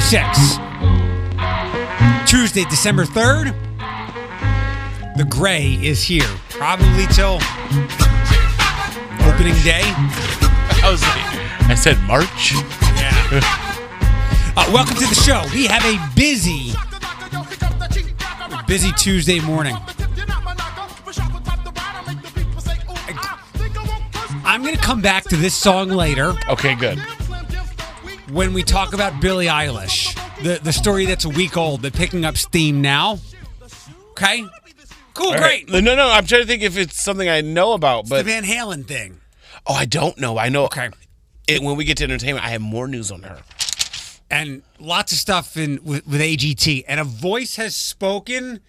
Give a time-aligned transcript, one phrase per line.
[0.00, 0.58] 636.
[2.28, 3.54] Tuesday, December 3rd.
[5.16, 6.26] The gray is here.
[6.50, 7.38] Probably till
[9.22, 9.82] opening day.
[10.82, 11.00] I was
[11.70, 12.54] I said March.
[12.54, 13.40] Yeah.
[14.56, 15.42] Uh, welcome to the show.
[15.54, 16.72] We have a busy,
[18.66, 19.76] busy Tuesday morning.
[24.44, 27.00] I'm going to come back to this song later Okay, good.
[28.34, 32.24] When we talk about Billie Eilish, the, the story that's a week old, but picking
[32.24, 33.18] up steam now.
[34.10, 34.44] Okay?
[35.14, 35.68] Cool, All great.
[35.70, 36.08] No, no.
[36.10, 39.20] I'm trying to think if it's something I know about, the but Van Halen thing.
[39.66, 40.36] oh, I don't know.
[40.38, 40.64] I know.
[40.64, 40.90] Okay.
[41.46, 43.38] It, when we get to entertainment, I have more news on her.
[44.30, 48.60] and lots of stuff in with, with AGT, and a voice has spoken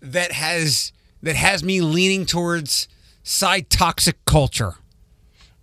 [0.00, 2.88] that has that has me leaning towards
[3.22, 4.74] side toxic culture.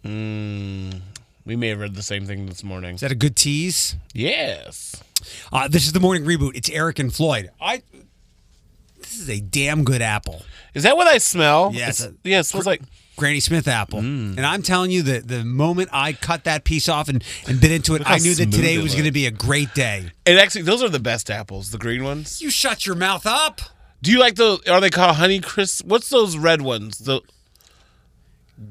[0.06, 1.02] Mm.
[1.50, 2.94] We may have read the same thing this morning.
[2.94, 3.96] Is that a good tease?
[4.14, 5.02] Yes.
[5.52, 6.56] Uh, this is the morning reboot.
[6.56, 7.50] It's Eric and Floyd.
[7.60, 7.82] I.
[9.00, 10.44] This is a damn good apple.
[10.76, 11.72] Is that what I smell?
[11.74, 12.42] Yeah, It's, yeah.
[12.42, 12.84] It smells like.
[13.18, 14.00] Granny Smith apple.
[14.00, 14.38] Mm.
[14.38, 17.72] And I'm telling you that the moment I cut that piece off and, and bit
[17.72, 20.12] into it, I knew that today was going to be a great day.
[20.28, 22.44] And actually, those are the best apples, the green ones.
[22.44, 23.60] You shut your mouth up.
[24.04, 24.66] Do you like those?
[24.68, 25.84] Are they called Honey Crisp?
[25.84, 27.00] What's those red ones?
[27.00, 27.22] The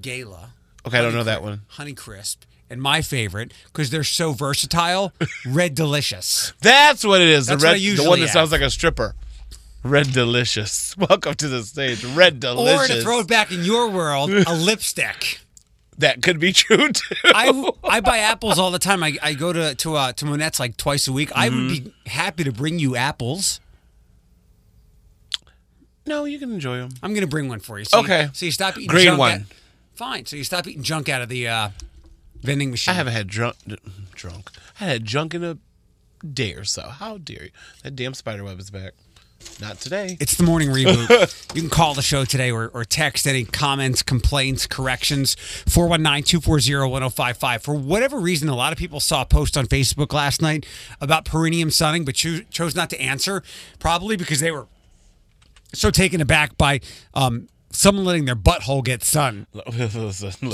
[0.00, 0.50] Gala.
[0.86, 1.62] okay, I don't know that one.
[1.66, 2.44] Honey Crisp.
[2.70, 5.12] And my favorite, because they're so versatile,
[5.46, 6.52] Red Delicious.
[6.60, 7.46] That's what it is.
[7.46, 8.32] That's the red, the one that have.
[8.32, 9.14] sounds like a stripper.
[9.82, 10.94] Red Delicious.
[10.98, 12.04] Welcome to the stage.
[12.04, 12.96] Red Or Delicious.
[12.96, 15.40] to throw it back in your world, a lipstick.
[15.96, 17.14] that could be true too.
[17.24, 19.02] I, I buy apples all the time.
[19.02, 21.30] I, I go to to uh, to Monnette's like twice a week.
[21.34, 22.08] I would be Mm-hmm.
[22.10, 23.60] happy to bring you apples.
[26.06, 26.90] no, you can enjoy them.
[27.02, 27.84] I'm going to bring one for you.
[27.84, 28.24] So Okay.
[28.24, 29.32] You, so you stop eating Green junk one.
[29.32, 29.40] out-
[29.94, 30.26] fine.
[30.26, 31.68] So you stop eating junk out of the uh,
[32.42, 32.92] vending machine.
[32.92, 33.56] I haven't had drunk.
[34.14, 34.50] Drunk.
[34.80, 35.58] I had junk in a
[36.26, 36.88] day or so.
[36.88, 37.50] How dare you?
[37.82, 38.94] That damn spider web is back.
[39.60, 40.16] Not today.
[40.20, 41.54] It's the morning reboot.
[41.54, 45.34] you can call the show today or, or text any comments, complaints, corrections,
[45.68, 47.62] 419 240 1055.
[47.62, 50.66] For whatever reason, a lot of people saw a post on Facebook last night
[51.00, 53.42] about perineum sunning, but cho- chose not to answer,
[53.78, 54.66] probably because they were
[55.72, 56.80] so taken aback by
[57.14, 59.46] um, someone letting their butthole get sun.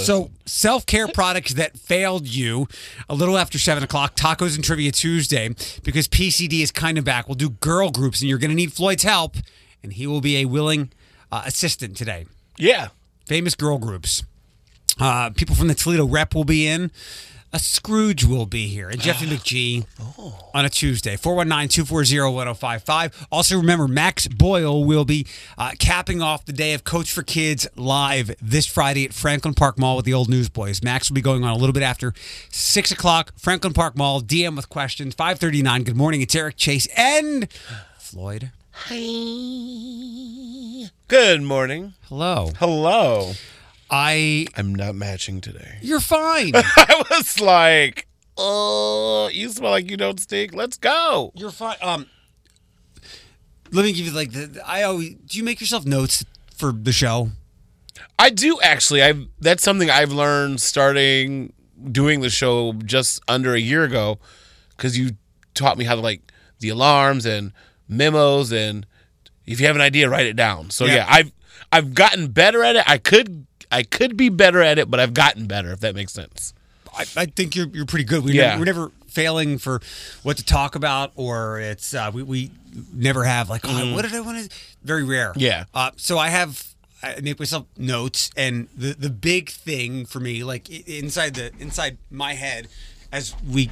[0.05, 2.67] So, self care products that failed you
[3.09, 5.49] a little after 7 o'clock, Tacos and Trivia Tuesday,
[5.83, 7.29] because PCD is kind of back.
[7.29, 9.37] We'll do girl groups, and you're going to need Floyd's help,
[9.83, 10.91] and he will be a willing
[11.33, 12.27] uh, assistant today.
[12.59, 12.89] yeah.
[13.27, 14.23] Famous girl groups.
[15.01, 16.91] Uh, people from the Toledo rep will be in.
[17.55, 19.87] A Scrooge will be here, and Jeffy McGee
[20.53, 21.17] on a Tuesday.
[21.17, 23.29] 419 240 1055.
[23.31, 25.25] Also, remember, Max Boyle will be
[25.57, 29.79] uh, capping off the day of Coats for Kids live this Friday at Franklin Park
[29.79, 30.83] Mall with the old Newsboys.
[30.83, 32.13] Max will be going on a little bit after
[32.51, 34.21] 6 o'clock, Franklin Park Mall.
[34.21, 35.85] DM with questions, 539.
[35.85, 36.23] Good morning.
[36.23, 37.49] It's Eric Chase and
[37.97, 38.51] Floyd.
[38.73, 38.97] Hi.
[41.07, 41.95] Good morning.
[42.09, 42.51] Hello.
[42.59, 43.35] Hello.
[43.91, 44.47] I.
[44.57, 45.79] I'm not matching today.
[45.83, 46.53] You're fine.
[46.55, 48.07] I was like,
[48.37, 50.55] oh, you smell like you don't stink.
[50.55, 51.33] Let's go.
[51.35, 51.77] You're fine.
[51.83, 52.07] Um,
[53.73, 55.15] let me give you like the, I always.
[55.15, 56.25] Do you make yourself notes
[56.57, 57.31] for the show?
[58.19, 59.03] I do actually.
[59.03, 61.53] I that's something I've learned starting
[61.91, 64.19] doing the show just under a year ago
[64.77, 65.13] because you
[65.55, 67.53] taught me how to like the alarms and
[67.89, 68.87] memos and
[69.47, 70.71] if you have an idea, write it down.
[70.71, 70.95] So Yeah.
[70.95, 71.33] yeah, I've
[71.73, 72.85] I've gotten better at it.
[72.89, 76.13] I could I could be better at it, but I've gotten better if that makes
[76.13, 76.55] sense.
[76.97, 78.25] I, I think you're you're pretty good.
[78.25, 78.51] We Yeah.
[78.51, 79.81] never, we're never failing for
[80.23, 82.51] what to talk about, or it's uh, we we
[82.93, 84.57] never have like oh, what did I want to?
[84.83, 85.33] Very rare.
[85.35, 85.41] Mm.
[85.41, 85.65] Yeah.
[85.75, 86.69] Uh, so I have.
[87.03, 91.99] I make myself notes, and the the big thing for me, like inside the inside
[92.11, 92.69] my head,
[93.13, 93.71] as we,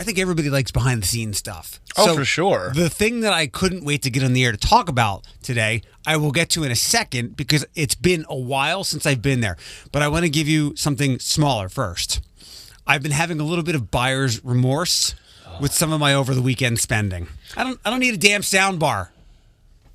[0.00, 1.78] I think everybody likes behind the scenes stuff.
[1.98, 2.72] Oh, So for sure.
[2.74, 5.82] The thing that I couldn't wait to get on the air to talk about today,
[6.06, 9.40] I will get to in a second because it's been a while since I've been
[9.42, 9.58] there.
[9.92, 12.22] But I want to give you something smaller first.
[12.86, 15.14] I've been having a little bit of buyer's remorse
[15.60, 17.28] with some of my over the weekend spending.
[17.54, 19.12] I don't I don't need a damn sound bar.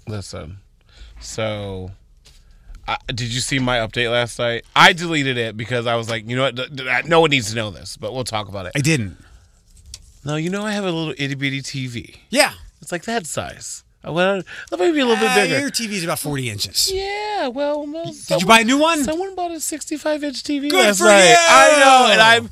[0.07, 0.57] Listen,
[1.19, 1.89] so
[2.87, 4.65] I, did you see my update last night?
[4.75, 7.07] I deleted it because I was like, you know what?
[7.07, 8.73] No one needs to know this, but we'll talk about it.
[8.75, 9.17] I didn't.
[10.25, 12.17] No, you know I have a little itty bitty TV.
[12.29, 12.53] Yeah.
[12.81, 13.83] It's like that size.
[14.03, 14.45] I went.
[14.71, 15.59] Let me be a little bit Uh, bigger.
[15.59, 16.91] Your TV is about 40 inches.
[16.93, 19.03] Yeah, well, no, Did you buy a new one?
[19.03, 21.29] Someone bought a 65 inch TV Good last for night.
[21.29, 21.35] you!
[21.39, 22.49] I know, and I'm.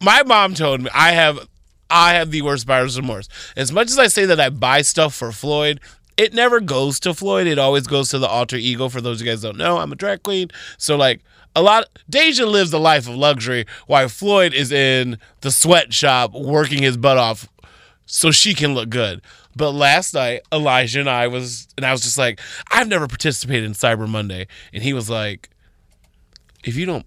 [0.00, 1.46] My mom told me I have,
[1.90, 3.28] I have the worst buyer's remorse.
[3.56, 5.80] As much as I say that I buy stuff for Floyd,
[6.16, 7.46] it never goes to Floyd.
[7.46, 8.88] It always goes to the alter ego.
[8.88, 11.20] For those of you guys who don't know, I'm a drag queen, so like
[11.56, 11.88] a lot.
[12.08, 17.16] Deja lives a life of luxury, while Floyd is in the sweatshop working his butt
[17.16, 17.48] off
[18.04, 19.22] so she can look good.
[19.56, 23.64] But last night, Elijah and I was, and I was just like, I've never participated
[23.64, 25.48] in Cyber Monday, and he was like,
[26.62, 27.06] if you don't,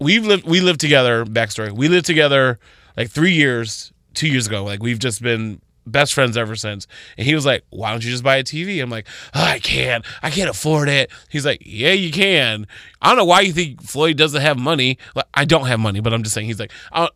[0.00, 1.24] we've lived, we lived together.
[1.24, 2.58] Backstory: we lived together
[2.96, 4.64] like three years, two years ago.
[4.64, 6.86] Like we've just been best friends ever since.
[7.16, 9.58] And he was like, "Why don't you just buy a TV?" I'm like, oh, "I
[9.58, 10.04] can't.
[10.22, 12.66] I can't afford it." He's like, "Yeah, you can."
[13.00, 14.98] I don't know why you think Floyd doesn't have money.
[15.14, 16.46] Like, I don't have money, but I'm just saying.
[16.46, 17.14] He's like, I don't,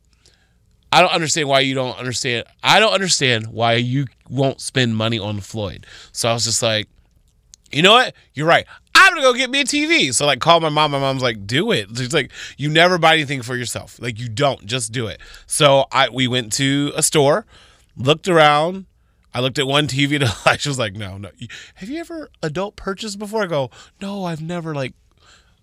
[0.93, 2.45] I don't understand why you don't understand.
[2.63, 5.87] I don't understand why you won't spend money on Floyd.
[6.13, 6.89] So I was just like,
[7.71, 8.15] you know what?
[8.35, 8.67] You're right.
[8.95, 10.13] I'm gonna go get me a TV.
[10.13, 10.91] So like, call my mom.
[10.91, 11.89] My mom's like, do it.
[11.97, 14.01] She's like, you never buy anything for yourself.
[14.01, 14.67] Like you don't.
[14.67, 15.21] Just do it.
[15.47, 17.47] So I we went to a store,
[18.01, 18.87] looked around.
[19.33, 21.31] I looked at one TV and Elijah was like, no, no.
[21.77, 23.45] Have you ever adult purchased before?
[23.45, 23.71] I go,
[24.01, 24.95] no, I've never like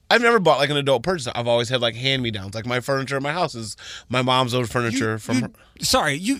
[0.09, 1.27] I've never bought like an adult purchase.
[1.35, 2.55] I've always had like hand me downs.
[2.55, 3.75] Like my furniture in my house is
[4.07, 5.51] my mom's old furniture You- from you- her.
[5.83, 6.39] sorry, you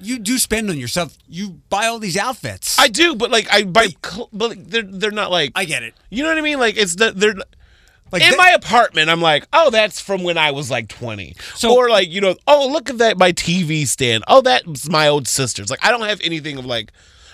[0.00, 1.16] you do spend on yourself.
[1.28, 2.78] You buy all these outfits.
[2.78, 5.94] I do, but like I buy, cl- but they're they're not like I get it.
[6.08, 6.58] you know what I mean.
[6.58, 7.34] Like it's the, they're
[8.12, 9.08] Like in my apartment.
[9.10, 11.34] I'm like, oh, that's from when I was like 20.
[11.54, 14.22] So- or like you know, oh, look at that my TV stand.
[14.28, 15.70] Oh, that's my old sister's.
[15.70, 16.92] Like I don't have anything of like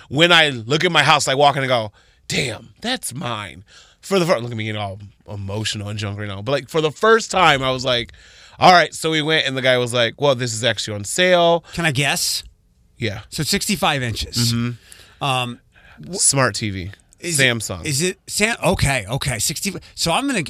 [0.08, 1.92] when I look at my house, like walk in and go,
[2.28, 3.64] damn, that's mine.
[4.00, 4.98] For the first, look at me getting all
[5.28, 6.40] emotional and junk right now.
[6.40, 8.12] But like for the first time, I was like,
[8.58, 8.94] all right.
[8.94, 11.64] So we went, and the guy was like, well, this is actually on sale.
[11.74, 12.42] Can I guess?
[12.96, 14.52] Yeah, So 65 inches.
[15.20, 15.60] Um,
[16.12, 17.80] smart TV, is Samsung.
[17.80, 18.56] It, is it Sam?
[18.64, 19.38] Okay, okay.
[19.38, 19.74] 60.
[19.94, 20.44] So I'm gonna.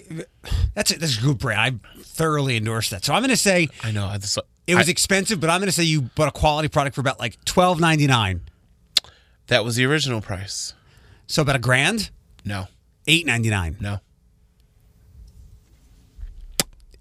[0.74, 1.80] That's a, that's a good brand.
[1.96, 3.04] I thoroughly endorse that.
[3.04, 4.06] So I'm gonna say I know.
[4.06, 6.94] I just, it was I- expensive, but I'm gonna say you bought a quality product
[6.94, 8.40] for about like 12.99.
[9.48, 10.74] that was the original price.
[11.26, 12.10] So about a grand.
[12.44, 12.68] No,
[13.06, 13.80] 8.99.
[13.80, 14.00] no.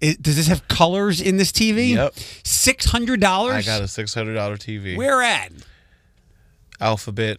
[0.00, 1.90] It, does this have colors in this TV?
[1.90, 2.14] Yep.
[2.44, 3.66] Six hundred dollars.
[3.68, 4.96] I got a six hundred dollar TV.
[4.96, 5.50] Where at?
[6.80, 7.38] Alphabet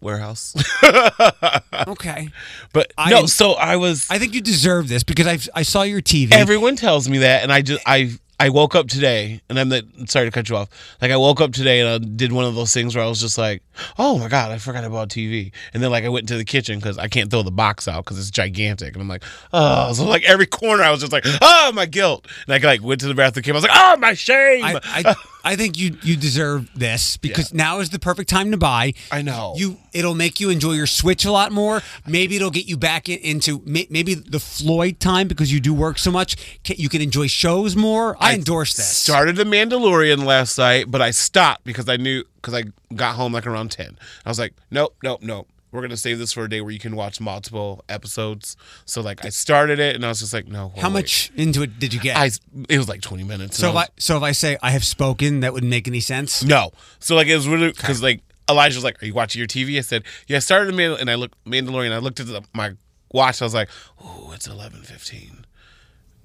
[0.00, 0.54] warehouse.
[1.86, 2.28] Okay.
[2.72, 4.06] but I- no, so I was.
[4.10, 6.32] I think you deserve this because I I saw your TV.
[6.32, 9.86] everyone tells me that, and I just I I woke up today, and I'm the
[10.06, 10.68] sorry to cut you off.
[11.00, 13.20] Like I woke up today and I did one of those things where I was
[13.20, 13.62] just like,
[13.98, 16.78] oh my god, I forgot about TV, and then like I went into the kitchen
[16.78, 20.04] because I can't throw the box out because it's gigantic, and I'm like, oh, so
[20.06, 23.08] like every corner I was just like, oh my guilt, and I like went to
[23.08, 24.64] the bathroom, came, I was like, oh my shame.
[24.64, 25.14] I, I,
[25.44, 28.94] I think you you deserve this because now is the perfect time to buy.
[29.10, 29.54] I know.
[29.56, 31.82] You it'll make you enjoy your Switch a lot more.
[32.06, 35.72] Maybe it'll get you back in, into may, maybe the Floyd time because you do
[35.72, 36.36] work so much.
[36.66, 38.16] You can enjoy shows more.
[38.20, 38.86] I, endorse this.
[38.86, 42.64] Started the Mandalorian last night, but I stopped because I knew because I
[42.94, 43.98] got home like around ten.
[44.24, 45.48] I was like, nope, nope, nope.
[45.72, 48.56] We're gonna save this for a day where you can watch multiple episodes.
[48.84, 50.72] So like I started it and I was just like, no.
[50.76, 50.92] How wait.
[50.92, 52.16] much into it did you get?
[52.16, 52.30] I
[52.68, 53.56] it was like twenty minutes.
[53.58, 56.42] so if I so if I say I have spoken, that wouldn't make any sense.
[56.42, 56.72] no.
[56.98, 59.78] So like it was really because like Elijah was like, "Are you watching your TV?"
[59.78, 61.92] I said, "Yeah." I started the Mandal- and I looked Mandalorian.
[61.92, 62.72] I looked at the, my
[63.12, 63.40] watch.
[63.40, 63.68] I was like,
[64.02, 65.46] "Oh, it's eleven fifteen.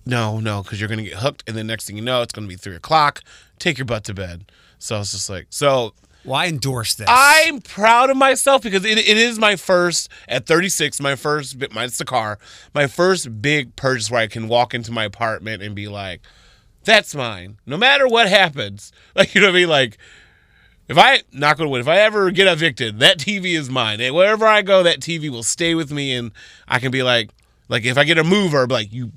[0.07, 2.47] No, no, because you're gonna get hooked, and then next thing you know, it's gonna
[2.47, 3.21] be three o'clock.
[3.59, 4.51] Take your butt to bed.
[4.79, 5.93] So I was just like, so
[6.25, 7.07] Well, I endorse this.
[7.09, 11.73] I'm proud of myself because it, it is my first at 36, my first bit,
[11.73, 12.39] mine's the car,
[12.73, 16.21] my first big purchase where I can walk into my apartment and be like,
[16.83, 17.57] that's mine.
[17.65, 18.91] No matter what happens.
[19.15, 19.69] Like, you know what I mean?
[19.69, 19.97] Like,
[20.89, 24.01] if I, not gonna win, if I ever get evicted, that TV is mine.
[24.01, 26.31] And wherever I go, that TV will stay with me and
[26.67, 27.29] I can be like,
[27.69, 29.13] like if I get a mover, I'll be like, you,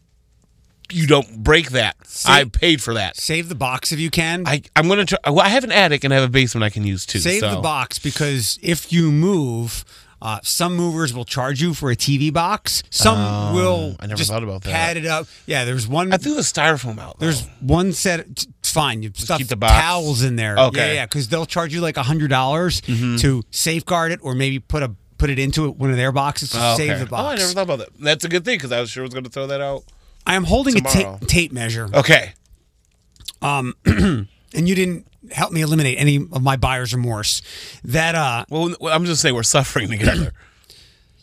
[0.91, 1.97] you don't break that.
[2.27, 3.17] I paid for that.
[3.17, 4.47] Save the box if you can.
[4.47, 5.19] I, I'm gonna try.
[5.27, 7.19] Well, I have an attic and I have a basement I can use too.
[7.19, 7.55] Save so.
[7.57, 9.85] the box because if you move,
[10.21, 12.83] uh, some movers will charge you for a TV box.
[12.91, 13.93] Some will.
[13.93, 14.73] Oh, I never just thought about that.
[14.73, 15.27] Pad it up.
[15.47, 16.13] Yeah, there's one.
[16.13, 17.19] I threw the styrofoam out.
[17.19, 18.21] there's one set.
[18.21, 19.03] It's fine.
[19.03, 19.75] You stuff keep the box?
[19.75, 20.59] towels in there.
[20.59, 20.67] Okay.
[20.67, 20.77] Mm-hmm.
[20.77, 21.07] Yeah, yeah.
[21.07, 24.95] Because they'll charge you like a hundred dollars to safeguard it, or maybe put a
[25.19, 27.23] put it into one of their boxes to Oh, save the box.
[27.23, 27.89] Oh, I never thought about that.
[28.01, 29.83] That's a good thing because I was sure I was going to throw that out.
[30.29, 32.33] I am holding a ta- tape measure, Okay.
[33.43, 37.43] and you didn't help me eliminate any of my buyer's remorse.
[37.85, 40.33] That uh, Well, I'm just saying we're suffering together.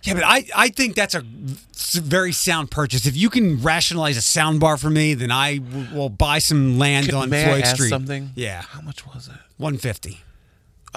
[0.04, 1.24] Yeah, but I, I think that's a
[2.00, 3.08] very sound purchase.
[3.08, 6.78] If you can rationalize a sound bar for me, then I w- will buy some
[6.78, 7.90] land on May Floyd I ask Street.
[7.90, 8.30] something?
[8.36, 9.34] Yeah, How much was it?
[9.58, 10.22] one fifty.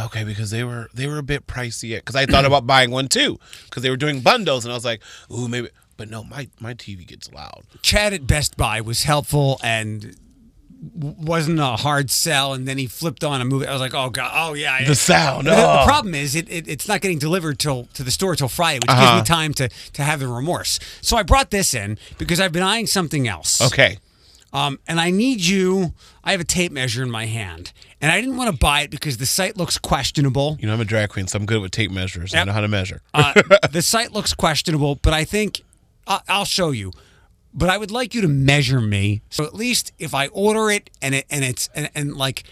[0.01, 1.97] Okay, because they were they were a bit pricey.
[1.97, 4.85] Because I thought about buying one too, because they were doing bundles, and I was
[4.85, 5.01] like,
[5.33, 5.69] ooh, maybe.
[5.99, 7.65] But no, my my TV gets loud.
[7.83, 10.17] Chad at Best Buy was helpful and
[10.95, 12.53] wasn't a hard sell.
[12.55, 13.67] And then he flipped on a movie.
[13.67, 14.79] I was like, oh god, oh yeah.
[14.81, 14.87] yeah.
[14.89, 15.45] The sound.
[15.47, 15.85] But the, the oh.
[15.85, 18.89] problem is, it, it it's not getting delivered till to the store till Friday, which
[18.91, 19.17] Uh-huh.
[19.19, 20.79] gives me time to to have the remorse.
[21.03, 23.61] So I brought this in because I've been eyeing something else.
[23.61, 23.99] Okay.
[24.51, 25.93] Um, and I need you.
[26.25, 28.91] I have a tape measure in my hand, and I didn't want to buy it
[28.91, 30.57] because the site looks questionable.
[30.59, 32.35] You know, I'm a drag queen, so I'm good with tape measures.
[32.35, 33.03] I know how to measure.
[33.13, 33.35] Uh,
[33.73, 35.63] the site looks questionable, but I think I-
[36.29, 36.93] I'll show you.
[37.55, 40.91] But I would like you to measure me, so at least if I order it
[41.01, 42.45] and it and it's and, and like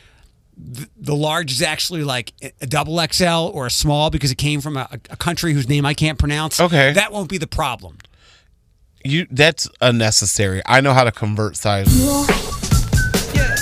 [0.57, 4.61] the, the large is actually like a double XL or a small because it came
[4.63, 6.59] from a, a country whose name I can't pronounce.
[6.59, 6.93] Okay.
[6.95, 7.99] that won't be the problem.
[9.05, 10.63] you that's unnecessary.
[10.65, 11.87] I know how to convert size.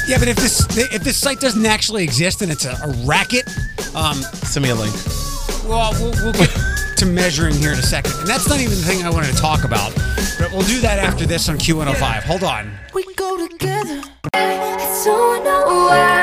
[0.06, 3.44] Yeah, but if this if this site doesn't actually exist and it's a, a racket,
[3.94, 4.94] um, Send me a link.
[5.66, 6.50] well, we'll, we'll get
[7.04, 9.40] to measuring here in a second, and that's not even the thing I wanted to
[9.40, 9.94] talk about.
[10.38, 12.22] But we'll do that after this on Q105.
[12.22, 12.72] Hold on.
[12.94, 14.02] We go together.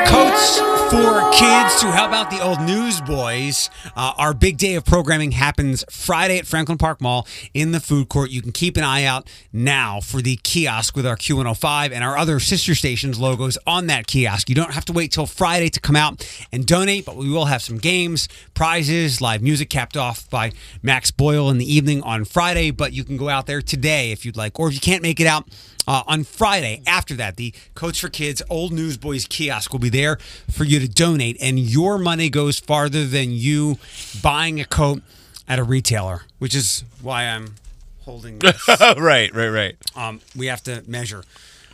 [0.06, 0.58] Coats
[0.90, 3.68] for kids to help out the old newsboys.
[3.94, 8.08] Uh, our big day of programming happens Friday at Franklin Park Mall in the food
[8.08, 8.30] court.
[8.30, 12.16] You can keep an eye out now for the kiosk with our Q105 and our
[12.16, 14.48] other sister stations logos on that kiosk.
[14.48, 17.46] You don't have to wait till Friday to come out and donate, but we will
[17.46, 20.52] have some games, prizes, live music capped off by
[20.82, 22.70] Max Boyle in the evening on Friday.
[22.70, 25.20] But you can go out there today if you'd like, or if you can't make
[25.20, 25.46] it out.
[25.86, 30.16] Uh, on Friday, after that, the Coats for Kids Old Newsboys kiosk will be there
[30.50, 33.78] for you to donate, and your money goes farther than you
[34.22, 35.02] buying a coat
[35.48, 37.56] at a retailer, which is why I'm
[38.02, 38.68] holding this.
[38.96, 39.76] right, right, right.
[39.96, 41.24] um, we have to measure.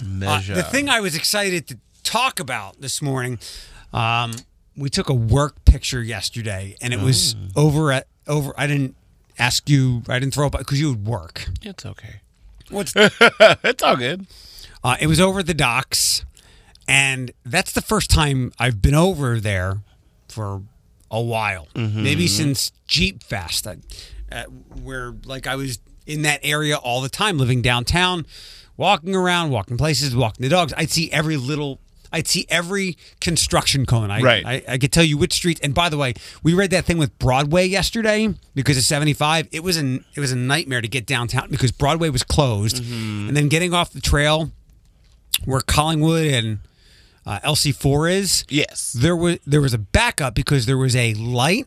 [0.00, 0.54] Uh, Measure.
[0.54, 3.38] the thing I was excited to talk about this morning,
[3.92, 4.32] um,
[4.76, 8.52] we took a work picture yesterday, and it was over at over.
[8.56, 8.94] I didn't
[9.38, 10.02] ask you.
[10.08, 11.48] I didn't throw up because you would work.
[11.62, 12.20] it's okay.
[12.70, 14.26] What's it's all good.
[14.84, 16.24] Uh, it was over at the docks,
[16.86, 19.78] and that's the first time I've been over there
[20.28, 20.62] for
[21.10, 21.68] a while.
[21.74, 23.78] Maybe since Jeep Fest, I,
[24.30, 24.44] uh,
[24.82, 28.26] where like I was in that area all the time, living downtown,
[28.76, 30.72] walking around, walking places, walking the dogs.
[30.76, 31.80] I'd see every little.
[32.12, 34.10] I'd see every construction cone.
[34.10, 34.46] I, Right.
[34.46, 35.60] I, I could tell you which streets.
[35.62, 39.48] And by the way, we read that thing with Broadway yesterday because of 75.
[39.52, 43.36] It was an it was a nightmare to get downtown because Broadway was closed, and
[43.36, 44.50] then getting off the trail
[45.44, 46.58] where Collingwood and
[47.26, 48.92] uh, LC4 is, Yes.
[48.92, 51.66] there was there was a backup because there was a light,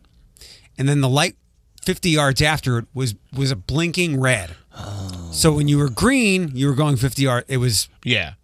[0.76, 1.36] and then the light
[1.82, 4.56] 50 yards after it was was a blinking red.
[4.76, 5.28] Oh.
[5.32, 7.46] So when you were green, you were going 50 yards.
[7.48, 8.34] It was Yeah.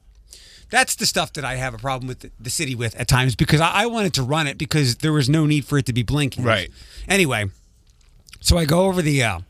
[0.71, 3.61] That's the stuff that I have a problem with the, city with at times because
[3.61, 6.03] I, I wanted to run it because there was no need for it to be
[6.03, 6.45] blinking.
[6.45, 6.71] Right.
[7.07, 7.47] Anyway,
[8.41, 9.23] so I go over the.
[9.23, 9.41] Uh,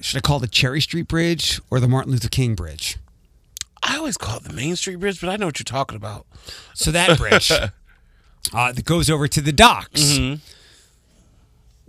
[0.00, 2.96] should I call it the Cherry Street Bridge or the Martin Luther King Bridge?
[3.82, 6.26] I always call it the Main Street Bridge, but I know what you're talking about.
[6.74, 7.50] So that bridge
[8.52, 10.02] uh, that goes over to the docks.
[10.02, 10.59] Mm-hmm.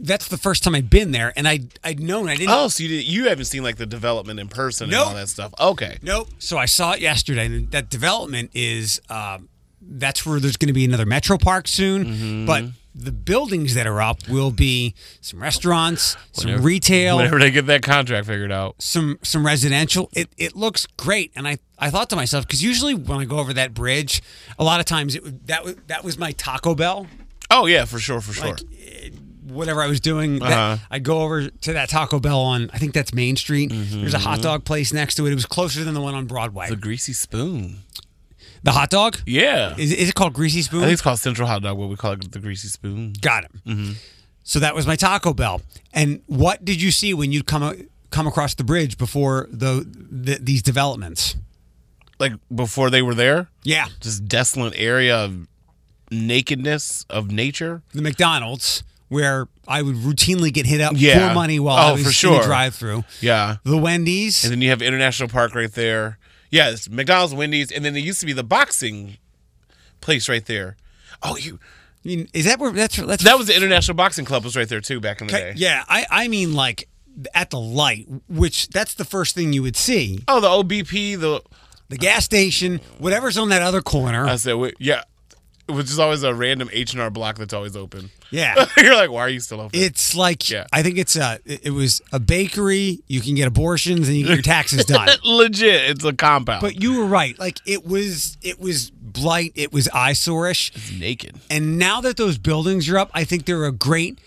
[0.04, 2.50] That's the first time I'd been there, and I I'd known I didn't.
[2.52, 5.00] Oh, so you did, you haven't seen like the development in person Nope.
[5.02, 5.54] and all that stuff.
[5.60, 6.00] Okay.
[6.02, 6.28] Nope.
[6.40, 9.48] So I saw it yesterday, and that development is um,
[9.80, 12.06] that's where there's going to be another Metro Park soon.
[12.06, 12.46] Mm-hmm.
[12.48, 12.64] But
[12.96, 17.84] the buildings that are up will be some restaurants, some retail, Whenever they get that
[17.84, 18.76] contract figured out.
[18.82, 20.10] some some residential.
[20.14, 23.38] It it looks great, and I I thought to myself because usually when I go
[23.38, 24.22] over that bridge,
[24.58, 27.06] a lot of times it would- that was that was my Taco Bell.
[27.54, 28.48] Oh yeah, for sure, for sure.
[28.48, 28.62] Like
[29.52, 30.78] whatever I was doing, Uh-huh.
[30.90, 33.70] I'd go over to that Taco Bell on I think that's Main Street.
[33.72, 34.24] There's a Mm-hmm.
[34.28, 35.32] hot dog place next to it.
[35.32, 36.70] It was closer than the one on Broadway.
[36.70, 37.80] the greasy spoon.
[38.64, 39.76] The hot dog Yeah.
[39.78, 40.82] is, is it called Greasy Spoon?
[40.82, 43.14] I think it's called Central Hot Dog, What we call it the greasy spoon.
[43.20, 43.98] Got it.
[44.44, 45.62] So that was my Taco Bell.
[45.94, 50.38] And what did you see when you come come across the bridge before the, the
[50.40, 51.36] these developments?
[52.20, 55.48] Like before they were there, Yeah, just desolate area of
[56.12, 57.82] nakedness of nature.
[57.94, 61.28] the McDonald's where I would routinely get hit up Yeah.
[61.30, 62.40] for money while oh, I Oh, was for in sure.
[62.40, 63.04] the drive-through.
[63.20, 63.58] Yeah.
[63.66, 64.46] The Wendy's.
[64.46, 66.18] And then you have International Park right there.
[66.50, 69.18] Yeah, it's McDonald's, Wendy's, and then there used to be the boxing
[70.00, 70.78] place right there.
[71.22, 71.60] Oh, you
[72.04, 74.68] I mean, is that where that's that's that was the International Boxing Club was right
[74.70, 75.54] there too back in the day.
[75.58, 76.88] Yeah, I I mean like
[77.36, 80.24] at the light, which that's the first thing you would see.
[80.30, 81.42] Oh, the OBP, the
[81.90, 84.26] The gas station, whatever's on that other corner.
[84.26, 85.04] I said, wait, yeah,
[85.76, 88.10] which is always a random H and R block that's always open.
[88.30, 88.66] yeah.
[88.78, 89.80] You're like, why are you still open?
[89.80, 90.68] It's like Yeah.
[90.72, 93.02] I think it's a it it was a bakery.
[93.08, 95.10] You can get abortions and you get your taxes done.
[95.24, 96.62] Legit, it's a compound.
[96.62, 97.38] But you were right.
[97.40, 99.52] Like it was it was blight.
[99.56, 100.72] It was eyesore-ish.
[100.76, 101.40] it's naked.
[101.50, 104.20] And now that those buildings are up, I think they're a great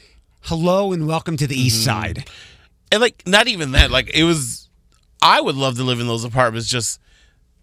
[0.43, 2.01] hello and welcome to the east Mm-hmm.
[2.03, 2.31] side.
[2.93, 3.91] And like, not even that.
[3.91, 4.69] Like, it was.
[5.23, 7.01] I would love to live in those apartments just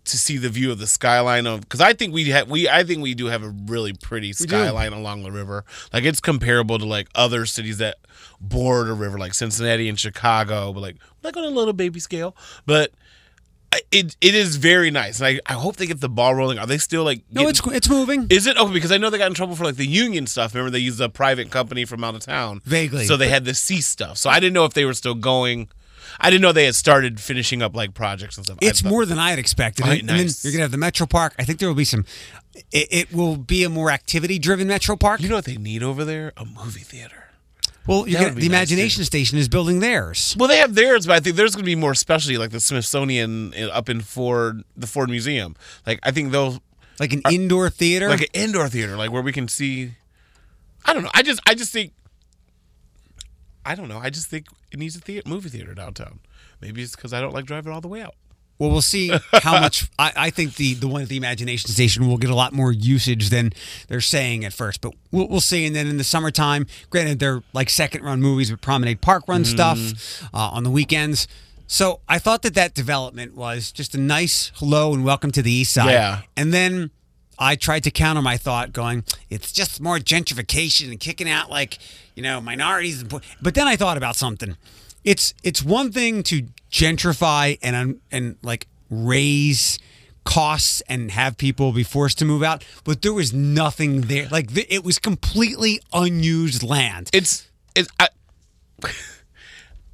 [0.06, 2.84] to see the view of the skyline of because I think we have we I
[2.84, 5.64] think we do have a really pretty skyline along the river.
[5.94, 7.98] Like it's comparable to like other cities that
[8.40, 12.36] border the river, like Cincinnati and Chicago, but like like on a little baby scale.
[12.66, 12.92] But
[13.92, 15.20] it it is very nice.
[15.20, 16.60] And I, I hope they get the ball rolling.
[16.60, 17.24] Are they still like?
[17.32, 18.28] No, it's it's moving.
[18.30, 18.74] Is it okay?
[18.74, 20.54] Because I know they got in trouble for like the union stuff.
[20.54, 22.62] Remember, they used a private company from out of town.
[22.66, 23.06] Vaguely.
[23.06, 24.18] So they had the C stuff.
[24.18, 25.70] So I didn't know if they were still going.
[26.20, 28.58] I didn't know they had started finishing up like projects and stuff.
[28.62, 29.86] It's more than I had expected.
[29.86, 30.44] Right, and, and then nice.
[30.44, 31.34] you're gonna have the Metro Park.
[31.40, 32.06] I think there will be some.
[32.72, 35.22] It, it will be a more activity-driven Metro Park.
[35.22, 36.34] You know what they need over there?
[36.36, 37.30] A movie theater.
[37.88, 38.76] well, you're gonna, the nice, too.
[38.76, 40.36] Imagination Station is building theirs.
[40.38, 42.60] Well, they have theirs, but I think there's going to be more specialty, like the
[42.60, 45.56] Smithsonian eh, up in Ford, the Ford Museum.
[45.88, 46.62] Like I think they'll
[47.00, 48.10] Like an indoor theater.
[48.10, 49.94] like an indoor theater, like where we can see.
[50.84, 51.12] I don't know.
[51.14, 51.94] I just I just think.
[53.66, 54.00] I don't know.
[54.00, 56.20] I just think it needs a theater, movie theater downtown.
[56.62, 58.16] Maybe it's because I don't like driving all the way out.
[58.60, 59.90] Well, we'll see how much.
[60.00, 62.72] I, I think the the one at the Imagination Station will get a lot more
[62.72, 63.54] usage than
[63.88, 65.66] they're saying at first, but we'll, we'll see.
[65.66, 69.46] And then in the summertime, granted, they're like second run movies with Promenade Park run
[69.46, 69.80] stuff
[70.32, 71.28] uh, on the weekends.
[71.66, 75.52] So I thought that that development was just a nice hello and welcome to the
[75.52, 75.90] East Side.
[75.90, 76.22] Yeah.
[76.38, 76.92] And then
[77.42, 81.80] I tried to counter my thought, going, it's just more gentrification and kicking out like
[82.16, 83.02] you know minorities.
[83.02, 84.56] And But then I thought about something.
[85.04, 89.80] It's it's one thing to gentrify and and like raise
[90.24, 94.28] costs and have people be forced to move out, but there was nothing there.
[94.30, 97.10] Like it was completely unused land.
[97.12, 98.10] It's it's I,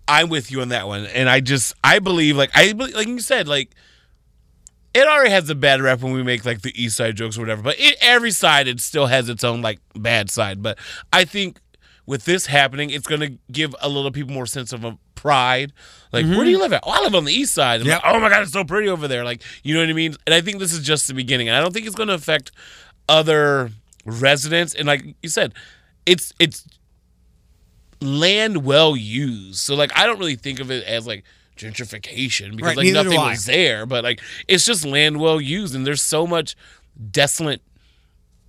[0.10, 3.22] I'm with you on that one, and I just I believe like I like you
[3.22, 3.72] said like
[4.98, 7.42] it already has a bad rep when we make like the East Side jokes or
[7.42, 10.64] whatever, but it, every side it still has its own like bad side.
[10.64, 10.78] But
[11.14, 11.60] I think
[12.06, 15.74] with this happening, it's gonna give a little people more sense of a pride.
[16.12, 16.50] Like, where do mm-hmm.
[16.50, 16.84] you live at?
[16.84, 17.82] Oh, I live on the East Side.
[17.82, 18.04] I'm Yep.
[18.04, 19.24] like, oh my god, it's so pretty over there.
[19.24, 20.16] Like, you know what I mean?
[20.26, 22.52] And I think this is just the beginning, and I don't think it's gonna affect
[23.08, 23.72] other
[24.06, 24.74] residents.
[24.74, 25.54] And like you said,
[26.06, 26.66] it's it's
[28.02, 29.60] land well used.
[29.60, 31.24] So like I don't really think of it as like
[31.58, 35.86] gentrification because Right, like nothing was there, but like it's just land well used and
[35.86, 36.56] there's so much
[37.12, 37.62] desolate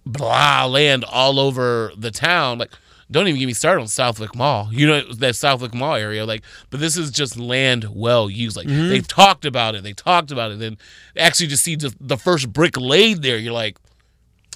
[0.06, 2.58] blah land all over the town.
[2.58, 2.70] Like
[3.10, 4.68] don't even get me started on Southwick Mall.
[4.70, 6.26] You know that Southwick Mall area.
[6.26, 8.54] Like, but this is just land well used.
[8.56, 8.88] Like Mm-hmm.
[8.90, 9.82] they've talked about it.
[9.82, 10.58] They talked about it.
[10.58, 10.76] Then
[11.16, 13.38] actually just see just the first brick laid there.
[13.38, 13.78] You're like,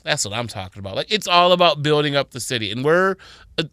[0.05, 0.97] that's what I'm talking about.
[0.97, 3.17] Like it's all about building up the city, and we're
[3.57, 3.65] uh,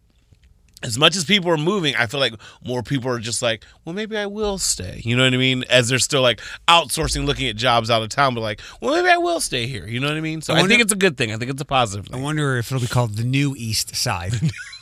[0.83, 2.33] as much as people are moving, I feel like
[2.65, 5.01] more people are just like, well, maybe I will stay.
[5.03, 5.63] You know what I mean?
[5.69, 9.09] As they're still like outsourcing, looking at jobs out of town, but like, well, maybe
[9.09, 9.87] I will stay here.
[9.87, 10.41] You know what I mean?
[10.41, 11.31] So I I, think it's a good thing.
[11.31, 12.19] I think it's a positive thing.
[12.19, 14.33] I wonder if it'll be called the New East Side.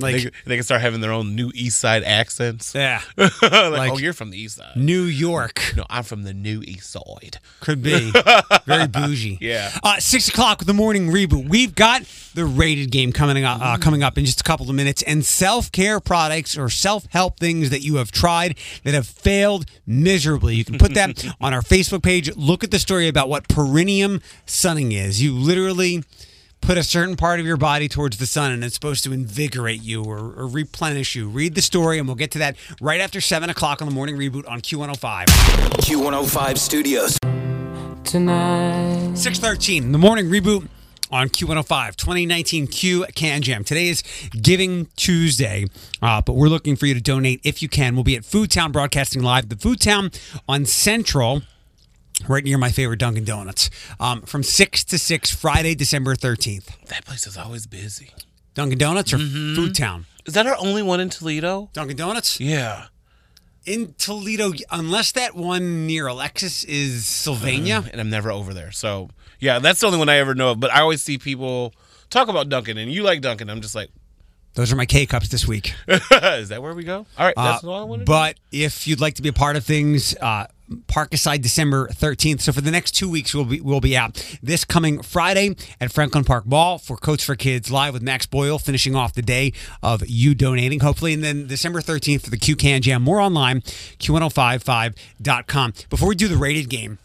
[0.00, 2.74] like they, they can start having their own new East Side accents.
[2.74, 4.76] yeah, like, Like- oh, you're from the East Side.
[4.76, 5.60] New York.
[5.76, 7.38] No, I'm from the new East Side.
[7.60, 8.12] Could be.
[8.66, 9.38] Very bougie.
[9.40, 9.70] Yeah.
[9.82, 11.48] Uh, six o'clock with the morning reboot.
[11.48, 12.02] We've got
[12.34, 15.24] the rated game coming up, uh, coming up in just a couple of minutes, and
[15.24, 20.54] self care products or self help things that you have tried that have failed miserably.
[20.54, 22.34] You can put that on our Facebook page.
[22.36, 25.22] Look at the story about what perineum sunning is.
[25.22, 26.02] You literally
[26.64, 29.82] put a certain part of your body towards the sun and it's supposed to invigorate
[29.82, 31.28] you or, or replenish you.
[31.28, 34.16] Read the story and we'll get to that right after 7 o'clock on the morning
[34.16, 35.26] reboot on Q105.
[35.26, 37.18] Q105 Studios.
[38.04, 39.14] tonight.
[39.14, 40.66] 613, the morning reboot
[41.10, 43.62] on Q105, 2019 Q Can Jam.
[43.62, 44.02] Today is
[44.40, 45.66] Giving Tuesday,
[46.00, 47.94] uh, but we're looking for you to donate if you can.
[47.94, 51.42] We'll be at Foodtown Broadcasting Live, the Foodtown on Central,
[52.28, 56.86] right near my favorite Dunkin' Donuts, um, from 6 to 6, Friday, December 13th.
[56.86, 58.10] That place is always busy.
[58.54, 59.60] Dunkin' Donuts or Mm-hmm.
[59.60, 60.04] Foodtown?
[60.26, 61.70] Is that our only one in Toledo?
[61.72, 62.40] Dunkin' Donuts?
[62.40, 62.86] Yeah.
[63.66, 67.82] In Toledo, unless that one near Alexis is Sylvania.
[67.90, 68.70] and I'm never over there.
[68.72, 69.08] So
[69.40, 70.60] yeah, that's the only one I ever know of.
[70.60, 71.74] But I always see people
[72.10, 73.48] talk about Dunkin', and you like Dunkin'.
[73.50, 73.88] I'm just like,
[74.54, 75.74] Those are my K cups this week.
[75.88, 77.06] is that where we go?
[77.18, 79.32] All right, that's Uh, all I want to But if you'd like to be a
[79.32, 80.46] part of things, uh,
[80.86, 82.40] Park Aside December 13th.
[82.40, 85.92] So for the next two weeks, we'll be we'll be out this coming Friday at
[85.92, 89.52] Franklin Park Mall for Coats for Kids live with Max Boyle, finishing off the day
[89.82, 93.02] of you donating, hopefully, and then December 13th for the Q Can Jam.
[93.02, 95.72] More online, q1055.com.
[95.90, 96.98] Before we do the rated game,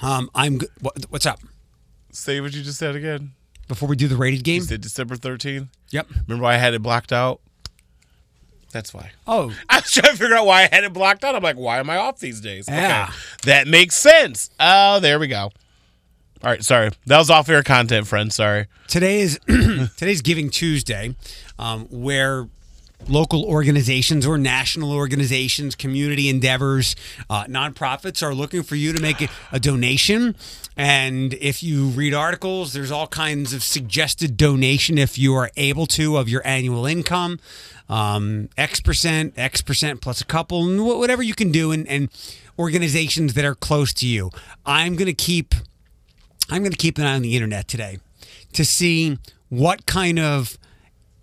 [0.00, 1.40] um, I'm what, what's up?
[2.10, 3.32] say what you just said again.
[3.68, 5.68] Before we do the rated game, You said December 13th.
[5.90, 6.06] yep.
[6.26, 7.40] Remember why I had it blocked out?
[8.72, 9.12] That's why.
[9.26, 11.34] Oh, I was trying to figure out why I had it blocked out.
[11.36, 12.66] I'm like, why am I off these days?
[12.68, 13.08] Yeah.
[13.08, 13.18] Okay.
[13.44, 14.50] That makes sense.
[14.58, 15.50] Oh, there we go.
[16.44, 16.90] All right, sorry.
[17.06, 18.32] That was off air content, friend.
[18.32, 18.66] Sorry.
[18.88, 19.38] Today is
[19.96, 21.14] today's Giving Tuesday,
[21.56, 22.48] um, where
[23.08, 26.96] local organizations or national organizations, community endeavors,
[27.30, 30.34] uh, nonprofits are looking for you to make a, a donation.
[30.76, 35.86] And if you read articles, there's all kinds of suggested donation if you are able
[35.88, 37.40] to of your annual income.
[37.92, 42.08] Um, X percent, X percent plus a couple, and whatever you can do, and, and
[42.58, 44.30] organizations that are close to you.
[44.64, 45.54] I'm to keep
[46.50, 47.98] I'm to keep an eye on the internet today
[48.54, 50.58] to see what kind of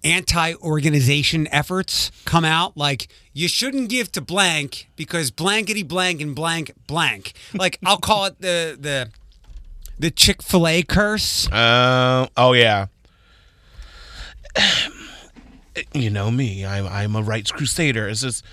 [0.04, 6.72] anti-organization efforts come out like you shouldn't give to blank because blankety blank and blank
[6.88, 9.10] blank like i'll call it the the
[10.00, 12.86] the chick-fil-a curse Uh, oh yeah.
[15.94, 16.66] You know me.
[16.66, 18.08] I'm I'm a rights crusader.
[18.08, 18.44] It's just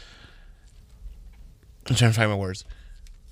[1.89, 2.65] I'm trying to find my words.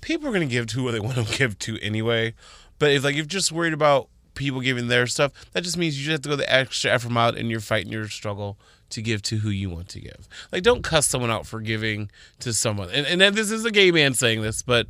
[0.01, 2.33] People are gonna give to who they want to give to anyway.
[2.79, 6.05] But if like you're just worried about people giving their stuff, that just means you
[6.05, 8.57] just have to go the extra effort out in your fight and your struggle
[8.89, 10.27] to give to who you want to give.
[10.51, 12.89] Like don't cuss someone out for giving to someone.
[12.91, 14.87] And and this is a gay man saying this, but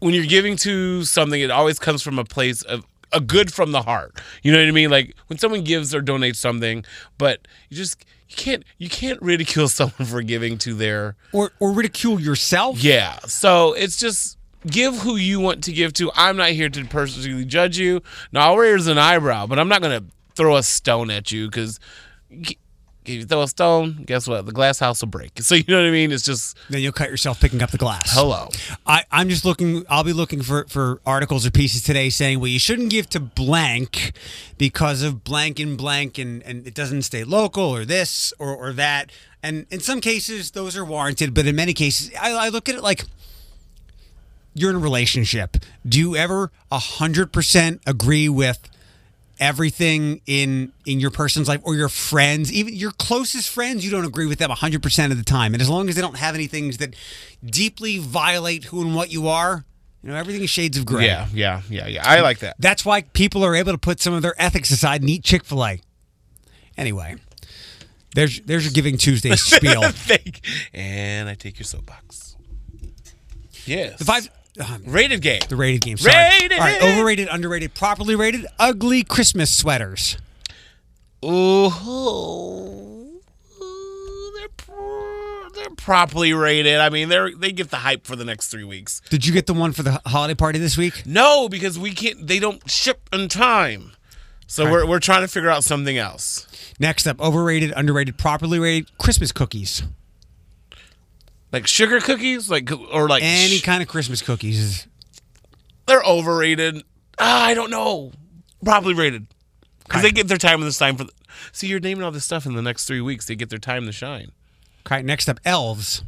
[0.00, 3.72] when you're giving to something, it always comes from a place of a good from
[3.72, 4.20] the heart.
[4.42, 4.90] You know what I mean?
[4.90, 6.84] Like when someone gives or donates something,
[7.18, 11.72] but you just you can't you can't ridicule someone for giving to their or or
[11.72, 13.18] ridicule yourself yeah.
[13.20, 16.10] So it's just give who you want to give to.
[16.14, 18.02] I'm not here to personally judge you.
[18.32, 21.80] Now I'll raise an eyebrow, but I'm not gonna throw a stone at you because.
[23.08, 24.46] If you throw a stone, guess what?
[24.46, 25.32] The glass house will break.
[25.46, 26.10] So you know what I mean?
[26.10, 28.48] It's just then you'll cut yourself picking up the glass hello.
[28.84, 29.84] I, I'm just looking.
[29.88, 33.20] I'll be looking for, for articles or pieces today saying, well, you shouldn't give to
[33.20, 34.12] blank
[34.58, 38.72] because of blank and blank, and, and it doesn't stay local or this or, or
[38.72, 39.12] that.
[39.40, 42.74] And in some cases, those are warranted, but in many cases, I, I look at
[42.74, 43.04] it like
[44.52, 45.58] you're in a relationship.
[45.88, 48.68] Do you ever hundred percent agree with
[49.38, 54.04] everything in in your person's life or your friends even your closest friends you don't
[54.06, 56.46] agree with them 100% of the time and as long as they don't have any
[56.46, 56.94] things that
[57.44, 59.64] deeply violate who and what you are
[60.02, 62.02] you know everything is shades of gray Yeah, yeah, yeah, yeah.
[62.08, 62.56] I like that.
[62.58, 65.80] that's why people are able to put some of their ethics aside and eat chick-fil-a
[66.78, 67.16] anyway
[68.14, 69.84] there's there's your giving tuesday spiel
[70.72, 72.36] and I take your soapbox.
[73.66, 73.98] Yes.
[73.98, 75.40] the five um, rated game.
[75.48, 76.14] the rated game sorry.
[76.16, 76.52] Rated!
[76.58, 80.16] all right overrated underrated properly rated ugly christmas sweaters
[81.24, 81.70] Ooh,
[84.36, 86.78] they're pro- they're properly rated.
[86.78, 89.00] I mean, they're they get the hype for the next three weeks.
[89.10, 92.26] did you get the one for the holiday party this week No, because we can't.
[92.26, 93.92] They don't ship in time.
[94.46, 96.46] So we're we're trying to figure out something else.
[96.78, 99.82] Next up, overrated, underrated, properly rated Christmas cookies.
[101.52, 104.86] Like sugar cookies, like or like Any kind of Christmas cookies.
[105.86, 106.82] they're overrated.
[107.18, 108.12] Ah, I don't know.
[108.64, 109.26] Probably rated
[109.84, 111.04] because they get their time in this time for.
[111.04, 111.12] The,
[111.52, 113.26] see, you're naming all this stuff in the next three weeks.
[113.26, 114.32] They get their time to shine.
[114.86, 116.02] Okay, next up, elves.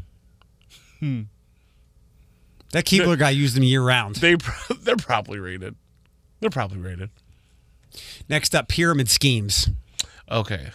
[1.01, 1.23] Hmm.
[2.73, 4.17] That Keebler guy used them year round.
[4.17, 4.37] They
[4.83, 5.77] they're probably rated.
[6.41, 7.11] They're probably rated.
[8.29, 9.71] Next up, pyramid schemes.
[10.31, 10.69] Okay.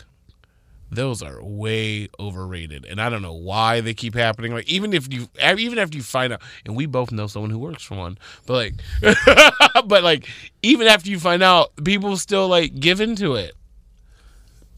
[0.96, 4.54] Those are way overrated, and I don't know why they keep happening.
[4.54, 7.60] Like even if you, even after you find out, and we both know someone who
[7.60, 8.74] works for one, but like,
[9.86, 10.28] but like,
[10.62, 13.54] even after you find out, people still like give into it.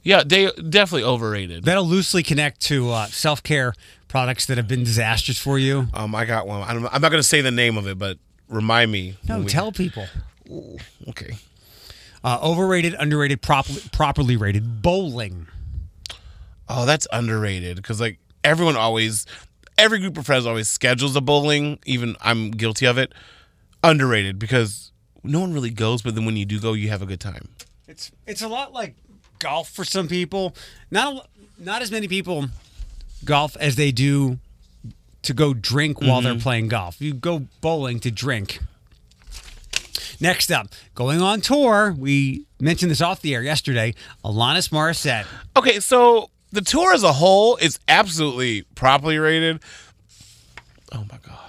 [0.04, 1.64] Yeah, they definitely overrated.
[1.64, 3.74] That'll loosely connect to uh, self care
[4.08, 5.88] products that have been disastrous for you.
[5.94, 6.62] Um, I got one.
[6.62, 9.18] I don't, I'm not going to say the name of it, but remind me.
[9.28, 10.06] No, we- tell people.
[11.10, 11.38] Okay.
[12.24, 14.82] Uh, overrated, underrated, properly, properly rated.
[14.82, 15.48] Bowling.
[16.68, 19.26] Oh, that's underrated because like everyone always,
[19.78, 21.80] every group of friends always schedules a bowling.
[21.86, 23.14] Even I'm guilty of it.
[23.84, 24.92] Underrated because
[25.24, 27.50] no one really goes, but then when you do go, you have a good time.
[27.88, 28.96] It's it's a lot like
[29.40, 30.56] golf for some people.
[30.90, 32.46] Not not as many people
[33.24, 34.40] golf as they do
[35.24, 36.42] to go drink while they're mm-hmm.
[36.42, 37.02] playing golf.
[37.02, 38.60] You go bowling to drink.
[40.22, 41.94] Next up, going on tour.
[41.98, 43.96] We mentioned this off the air yesterday.
[44.24, 45.26] Alanis Morissette.
[45.58, 49.62] Okay, so the tour as a whole is absolutely properly rated.
[50.92, 51.40] Oh my god.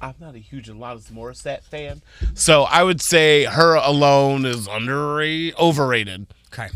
[0.00, 2.02] I'm not a huge Alanis Morissette fan,
[2.34, 6.26] so I would say her alone is underrated, overrated.
[6.52, 6.68] Okay,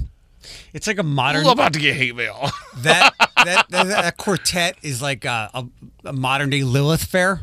[0.73, 1.47] it's like a modern.
[1.47, 2.51] I'm about to get hate mail.
[2.79, 5.65] that, that, that that quartet is like a, a,
[6.07, 7.43] a modern day Lilith fair.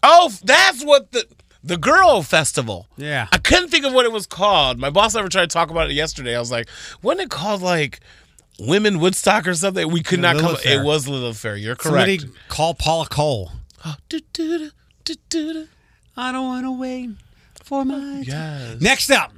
[0.00, 1.26] Oh, that's what the
[1.64, 2.86] the girl festival.
[2.96, 3.26] Yeah.
[3.32, 4.78] I couldn't think of what it was called.
[4.78, 6.36] My boss ever tried to talk about it yesterday.
[6.36, 6.68] I was like,
[7.02, 7.98] wasn't it called like
[8.58, 9.90] Women Woodstock or something?
[9.90, 10.56] We could Yeah, not come.
[10.56, 10.80] Fair.
[10.80, 11.56] It was Lilith Fair.
[11.56, 12.32] You're Somebody correct.
[12.48, 13.52] call Paula Cole.
[13.84, 13.96] I
[16.32, 17.10] don't want to wait
[17.62, 18.22] for my.
[18.26, 18.80] Yes.
[18.80, 19.32] Next up,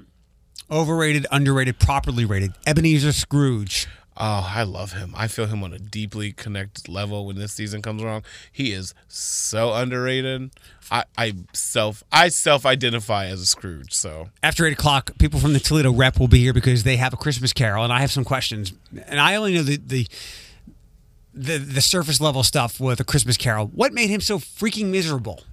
[0.70, 2.52] overrated, underrated, properly rated.
[2.66, 3.86] Ebenezer Scrooge.
[4.20, 5.14] Oh, I love him.
[5.16, 8.24] I feel him on a deeply connected level when this season comes around.
[8.50, 10.50] He is so underrated.
[10.90, 13.92] I, I self I self identify as a Scrooge.
[13.92, 17.12] So After eight o'clock, people from the Toledo rep will be here because they have
[17.12, 18.72] a Christmas Carol, and I have some questions.
[19.06, 20.08] And I only know the the
[21.32, 23.66] the, the surface level stuff with a Christmas Carol.
[23.68, 25.44] What made him so freaking miserable?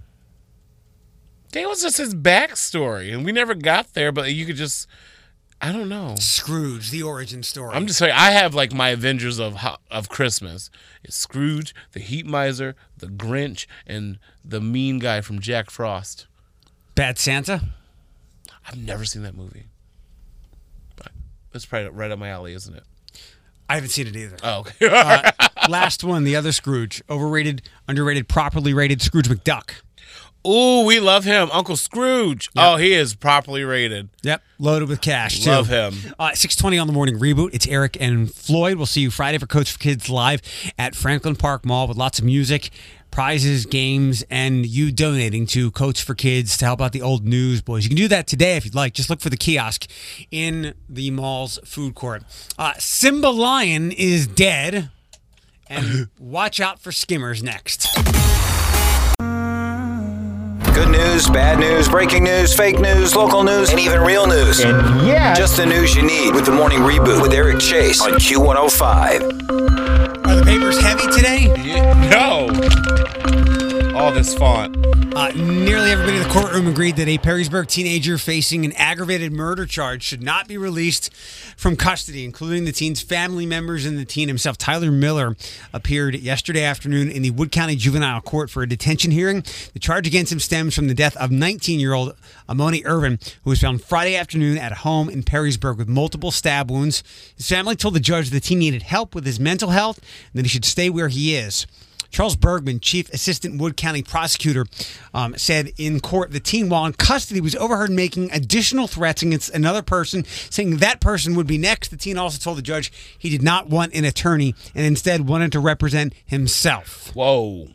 [1.55, 4.11] that was just his backstory, and we never got there.
[4.11, 4.87] But you could just
[5.61, 6.15] I don't know.
[6.19, 7.73] Scrooge, the origin story.
[7.73, 9.57] I'm just saying I have like my Avengers of
[9.89, 10.69] of Christmas.
[11.03, 16.27] It's Scrooge, the Heat Miser, the Grinch, and the mean guy from Jack Frost.
[16.93, 17.61] bad Santa.
[18.67, 19.65] I've never seen that movie.
[20.95, 21.11] But
[21.51, 22.83] That's probably right up my alley, isn't it?
[23.69, 24.37] I haven't seen it either.
[24.43, 24.87] Oh, okay.
[25.57, 29.71] Uh, last one, the other Scrooge, overrated, underrated, properly rated Scrooge McDuck.
[30.45, 32.49] Ooh, we love him, Uncle Scrooge.
[32.55, 34.09] Oh, he is properly rated.
[34.21, 35.49] Yep, loaded with cash too.
[35.49, 35.95] Love him.
[36.19, 37.49] Uh, Six twenty on the morning reboot.
[37.53, 38.77] It's Eric and Floyd.
[38.77, 40.41] We'll see you Friday for Coats for Kids live
[40.77, 42.69] at Franklin Park Mall with lots of music,
[43.09, 47.83] prizes, games, and you donating to Coats for Kids to help out the old newsboys.
[47.83, 48.93] You can do that today if you'd like.
[48.93, 49.87] Just look for the kiosk
[50.29, 52.23] in the mall's food court.
[52.57, 54.91] Uh, Simba Lyon is dead,
[55.67, 57.87] and watch out for skimmers next.
[60.75, 64.59] Good news, bad news, breaking news, fake news, local news, and even real news.
[64.59, 65.33] And yeah.
[65.33, 69.49] Just the news you need with the morning reboot with Eric Chase on Q105.
[70.25, 71.47] Are the papers heavy today?
[72.09, 72.49] No.
[73.95, 74.75] All this font.
[75.15, 79.65] Uh, nearly everybody in the courtroom agreed that a Perrysburg teenager facing an aggravated murder
[79.65, 81.13] charge should not be released
[81.55, 84.57] from custody, including the teen's family members and the teen himself.
[84.57, 85.37] Tyler Miller
[85.71, 89.45] appeared yesterday afternoon in the Wood County Juvenile Court for a detention hearing.
[89.71, 92.17] The charge against him stems from the death of 19 year old
[92.49, 97.01] Amoni Irvin, who was found Friday afternoon at home in Perrysburg with multiple stab wounds.
[97.37, 100.45] His family told the judge the teen needed help with his mental health and that
[100.45, 101.65] he should stay where he is.
[102.15, 104.65] Charles Bergman, Chief Assistant Wood County Prosecutor,
[105.13, 109.49] um, said in court the teen, while in custody, was overheard making additional threats against
[109.53, 111.89] another person, saying that person would be next.
[111.89, 115.51] The teen also told the judge he did not want an attorney and instead wanted
[115.51, 117.13] to represent himself.
[117.13, 117.67] Whoa.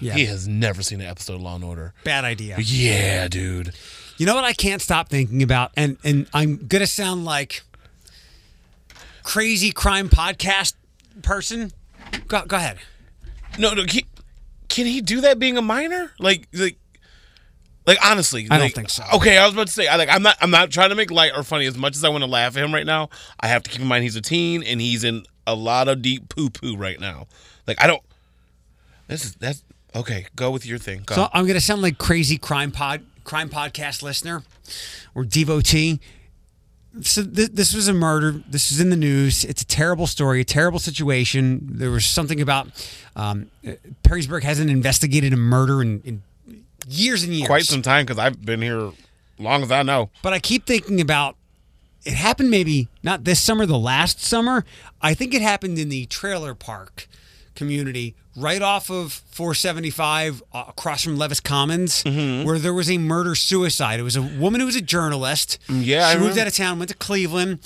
[0.00, 1.94] Yeah, He has never seen an episode of Law and Order.
[2.02, 2.56] bad idea.
[2.58, 3.72] Yeah, dude.
[4.16, 7.62] You know what I can't stop thinking about, and and I'm gonna sound like
[9.28, 10.72] crazy crime podcast
[11.20, 11.70] person.
[12.28, 12.78] Go, go ahead.
[13.58, 13.84] No, no.
[13.84, 14.04] Can,
[14.70, 16.12] can he do that being a minor?
[16.18, 16.78] Like, like,
[17.86, 19.04] like honestly, I don't think so.
[19.12, 21.10] Okay, I was about to say, I, like, I'm not, I'm not trying to make
[21.10, 21.66] light or funny.
[21.66, 23.82] As much as I want to laugh at him right now, I have to keep
[23.82, 26.98] in mind he's a teen and he's in a lot of deep poo poo right
[26.98, 27.26] now.
[27.66, 28.02] Like, I don't.
[29.08, 29.62] This is that's
[29.94, 30.24] okay.
[30.36, 31.02] Go with your thing.
[31.04, 31.14] Go.
[31.16, 34.42] So I'm going to sound like crazy crime pod crime podcast listener
[35.14, 36.00] or devotee.
[37.02, 38.42] So th- this was a murder.
[38.48, 39.44] This is in the news.
[39.44, 41.60] It's a terrible story, a terrible situation.
[41.62, 42.68] There was something about
[43.14, 43.50] um,
[44.02, 46.22] Perrysburg hasn't investigated a murder in, in
[46.88, 47.46] years and years.
[47.46, 48.90] Quite some time because I've been here
[49.38, 50.10] long as I know.
[50.22, 51.36] But I keep thinking about
[52.04, 54.64] it happened maybe not this summer, the last summer.
[55.02, 57.08] I think it happened in the trailer park
[57.58, 62.46] community right off of 475 uh, across from Levis Commons Mm-hmm.
[62.46, 63.98] where there was a murder suicide.
[64.00, 65.58] It was a woman who was a journalist.
[65.68, 66.40] Mm, yeah, I She moved remember.
[66.42, 67.58] out of town, went to Cleveland.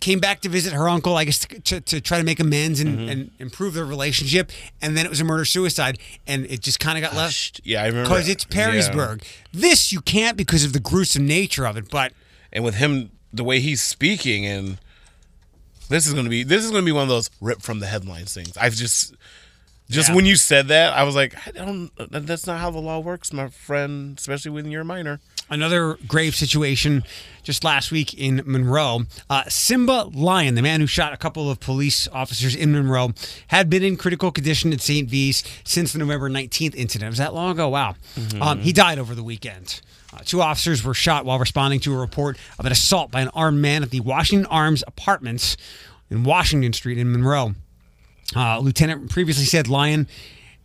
[0.00, 2.98] Came back to visit her uncle, I guess, to, to, try to make amends and,
[2.98, 3.08] Mm-hmm.
[3.08, 4.50] and improve their relationship.
[4.82, 7.82] And then it was a murder suicide, and it just kind of got left Yeah,
[7.82, 8.08] I remember.
[8.10, 8.56] because it's Yeah.
[8.70, 9.22] Perrysburg.
[9.52, 12.12] This you can't because of the gruesome nature of it, but
[12.52, 14.78] and with him the way he's speaking and
[15.88, 18.32] this is gonna be this is gonna be one of those rip from the headlines
[18.34, 19.14] things i've just
[19.90, 20.14] just Yeah.
[20.14, 23.32] when you said that i was like i don't that's not how the law works
[23.32, 25.20] my friend especially when you're a minor
[25.50, 27.04] Another grave situation
[27.42, 29.00] just last week in Monroe.
[29.28, 33.10] Uh, Simba Lyon, the man who shot a couple of police officers in Monroe,
[33.48, 35.06] had been in critical condition at St.
[35.06, 37.10] V's since the November 19th incident.
[37.10, 37.68] Was that long ago?
[37.68, 37.94] Wow.
[38.40, 39.82] Um, he died over the weekend.
[40.14, 43.28] Uh, two officers were shot while responding to a report of an assault by an
[43.34, 45.56] armed man at the Washington Arms Apartments
[46.10, 47.54] in Washington Street in Monroe.
[48.36, 50.06] Uh, Lieutenant previously said Lyon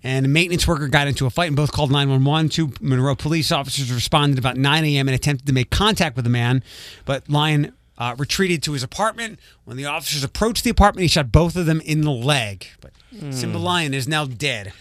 [0.04, 2.50] and a maintenance worker got into a fight and both called 911.
[2.50, 5.08] Two Monroe police officers responded about 9 a.m.
[5.08, 6.64] and attempted to make contact with the man,
[7.06, 9.40] but Lyon uh, retreated to his apartment.
[9.66, 12.68] When the officers approached the apartment, he shot both of them in the leg.
[12.80, 12.92] But
[13.32, 14.72] Simba Lyon is now dead.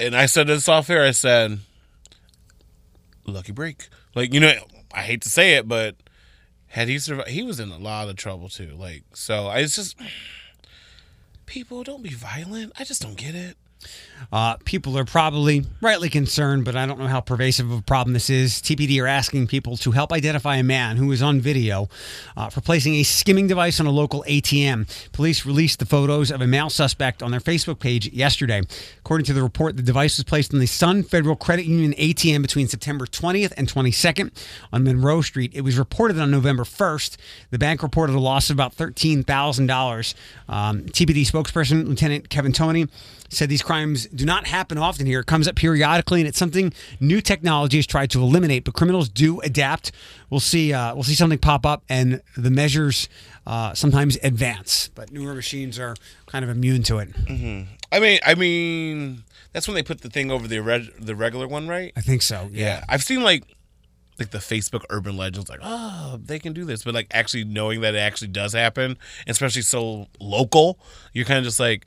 [0.00, 1.60] and i said this off air i said
[3.26, 3.88] lucky break.
[4.14, 4.52] Like you know
[4.94, 5.96] i hate to say it but
[6.66, 8.74] had he survived he was in a lot of trouble too.
[8.76, 9.96] Like so I, it's just
[11.46, 12.72] people don't be violent.
[12.78, 13.56] I just don't get it
[14.30, 18.12] Uh, people are probably rightly concerned, but I don't know how pervasive of a problem
[18.12, 18.60] this is.
[18.60, 21.88] TPD are asking people to help identify a man who was on video
[22.36, 24.86] uh, for placing a skimming device on a local ATM.
[25.12, 28.62] Police released the photos of a male suspect on their Facebook page yesterday.
[28.98, 32.42] According to the report, the device was placed on the Sun Federal Credit Union ATM
[32.42, 34.30] between September 20th and 22nd
[34.72, 35.52] on Monroe Street.
[35.54, 37.16] It was reported on November 1st.
[37.50, 40.14] The bank reported a loss of about $13,000.
[40.48, 42.86] Um, TPD spokesperson Lieutenant Kevin Toney
[43.28, 45.20] said these crimes do not happen often here.
[45.20, 48.64] It comes up periodically, and it's something new technology has tried to eliminate.
[48.64, 49.92] But criminals do adapt.
[50.30, 50.72] We'll see.
[50.72, 53.08] Uh, we'll see something pop up, and the measures
[53.46, 54.90] uh, sometimes advance.
[54.94, 55.94] But newer machines are
[56.26, 57.08] kind of immune to it.
[57.90, 61.46] I mean, I mean, that's when they put the thing over the reg- the regular
[61.48, 61.92] one, right?
[61.96, 62.48] I think so.
[62.52, 63.44] Yeah, I've seen like
[64.18, 67.80] like the Facebook urban legends, like oh they can do this, but like actually knowing
[67.82, 68.96] that it actually does happen,
[69.26, 70.78] especially so local,
[71.12, 71.86] you're kind of just like.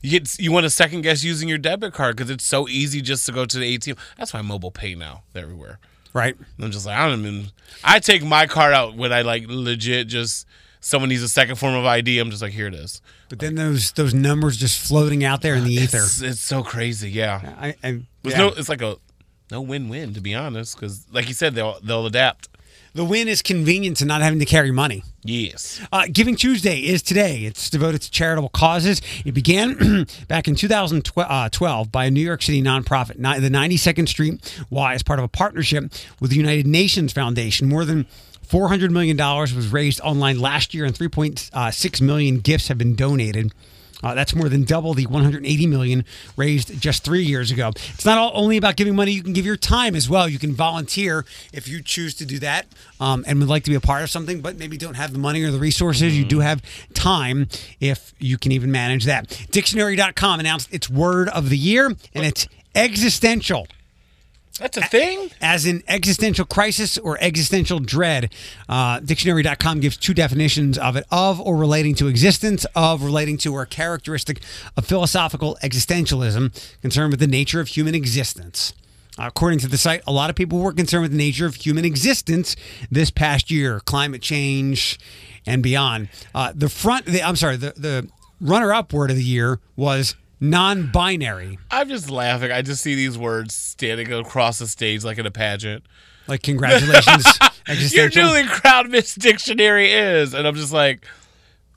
[0.00, 3.00] You get you want to second guess using your debit card because it's so easy
[3.00, 3.98] just to go to the ATM.
[4.16, 5.78] That's why mobile pay now everywhere.
[6.12, 6.36] Right.
[6.36, 7.46] And I'm just like I don't even.
[7.82, 10.46] I take my card out when I like legit just
[10.80, 12.18] someone needs a second form of ID.
[12.18, 13.02] I'm just like here it is.
[13.28, 15.98] But then those those numbers just floating out there in the ah, ether.
[15.98, 17.10] It's, it's so crazy.
[17.10, 17.54] Yeah.
[17.58, 18.38] I, I, yeah.
[18.38, 18.48] no.
[18.48, 18.96] It's like a
[19.50, 22.47] no win-win to be honest, because like you said, they'll they'll adapt.
[22.94, 25.02] The win is convenience and not having to carry money.
[25.22, 25.80] Yes.
[25.92, 27.44] Uh, Giving Tuesday is today.
[27.44, 29.02] It's devoted to charitable causes.
[29.24, 34.94] It began back in 2012 by a New York City nonprofit, the 92nd Street Y,
[34.94, 37.68] as part of a partnership with the United Nations Foundation.
[37.68, 38.06] More than
[38.46, 43.52] $400 million was raised online last year, and 3.6 million gifts have been donated.
[44.02, 46.04] Uh, that's more than double the 180 million
[46.36, 47.68] raised just three years ago.
[47.68, 50.28] It's not all, only about giving money; you can give your time as well.
[50.28, 52.66] You can volunteer if you choose to do that,
[53.00, 55.18] um, and would like to be a part of something, but maybe don't have the
[55.18, 56.16] money or the resources.
[56.16, 56.62] You do have
[56.94, 57.48] time
[57.80, 59.46] if you can even manage that.
[59.50, 63.66] Dictionary.com announced its word of the year, and it's existential
[64.58, 65.30] That's a thing.
[65.40, 68.32] as in existential crisis or existential dread.
[68.68, 73.54] Uh, dictionary.com gives two definitions of it of or relating to existence, of relating to
[73.54, 74.40] or characteristic
[74.76, 78.72] of philosophical existentialism, concerned with the nature of human existence.
[79.18, 81.84] According to the site, a lot of people were concerned with the nature of human
[81.84, 82.54] existence
[82.90, 84.98] this past year, climate change,
[85.46, 86.08] and beyond.
[86.34, 88.08] Uh, the front, the, I'm sorry, the, the
[88.40, 91.58] runner-up word of the year was non-binary.
[91.70, 92.50] I'm just laughing.
[92.52, 95.84] I just see these words standing across the stage like in a pageant.
[96.26, 97.26] Like congratulations,
[97.92, 101.06] Your newly crowned Miss Dictionary is, and I'm just like,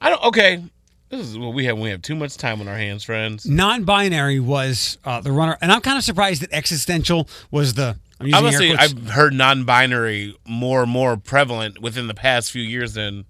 [0.02, 0.22] I don't.
[0.26, 0.62] Okay,
[1.08, 1.78] this is what we have.
[1.80, 3.46] We have too much time on our hands, friends.
[3.46, 7.98] non-binary was uh, the runner, and I'm kind of surprised that existential was the.
[8.20, 8.76] I'm using Honestly.
[8.76, 13.26] I've heard non-binary more and more prevalent within the past few years than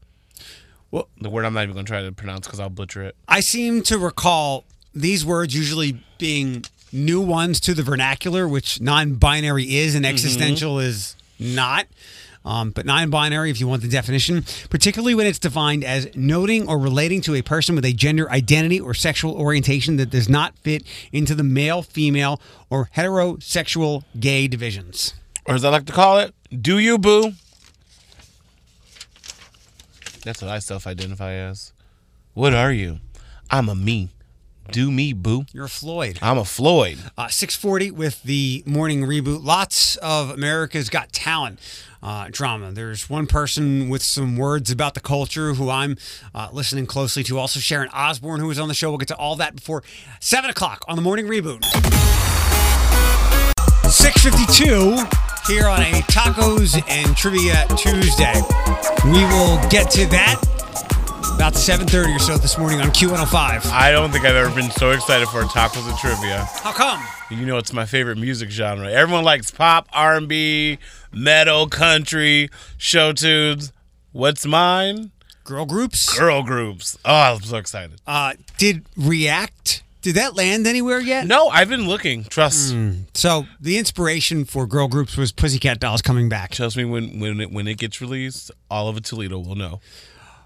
[0.90, 3.16] Well- the word I'm not even going to try to pronounce because I'll butcher it.
[3.28, 9.78] I seem to recall these words usually being new ones to the vernacular, which non-binary
[9.78, 11.88] is, and existential is not.
[12.44, 16.80] Um, but non-binary, if you want the definition, particularly when it's defined as noting or
[16.80, 20.84] relating to a person with a gender identity or sexual orientation that does not fit
[21.12, 25.14] into the male, female, or heterosexual gay divisions.
[25.46, 27.34] Or as I like to call it, do you boo?
[30.24, 31.74] That's what I self-identify as.
[32.34, 33.00] What are you?
[33.50, 34.10] I'm a me.
[34.72, 35.46] Do me, boo.
[35.52, 36.18] You're a Floyd.
[36.22, 36.98] I'm a Floyd.
[37.18, 39.44] Uh, 640 with the morning reboot.
[39.44, 41.60] Lots of America's Got Talent
[42.02, 42.72] uh, drama.
[42.72, 45.98] There's one person with some words about the culture who I'm
[46.34, 47.38] uh, listening closely to.
[47.38, 48.90] Also, Sharon Osbourne, who was on the show.
[48.90, 49.84] We'll get to all that before
[50.22, 51.66] 7 o'clock on the morning reboot.
[53.92, 58.36] 652 here on a Tacos and Trivia Tuesday.
[59.04, 60.61] We will get to that
[61.42, 63.72] about 7.30 or so this morning on Q105.
[63.72, 66.48] I don't think I've ever been so excited for tacos and trivia.
[66.62, 67.04] How come?
[67.32, 68.88] You know, it's my favorite music genre.
[68.88, 70.78] Everyone likes pop, R&B,
[71.12, 73.74] metal, country, show tunes.
[74.12, 75.10] What's mine?
[75.44, 76.16] Girl groups?
[76.16, 76.96] Girl groups.
[77.04, 78.00] Oh, I'm so excited.
[78.06, 81.26] Uh, did React did that land anywhere yet?
[81.26, 82.24] No, I've been looking.
[82.24, 82.76] Trust.
[83.16, 86.52] So the inspiration for girl groups was Pussycat Dolls coming back.
[86.52, 89.80] Trust me, when when it, when it gets released, all of Toledo will know.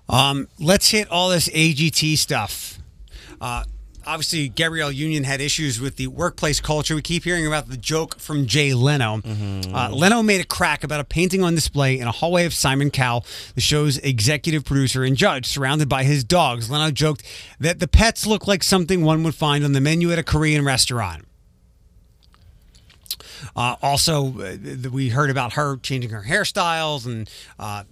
[0.08, 2.78] Um, let's hit all this AGT stuff.
[3.42, 3.64] Uh,
[4.06, 6.96] obviously, Gabrielle Union had issues with the workplace culture.
[6.96, 9.22] We keep hearing about the joke from Jay Leno.
[9.26, 12.92] Uh, Leno made a crack about a painting on display in a hallway of Simon
[12.92, 16.70] Cowell, the show's executive producer and judge, surrounded by his dogs.
[16.70, 17.24] Leno joked
[17.60, 20.64] that the pets look like something one would find on the menu at a Korean
[20.64, 21.26] restaurant.
[23.56, 24.56] Uh, also, uh,
[24.92, 27.30] we heard about her changing her hairstyles, and
[27.60, 27.84] uh,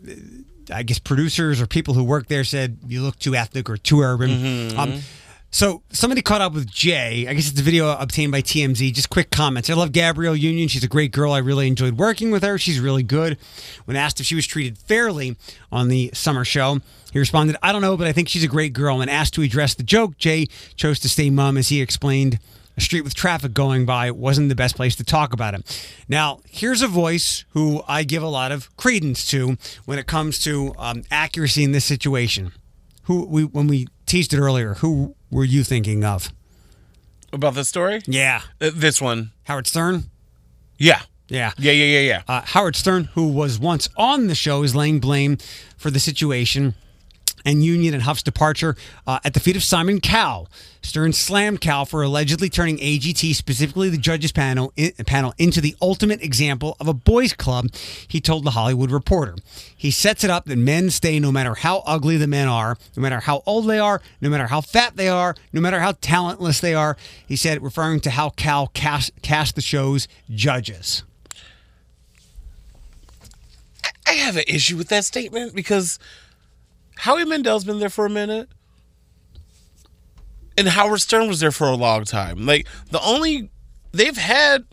[0.72, 4.01] I guess producers or people who work there said you look too ethnic or too
[4.01, 4.78] urban.
[4.78, 5.01] Um,
[5.51, 7.28] So somebody caught up with Jay.
[7.28, 8.91] I guess it's a video obtained by TMZ.
[8.91, 9.70] Just quick comments.
[9.70, 10.68] I love Gabrielle Union.
[10.68, 11.32] She's a great girl.
[11.32, 12.57] I really enjoyed working with her.
[12.57, 13.38] She's really good.
[13.86, 15.38] When asked if she was treated fairly
[15.72, 16.80] on the summer show,
[17.11, 18.97] he responded, I don't know, but I think she's a great girl.
[18.97, 22.39] When asked to address the joke, Jay chose to stay mum as he explained
[22.78, 25.63] a street with traffic going by wasn't the best place to talk about him.
[26.07, 30.39] Now, here's a voice who I give a lot of credence to when it comes
[30.43, 32.51] to um, accuracy in this situation.
[33.03, 36.32] Who we when we teased it earlier, who were you thinking of?
[37.32, 38.01] About this story?
[38.05, 39.32] Yeah, Uh, This one.
[39.43, 40.05] Howard Stern.
[40.78, 41.01] Yeah.
[41.28, 41.51] Yeah.
[41.57, 42.21] Yeah, yeah, yeah, yeah.
[42.28, 45.38] Uh, Howard Stern, who was once on the show, is laying blame
[45.78, 46.76] for the situation
[47.45, 48.75] and Union and Hough's departure
[49.07, 50.49] uh, at the feet of Simon Cowell.
[50.81, 55.75] Stern slammed Cowell for allegedly turning AGT, specifically the judges panel, in, panel, into the
[55.81, 57.67] ultimate example of a boys' club.
[58.07, 59.35] He told the Hollywood Reporter.
[59.75, 63.01] He sets it up that men stay no matter how ugly the men are, no
[63.01, 66.59] matter how old they are, no matter how fat they are, no matter how talentless
[66.59, 66.97] they are.
[67.25, 71.03] He said, referring to how Cowell cast, cast the show's judges.
[74.05, 75.97] I have an issue with that statement because
[76.97, 78.49] Howie Mandel's been there for a minute.
[80.57, 82.45] And Howard Stern was there for a long time.
[82.45, 83.49] Like the only
[83.91, 84.65] they've had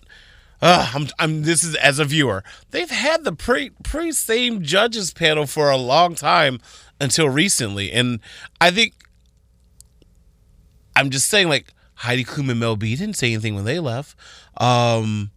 [0.60, 2.44] uh, I'm, I'm this is as a viewer.
[2.70, 6.60] They've had the pre pre same judges panel for a long time
[7.00, 7.90] until recently.
[7.92, 8.20] And
[8.60, 8.92] I think
[10.94, 14.16] I'm just saying like Heidi Klum and Mel B didn't say anything when they left.
[14.58, 15.30] Um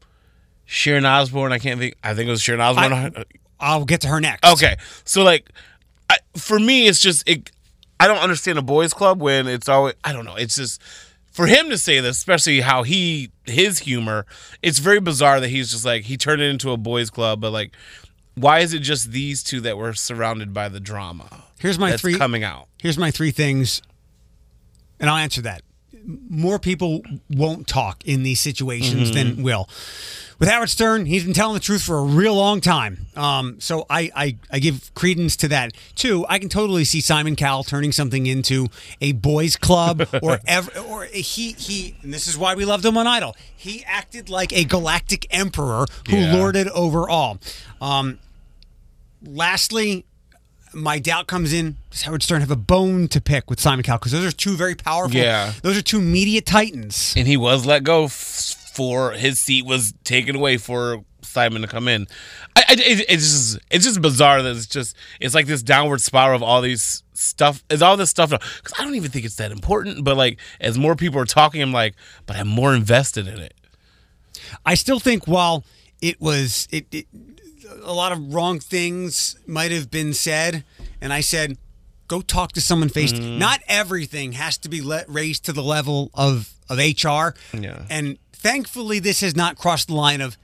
[0.65, 2.93] Sharon Osbourne, I can't think I think it was Sharon Osbourne.
[2.93, 3.23] I-
[3.59, 4.43] I'll get to her next.
[4.45, 4.75] Okay,
[5.05, 5.49] so like,
[6.09, 7.51] I, for me, it's just it.
[7.99, 9.93] I don't understand a boys' club when it's always.
[10.03, 10.35] I don't know.
[10.35, 10.81] It's just
[11.31, 14.25] for him to say this, especially how he his humor.
[14.61, 17.51] It's very bizarre that he's just like he turned it into a boys' club, but
[17.51, 17.73] like,
[18.35, 21.43] why is it just these two that were surrounded by the drama?
[21.59, 22.67] Here's my that's three coming out.
[22.81, 23.81] Here's my three things,
[24.99, 25.61] and I'll answer that.
[26.29, 29.35] More people won't talk in these situations Mm-hmm.
[29.35, 29.69] than will.
[30.43, 33.05] With Howard Stern, he's been telling the truth for a real long time.
[33.15, 35.71] Um, so I, I, I give credence to that.
[35.95, 38.67] Two, I can totally see Simon Cowell turning something into
[38.99, 41.95] a boys' club or ever, or he he.
[42.01, 43.37] And this is why we loved him on Idol.
[43.55, 46.33] He acted like a galactic emperor who Yeah.
[46.35, 47.37] lorded over all.
[47.79, 48.19] Um,
[49.25, 50.03] lastly,
[50.73, 53.99] my doubt comes in: Does Howard Stern have a bone to pick with Simon Cowell?
[53.99, 55.15] Because those are two very powerful.
[55.17, 55.53] Yeah.
[55.61, 57.13] those are two media titans.
[57.15, 61.67] And he was let go f- for his seat was taken away for Simon to
[61.67, 62.07] come in.
[62.55, 66.01] I, I it, it's just it's just bizarre that it's just it's like this downward
[66.01, 67.63] spiral of all these stuff.
[67.69, 70.03] Is all this stuff because I don't even think it's that important.
[70.03, 71.95] But like as more people are talking, I'm like,
[72.25, 73.53] but I'm more invested in it.
[74.65, 75.63] I still think while
[76.01, 77.07] it was it, it
[77.83, 80.63] a lot of wrong things might have been said,
[81.01, 81.57] and I said,
[82.07, 83.13] go talk to someone face.
[83.13, 83.39] Mm-hmm.
[83.39, 87.35] Not everything has to be let, raised to the level of of HR.
[87.55, 87.85] Yeah.
[87.89, 90.37] And thankfully, this has not crossed the line of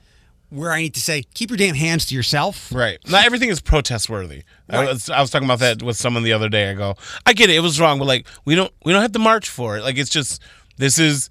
[0.49, 2.71] where I need to say, keep your damn hands to yourself.
[2.73, 2.97] Right.
[3.07, 4.43] Not everything is protest worthy.
[4.67, 6.71] I, was, I was talking about that with someone the other day.
[6.71, 6.95] I go,
[7.25, 7.57] I get it.
[7.57, 9.83] It was wrong, but like we don't we don't have to march for it.
[9.83, 10.41] Like it's just
[10.77, 11.29] this is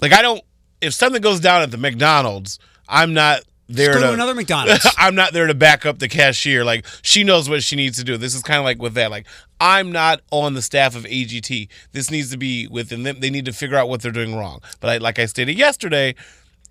[0.00, 0.42] like I don't.
[0.80, 3.42] If something goes down at the McDonald's, I'm not
[3.74, 4.86] there go to to another McDonald's.
[4.98, 6.64] I'm not there to back up the cashier.
[6.64, 8.16] Like she knows what she needs to do.
[8.16, 9.10] This is kind of like with that.
[9.10, 9.26] Like
[9.60, 11.68] I'm not on the staff of AGT.
[11.92, 13.20] This needs to be within them.
[13.20, 14.60] They need to figure out what they're doing wrong.
[14.80, 16.14] But I, like I stated yesterday,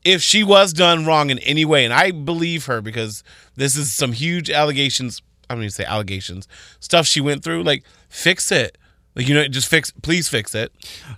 [0.03, 3.23] if she was done wrong in any way, and I believe her because
[3.55, 5.21] this is some huge allegations.
[5.49, 6.47] I'm going to say allegations,
[6.79, 7.63] stuff she went through.
[7.63, 8.77] Like fix it.
[9.15, 9.91] Like you know, just fix.
[10.01, 10.71] Please fix it.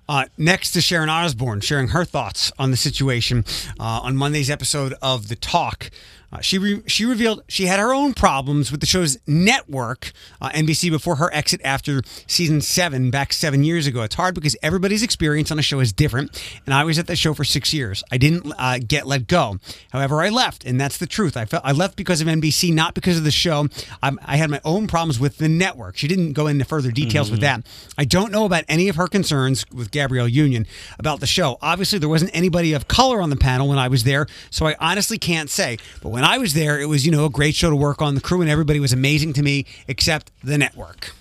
[0.10, 3.46] Uh, next to Sharon Osbourne, sharing her thoughts on the situation
[3.80, 5.90] uh, on Monday's episode of The Talk.
[6.32, 10.12] Uh, she re- she revealed she had her own problems with the show's network,
[10.42, 14.02] uh, NBC, before her exit after season seven back seven years ago.
[14.04, 17.16] It's hard because everybody's experience on a show is different, and I was at the
[17.16, 18.04] show for six years.
[18.12, 19.60] I didn't uh, get let go.
[19.92, 21.38] However, I left, and that's the truth.
[21.38, 23.68] I felt I left because of NBC, not because of the show.
[24.02, 25.98] I'm, I had my own problems with the network.
[25.98, 27.66] She didn't go into further details with that.
[27.98, 30.66] I don't know about any of her concerns with Gabrielle Union
[31.00, 31.58] about the show.
[31.62, 34.76] Obviously, there wasn't anybody of color on the panel when I was there, so I
[34.80, 35.78] honestly can't say.
[36.02, 38.16] But when I was there, it was you know a great show to work on.
[38.16, 41.12] The crew and everybody was amazing to me, except the network.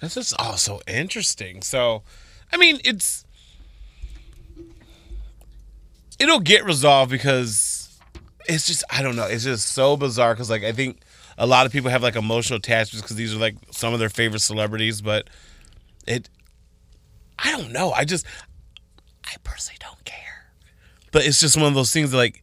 [0.00, 1.60] This is also interesting.
[1.60, 2.02] So,
[2.50, 3.26] I mean, it's
[6.18, 8.00] it'll get resolved because
[8.48, 9.26] it's just I don't know.
[9.26, 11.02] It's just so bizarre because like I think
[11.36, 14.08] a lot of people have like emotional attachments because these are like some of their
[14.08, 15.28] favorite celebrities, but
[16.06, 16.30] it
[17.38, 17.92] I don't know.
[17.92, 18.24] I just
[19.26, 20.46] I personally don't care.
[21.12, 22.42] But it's just one of those things that like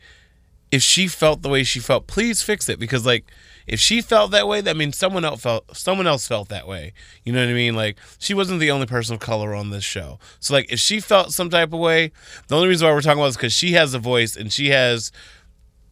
[0.72, 3.26] if she felt the way she felt, please fix it because like
[3.68, 6.94] if she felt that way, that means someone else felt someone else felt that way.
[7.24, 7.76] You know what I mean?
[7.76, 10.20] Like she wasn't the only person of color on this show.
[10.40, 12.12] So like if she felt some type of way,
[12.48, 14.70] the only reason why we're talking about is because she has a voice and she
[14.70, 15.12] has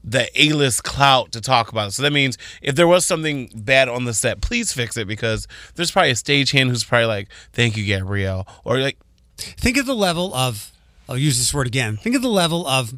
[0.04, 1.92] the A-list clout to talk about it.
[1.92, 5.48] So that means if there was something bad on the set, please fix it because
[5.76, 8.98] there's probably a stagehand who's probably like, "Thank you, Gabrielle," or like,
[9.38, 10.72] Think of the level of,
[11.10, 11.98] I'll use this word again.
[11.98, 12.94] Think of the level of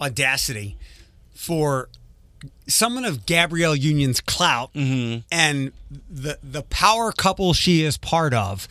[0.00, 0.76] audacity
[1.34, 1.88] for
[2.66, 5.20] someone of Gabrielle Union's clout mm-hmm.
[5.30, 5.72] and
[6.08, 8.66] the the power couple she is part of.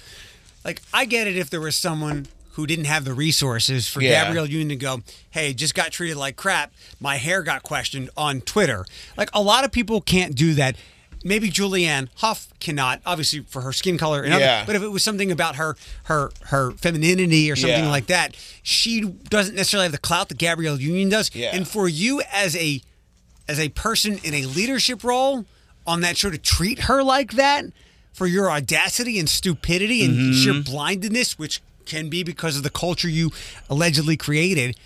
[0.66, 4.26] Like, I get it if there was someone who didn't have the resources for Yeah.
[4.26, 6.74] Gabrielle Union to go, hey, just got treated like crap.
[7.00, 8.86] My hair got questioned on Twitter.
[9.16, 10.76] Like, a lot of people can't do that.
[11.24, 14.65] Maybe Julianne Hough cannot, obviously for her skin color and other, Yeah.
[14.65, 17.89] but if it was something about her her her femininity or something Yeah.
[17.89, 21.30] like that, she doesn't necessarily have the clout that Gabrielle Union does.
[21.34, 21.53] Yeah.
[21.55, 22.82] And for you as a
[23.47, 25.45] as a person in a leadership role
[25.88, 27.65] on that show to treat her like that
[28.13, 30.43] for your audacity and stupidity and Mm-hmm.
[30.43, 33.32] sheer blindedness, which can be because of the culture you
[33.70, 34.78] allegedly created,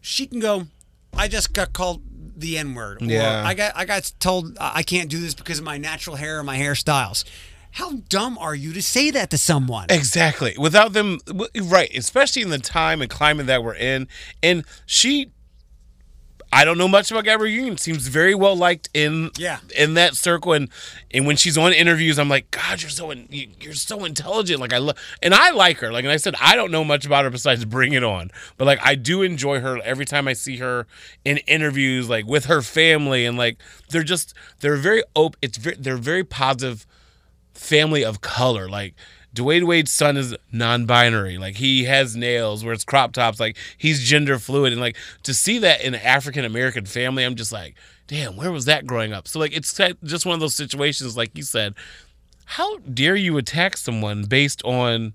[0.00, 0.66] she can go,
[1.14, 2.02] I just got called
[2.40, 3.02] the N word.
[3.02, 3.44] Yeah.
[3.46, 6.38] I got I got told I I can't do this because of my natural hair
[6.38, 7.24] and my hairstyles.
[7.72, 9.86] How dumb are you to say that to someone?
[9.90, 10.56] Exactly.
[10.58, 11.20] Without them,
[11.62, 11.90] right?
[11.94, 14.08] Especially in the time and climate that we're in.
[14.42, 15.30] And she,
[16.52, 17.78] I don't know much about Gabrielle Union.
[17.78, 19.58] Seems very well liked in Yeah.
[19.76, 20.52] in that circle.
[20.52, 20.68] And
[21.12, 24.58] and when she's on interviews, I'm like, God, you're so in, you- you're so intelligent.
[24.60, 25.92] Like I love, and I like her.
[25.92, 28.64] Like and I said, I don't know much about her besides Bring It On, but
[28.64, 30.86] like I do enjoy her every time I see her
[31.24, 33.58] in interviews, like with her family, and like
[33.90, 35.38] they're just they're very open.
[35.42, 36.84] It's very they're very positive
[37.54, 38.68] family of color.
[38.68, 38.94] Like
[39.34, 41.38] Dwyane Wade's son is non-binary.
[41.38, 43.38] Like he has nails where it's crop tops.
[43.38, 47.36] Like he's gender fluid, and like to see that in an African American family, I'm
[47.36, 47.76] just like,
[48.06, 49.28] damn, where was that growing up?
[49.28, 49.72] So like it's
[50.04, 51.74] just one of those situations, like you said.
[52.44, 55.14] How dare you attack someone based on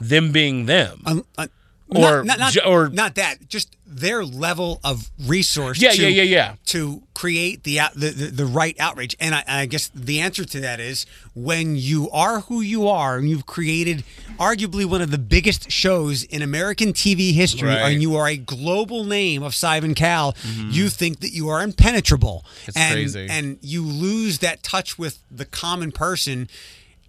[0.00, 1.02] them being them?
[1.04, 1.48] Um, uh,
[1.96, 5.80] Or not, not, not, or- not that, just their level of resource.
[5.80, 6.54] Yeah, to, yeah, yeah, yeah.
[6.66, 10.44] To create the, out- the the the right outrage, and I, I guess the answer
[10.46, 14.02] to that is when you are who you are, and you've created
[14.38, 17.92] arguably one of the biggest shows in American TV history, Right.
[17.92, 20.34] and you are a global name of Simon Cowell,
[20.70, 22.68] you think that you are impenetrable, Mm-hmm.
[22.68, 23.26] It's and crazy.
[23.30, 26.48] and you lose that touch with the common person.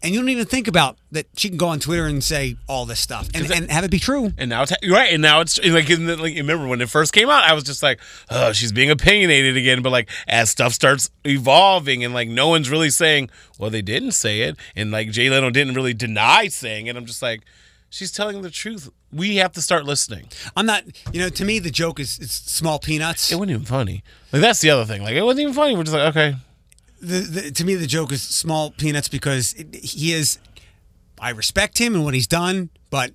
[0.03, 2.85] And you don't even think about that she can go on Twitter and say all
[2.85, 4.33] this stuff and, and have it be true.
[4.37, 7.29] And now it's right, and now it's like, the, like remember when it first came
[7.29, 9.81] out, I was just like, oh, she's being opinionated again.
[9.81, 14.11] But like as stuff starts evolving, and like no one's really saying, well, they didn't
[14.11, 16.97] say it, and like Jay Leno didn't really deny saying it.
[16.97, 17.43] I'm just like,
[17.89, 18.89] she's telling the truth.
[19.13, 20.27] We have to start listening.
[20.57, 20.83] I'm not,
[21.13, 23.31] you know, to me the joke is it's small peanuts.
[23.31, 24.03] It wasn't even funny.
[24.33, 25.01] Like that's the other thing.
[25.01, 25.77] Like it wasn't even funny.
[25.77, 26.35] We're just like, okay,
[27.03, 30.39] The, the, to me the joke is small peanuts because he is.
[31.19, 33.11] I respect him and what he's done, but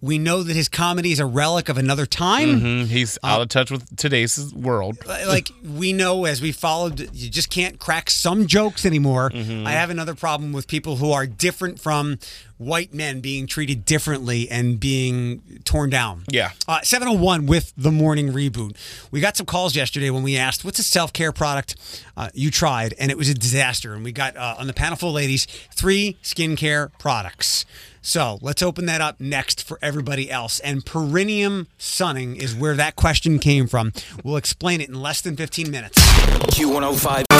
[0.00, 2.60] we know that his comedy is a relic of another time.
[2.60, 4.98] Mm, he's out of touch with today's world.
[5.06, 9.30] Like we know as we followed, you just can't crack some jokes anymore.
[9.30, 9.66] Mm-hmm.
[9.66, 12.18] I have another problem with people who are different from
[12.58, 16.24] white men being treated differently and being torn down.
[16.30, 16.52] Yeah.
[16.66, 18.76] Uh, 701 with the morning reboot.
[19.10, 21.76] We got some calls yesterday when we asked, what's a self care product
[22.16, 22.94] uh, you tried?
[22.98, 23.94] And it was a disaster.
[23.94, 27.64] And we got uh, on the panel full of ladies three skincare products.
[28.06, 30.60] So let's open that up next for everybody else.
[30.60, 33.92] And perineum sunning is where that question came from.
[34.22, 35.98] We'll explain it in less than 15 minutes.
[35.98, 37.35] Q105.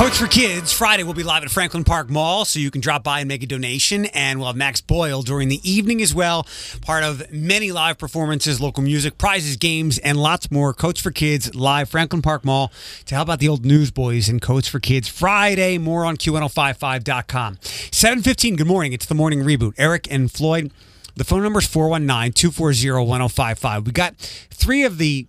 [0.00, 3.04] Coats for Kids Friday will be live at Franklin Park Mall, so you can drop
[3.04, 4.06] by and make a donation.
[4.06, 6.46] And we'll have Max Boyle during the evening as well.
[6.80, 10.72] Part of many live performances, local music, prizes, games, and lots more.
[10.72, 12.72] Coats for Kids live Franklin Park Mall
[13.04, 15.76] to help out the old newsboys and Coats for Kids Friday.
[15.76, 17.58] More on Q1055.com.
[17.60, 18.94] 715, good morning.
[18.94, 19.74] It's the morning reboot.
[19.76, 20.72] Eric and Floyd.
[21.14, 23.84] The phone number is 419 240 1055.
[23.84, 25.28] We got three of the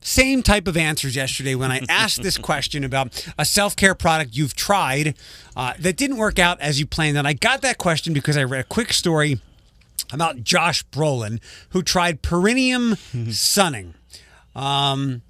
[0.00, 4.36] same type of answers yesterday when I asked this question about a self care product
[4.36, 5.14] you've tried
[5.56, 7.18] uh, that didn't work out as you planned.
[7.18, 9.40] And I got that question because I read a quick story
[10.12, 11.40] about Josh Brolin
[11.70, 12.96] who tried perineum
[13.30, 13.94] sunning.
[14.54, 15.22] Um,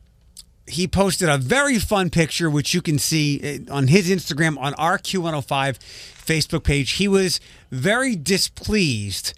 [0.67, 4.73] he posted a very fun picture, which you can see uh, on his Instagram on
[4.75, 5.79] our Q105
[6.25, 6.93] Facebook page.
[6.93, 7.41] He was
[7.71, 9.35] very displeased.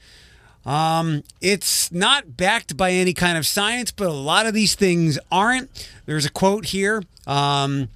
[0.65, 5.19] Um, it's not backed by any kind of science, but a lot of these things
[5.31, 5.89] aren't.
[6.07, 7.03] There's a quote here.
[7.27, 7.89] Um,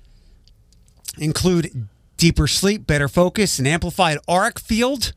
[1.18, 5.12] include deeper sleep, better focus, an amplified auric field,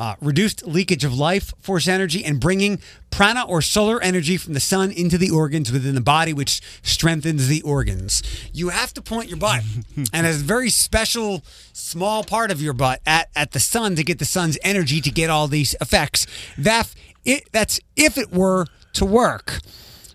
[0.00, 2.80] uh, reduced leakage of life force energy, and bringing
[3.10, 7.48] prana or solar energy from the sun into the organs within the body, which strengthens
[7.48, 8.22] the organs.
[8.52, 9.62] You have to point your butt
[10.12, 11.44] and has a very special
[11.74, 15.10] small part of your butt at, at the sun to get the sun's energy to
[15.10, 16.26] get all these effects.
[16.56, 16.92] That
[17.26, 19.58] it, that's if it were to work.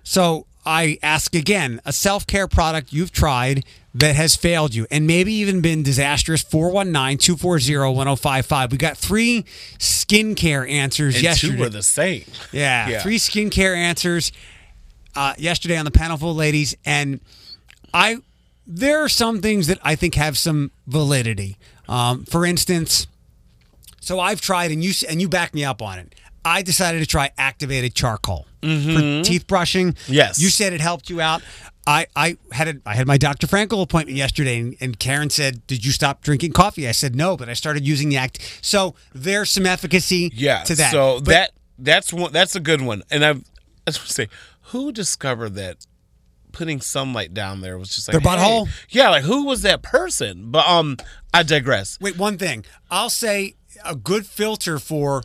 [0.03, 3.63] So I ask again, a self care product you've tried
[3.93, 8.71] that has failed you and maybe even been disastrous 419 240 1055.
[8.71, 9.43] We got three
[9.79, 11.53] skincare answers And yesterday.
[11.55, 12.25] two were the same.
[12.51, 13.01] Yeah, Yeah.
[13.03, 14.31] three skincare answers
[15.15, 17.21] uh, yesterday on the panel full ladies, and
[17.93, 18.17] I
[18.67, 21.55] there are some things that I think have some validity.
[21.87, 23.07] Um, for instance,
[24.01, 26.13] so I've tried, and you and you back me up on it.
[26.43, 29.93] I decided to try activated charcoal for teeth brushing.
[29.93, 30.13] Mm-hmm.
[30.13, 30.39] Yes.
[30.39, 31.41] you said it helped you out.
[31.87, 33.45] I, I had a, I had my Dr.
[33.45, 37.37] Frankel appointment yesterday, and, and Karen said, "Did you stop drinking coffee?" I said, "No,"
[37.37, 38.59] but I started using the act.
[38.63, 40.63] So there's some efficacy Yeah.
[40.63, 40.91] to that.
[40.91, 43.03] So But- that that's one that's a good one.
[43.11, 43.33] And I, I
[43.85, 44.29] was say,
[44.71, 45.85] who discovered that
[46.51, 48.65] putting sunlight down there was just like Their butthole?
[48.67, 48.73] hey.
[48.89, 50.49] Yeah, like who was that person?
[50.49, 50.97] But um,
[51.35, 51.99] I digress.
[52.01, 52.65] Wait, one thing.
[52.89, 55.21] I'll say a good filter for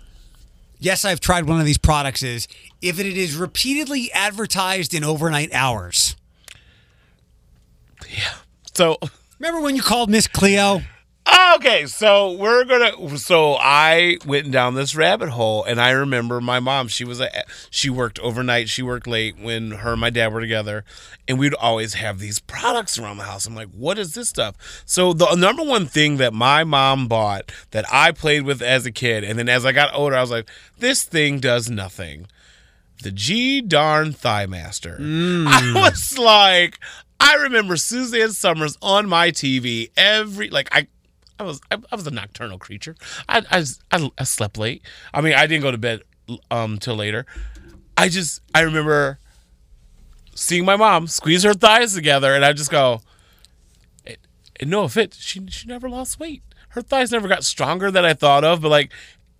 [0.79, 2.49] yes, I've tried one of these products is
[2.83, 6.17] if it is repeatedly advertised in overnight hours.
[8.09, 8.35] Yeah.
[8.75, 8.99] So
[9.41, 10.83] Remember when you called Miss Cleo?
[11.25, 13.17] Ah, okay, so we're gonna.
[13.17, 16.89] So I went down this rabbit hole, and I remember my mom.
[16.89, 17.31] She was a.
[17.71, 18.69] She worked overnight.
[18.69, 20.85] She worked late when her and my dad were together,
[21.27, 23.47] and we'd always have these products around the house.
[23.47, 24.83] I'm like, what is this stuff?
[24.85, 28.93] So the number one thing that my mom bought that I played with as a
[28.93, 32.27] kid, and then as I got older, I was like, this thing does nothing.
[33.03, 34.97] The G darn Thigh Master.
[35.01, 36.79] I was like,
[37.19, 40.87] I remember Suzanne Somers on my TV every like I.
[41.39, 42.97] I was I, I was a nocturnal creature.
[43.27, 44.83] I, I I I slept late.
[45.15, 46.03] I mean, I didn't go to bed
[46.51, 47.25] um till later.
[47.97, 49.19] I just I remember
[50.35, 53.01] seeing my mom squeeze her thighs together, and I just go,
[54.07, 56.43] and no offense, she she never lost weight.
[56.71, 58.93] Her thighs never got stronger than I thought of, but like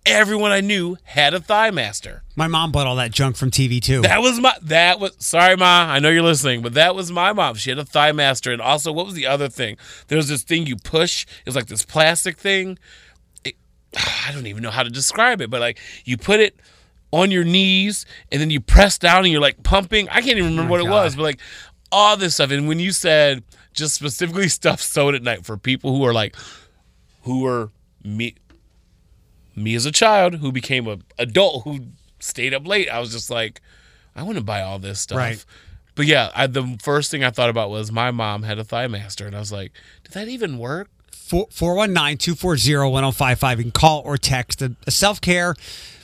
[0.05, 2.23] everyone I knew had a thigh master.
[2.35, 4.01] My mom bought all that junk from TV too.
[4.01, 5.85] That was my that was sorry, ma.
[5.89, 7.55] I know you're listening, but that was my mom.
[7.55, 9.77] She had a thigh master, and also what was the other thing?
[10.07, 11.23] There was this thing you push.
[11.23, 12.77] It was like this plastic thing.
[13.43, 13.55] It,
[14.27, 16.59] I don't even know how to describe it, but like you put it
[17.11, 20.07] on your knees and then you press down and you're like pumping.
[20.09, 21.39] I can't even oh remember what it was, but like
[21.91, 22.51] all this stuff.
[22.51, 23.43] And when you said
[23.73, 26.35] just specifically stuff sewed at night for people who are like
[27.23, 27.69] who are
[28.03, 28.35] me
[29.63, 31.79] me as a child who became a adult who
[32.19, 33.61] stayed up late, I was just like,
[34.15, 35.17] I want to buy all this stuff.
[35.17, 35.43] Right.
[35.95, 38.87] But yeah, I, the first thing I thought about was my mom had a thigh
[38.87, 39.71] master, and I was like,
[40.03, 40.89] did that even work?
[41.11, 43.57] 419 240 1055.
[43.57, 45.55] You can call or text a, a self care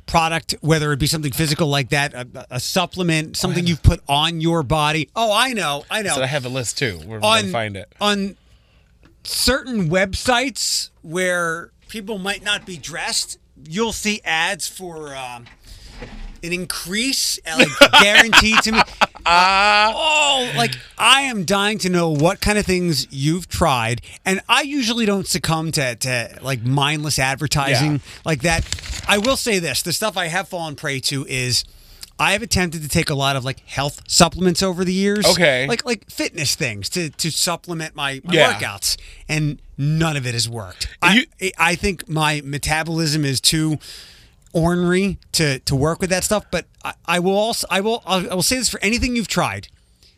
[0.06, 4.02] product, whether it be something physical like that, a, a supplement, oh, something you've put
[4.08, 5.10] on your body.
[5.16, 5.84] Oh, I know.
[5.92, 6.16] I know.
[6.16, 7.00] So I have a list too.
[7.06, 7.94] We're gonna find it.
[8.00, 8.38] on
[9.24, 13.38] certain websites where people might not be dressed,
[13.68, 15.46] you'll see ads for um,
[16.44, 18.82] an increase, uh, like guaranteed to me.
[19.26, 24.62] oh, like I am dying to know what kind of things you've tried, and I
[24.62, 27.98] usually don't succumb to, to like mindless advertising Yeah.
[28.26, 29.04] like that.
[29.08, 31.64] I will say this: the stuff I have fallen prey to is.
[32.20, 35.26] I have attempted to take a lot of like health supplements over the years.
[35.26, 35.68] Okay.
[35.68, 38.54] Like like fitness things to to supplement my, my Yeah.
[38.54, 38.98] workouts,
[39.30, 40.88] and none of it has worked.
[41.14, 43.78] You- I I think my metabolism is too
[44.54, 46.46] ornery to to work with that stuff.
[46.52, 49.68] But I, I will also I will I will say this for anything you've tried,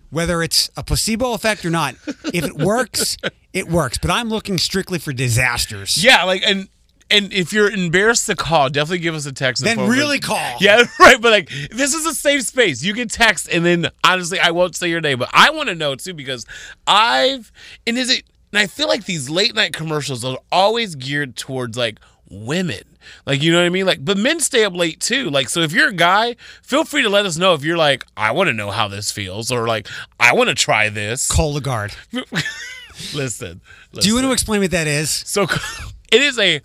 [0.10, 1.96] whether it's a placebo effect or not.
[2.34, 3.18] If it works,
[3.54, 3.98] it works.
[3.98, 6.02] But I'm looking strictly for disasters.
[6.04, 6.70] Yeah, like and
[7.12, 9.64] and if you're embarrassed to call, definitely give us a text.
[9.64, 10.58] Then really call.
[10.60, 11.20] Yeah, right.
[11.20, 12.84] But like, this is a safe space.
[12.84, 15.76] You can text, and then honestly, I won't say your name, but I want to
[15.76, 16.46] know too because
[16.88, 17.52] I've
[17.88, 18.24] and is it?
[18.52, 22.00] And I feel like these late night commercials are always geared towards like
[22.30, 22.82] women.
[23.26, 23.86] Like you know what I mean?
[23.86, 25.30] Like, but men stay up late too.
[25.30, 28.06] Like, so if you're a guy, feel free to let us know if you're like,
[28.18, 29.88] I want to know how this feels, or like,
[30.20, 31.28] I want to try this.
[31.32, 31.94] Call the guard.
[33.14, 33.62] listen,
[33.94, 35.10] Do you want to explain what that is?
[35.10, 35.44] So
[36.12, 36.62] it is a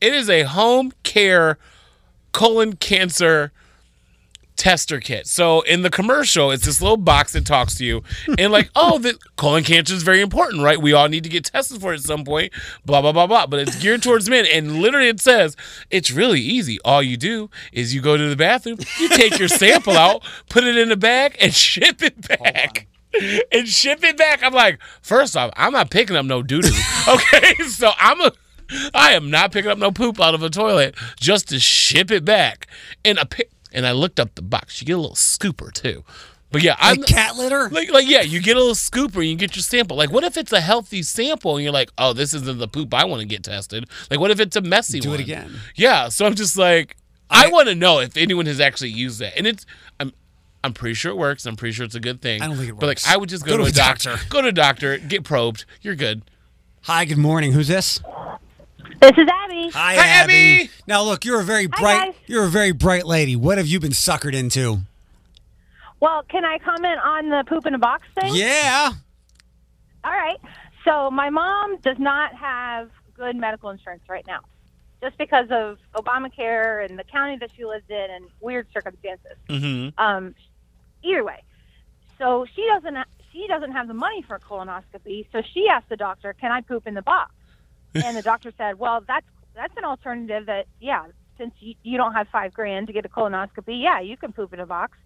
[0.00, 1.58] it is a home care
[2.32, 3.52] colon cancer
[4.60, 5.26] tester kit.
[5.26, 8.02] So in the commercial, it's this little box that talks to you
[8.38, 10.80] and like, oh, the colon cancer is very important, right?
[10.80, 12.52] We all need to get tested for it at some point.
[12.84, 13.46] Blah blah blah blah.
[13.46, 15.56] But it's geared towards men, and literally it says
[15.90, 16.78] it's really easy.
[16.84, 20.64] All you do is you go to the bathroom, you take your sample out, put
[20.64, 22.86] it in a bag, and ship it back.
[23.50, 24.40] And ship it back.
[24.42, 26.70] I'm like, first off, I'm not picking up no doo doo.
[27.08, 28.32] Okay, so I'm a
[28.94, 32.24] I am not picking up no poop out of a toilet just to ship it
[32.24, 32.66] back.
[33.04, 34.80] And a pi- and I looked up the box.
[34.80, 36.04] You get a little scooper too.
[36.52, 37.68] But yeah, I'm Like cat litter?
[37.70, 39.96] like like yeah, you get a little scooper and you get your sample.
[39.96, 42.92] Like what if it's a healthy sample and you're like, oh, this isn't the poop
[42.92, 43.88] I want to get tested.
[44.10, 45.52] Like what if it's a messy Do it again.
[45.76, 46.96] Yeah, so I'm just like,
[47.30, 49.64] I, I- want to know if anyone has actually used that, and it's
[50.00, 50.12] I'm.
[50.62, 51.46] I'm pretty sure it works.
[51.46, 52.42] I'm pretty sure it's a good thing.
[52.42, 52.80] I don't think it works.
[52.80, 52.98] But like.
[53.08, 54.16] I would just go, to, a doctor.
[54.28, 54.98] Go to a doctor.
[54.98, 55.64] Get probed.
[55.80, 56.20] You're good.
[56.82, 57.52] Hi, good morning.
[57.52, 58.02] Who's this?
[59.00, 59.70] This is Abby.
[59.70, 60.70] Hi, Hi, Abby.
[60.86, 62.14] Now look, you're a very bright guys.
[62.26, 63.34] you're a very bright lady.
[63.34, 64.80] What have you been suckered into?
[66.00, 68.34] Well, can I comment on the poop in a box thing?
[68.34, 68.92] Yeah.
[70.04, 70.38] All right.
[70.84, 74.40] So my mom does not have good medical insurance right now,
[75.02, 79.36] just because of Obamacare and the county that she lives in and weird circumstances.
[79.48, 79.98] Mm-hmm.
[79.98, 80.34] Um,
[81.02, 81.42] either way,
[82.18, 82.96] so she doesn't
[83.32, 86.60] she doesn't have the money for a colonoscopy, so she asked the doctor, "Can I
[86.60, 87.32] poop in the box?"
[87.94, 90.46] And the doctor said, "Well, that's that's an alternative.
[90.46, 91.06] That yeah,
[91.38, 94.52] since you, you don't have five grand to get a colonoscopy, yeah, you can poop
[94.52, 94.98] in a box.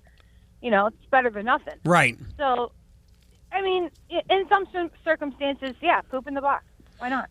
[0.61, 2.19] You know, it's better than nothing." Right.
[2.39, 2.73] So,
[3.53, 4.67] I mean, in some
[5.05, 6.65] circumstances, yeah, poop in the box.
[6.99, 7.31] Why not?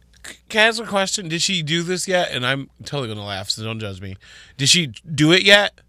[0.49, 1.28] Can I ask a question?
[1.28, 2.32] Did she do this yet?
[2.32, 4.16] And I'm totally gonna laugh, so don't judge me.
[4.58, 5.80] Did she do it yet?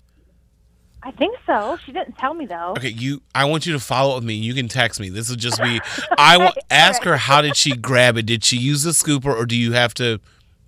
[1.04, 1.76] I think so.
[1.84, 2.72] She didn't tell me though.
[2.78, 3.20] Okay, you.
[3.34, 4.34] I want you to follow up with me.
[4.34, 5.10] You can text me.
[5.10, 5.80] This will just be.
[6.18, 8.24] I will ask her how did she grab it?
[8.24, 10.18] Did she use the scooper, or do you have to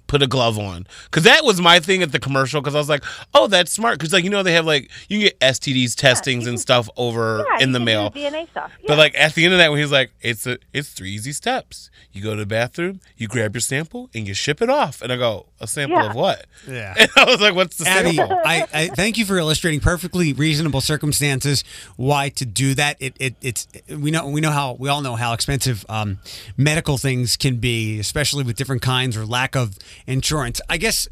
[0.07, 0.87] put a glove on?
[1.05, 2.61] Because that was my thing at the commercial.
[2.61, 3.05] Because I was like,
[3.35, 3.99] oh, that's smart.
[3.99, 6.89] Because like you know they have like you can get STDs testings you and stuff
[6.97, 8.11] over Yeah, in you the can mail.
[8.11, 8.71] do DNA stuff.
[8.81, 8.87] Yeah.
[8.89, 11.33] But like at the end of that, when he's like, "It's a, it's three easy
[11.33, 11.91] steps.
[12.13, 15.13] You go to the bathroom, you grab your sample, and you ship it off." And
[15.13, 16.11] I go, "A sample Yeah.
[16.11, 16.95] of what?" Yeah.
[17.07, 20.33] And I was like, "What's the Abby, sample?" I, I thank you for illustrating perfectly
[20.33, 21.63] reasonable circumstances
[21.97, 22.97] why to do that.
[23.01, 26.19] It, it it's we know we know how we all know how expensive um,
[26.57, 29.77] medical things can be, especially with different kinds or lack of
[30.07, 30.61] insurance.
[30.69, 31.09] I guess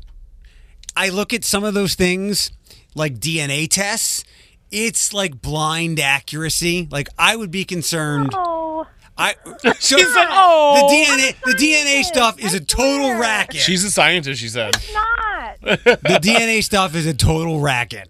[0.97, 2.51] I look at some of those things
[2.95, 4.25] like DNA tests.
[4.71, 6.89] It's like blind accuracy.
[6.91, 8.31] Like I would be concerned.
[8.35, 8.87] oh,
[9.17, 13.21] I so She's like, "Oh." the DNA the DNA stuff is a total swear.
[13.21, 13.61] racket.
[13.61, 14.41] She's a scientist.
[14.41, 14.75] She said.
[14.75, 15.61] it's not.
[15.85, 18.09] the DNA stuff is a total racket.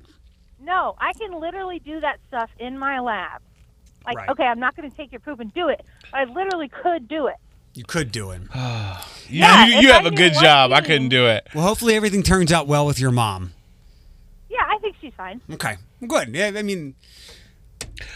[0.61, 3.43] no, I can literally do that stuff in my lab.
[4.07, 4.29] Like, Right.
[4.31, 5.81] okay, I'm not going to take your poop and do it,
[6.11, 7.37] but I literally could do it.
[7.75, 8.43] You could do it.
[9.31, 10.71] Yeah, you, you have a good job.
[10.71, 11.49] I couldn't do it.
[11.55, 13.55] Well, hopefully everything turns out well with your mom.
[14.51, 15.41] Yeah, I think she's fine.
[15.51, 16.29] Okay, good.
[16.29, 16.95] Yeah, I mean,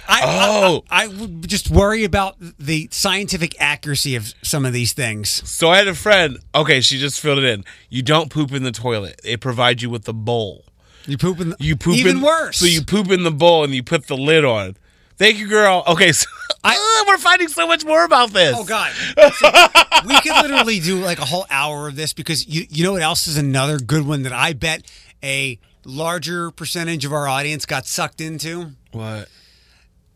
[0.06, 0.84] I, Oh.
[0.90, 5.30] I, I, I would just worry about the scientific accuracy of some of these things.
[5.48, 6.38] So I had a friend.
[6.54, 7.64] Okay, she just filled it in.
[7.88, 9.18] You don't poop in the toilet.
[9.24, 10.66] It provides you with a bowl.
[11.06, 11.50] You poop in.
[11.50, 12.58] The, You poop even in, worse.
[12.58, 14.76] So you poop in the bowl and you put the lid on.
[15.18, 15.82] Thank you, girl.
[15.86, 16.26] Okay, so
[16.64, 18.54] I- Ugh, we're finding so much more about this.
[18.56, 18.92] Oh God,
[20.06, 23.02] we could literally do like a whole hour of this because you you know what
[23.02, 24.82] else is another good one that I bet
[25.22, 28.72] a larger percentage of our audience got sucked into.
[28.92, 29.28] What?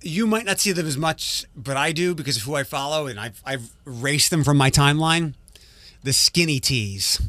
[0.04, 3.06] You might not see them as much, but I do because of who I follow,
[3.06, 5.34] and I've I've erased them from my timeline.
[6.02, 7.20] The skinny teas.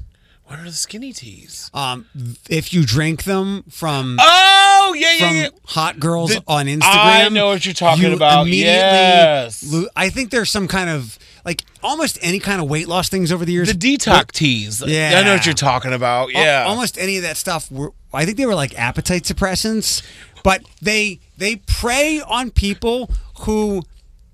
[0.46, 1.72] What are the skinny teas?
[1.74, 2.06] Um,
[2.50, 5.48] if you drink them from Oh yeah, yeah, from yeah.
[5.66, 8.42] hot girls The- on Instagram, I know what you're talking you about.
[8.44, 9.64] Immediately, Yes.
[9.66, 13.32] lo- I think there's some kind of like almost any kind of weight loss things
[13.32, 13.68] over the years.
[13.68, 14.84] The detox teas.
[14.86, 15.20] Yeah.
[15.20, 16.32] I know what you're talking about.
[16.32, 16.66] Yeah.
[16.68, 20.04] almost any of that stuff were I think they were like appetite suppressants,
[20.44, 23.10] but they they prey on people
[23.42, 23.82] who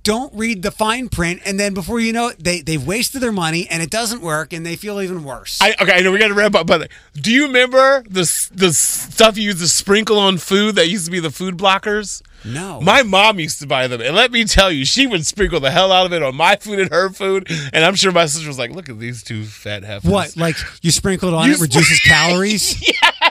[0.04, 3.32] don't read the fine print and then before you know it they they've wasted their
[3.32, 5.60] money and it doesn't work and they feel even worse.
[5.62, 8.74] I, okay, I know we got to wrap up, but do you remember the the
[8.74, 12.22] stuff you used to sprinkle on food that used to be the food blockers?
[12.46, 12.80] No.
[12.82, 15.72] My mom used to buy them, and let me tell you, she would sprinkle the
[15.72, 17.48] hell out of it on my food and her food.
[17.74, 20.36] And I'm sure my sister was like, "Look at these two fat heifers." what?
[20.38, 22.82] Like you sprinkle it on You it reduces calories?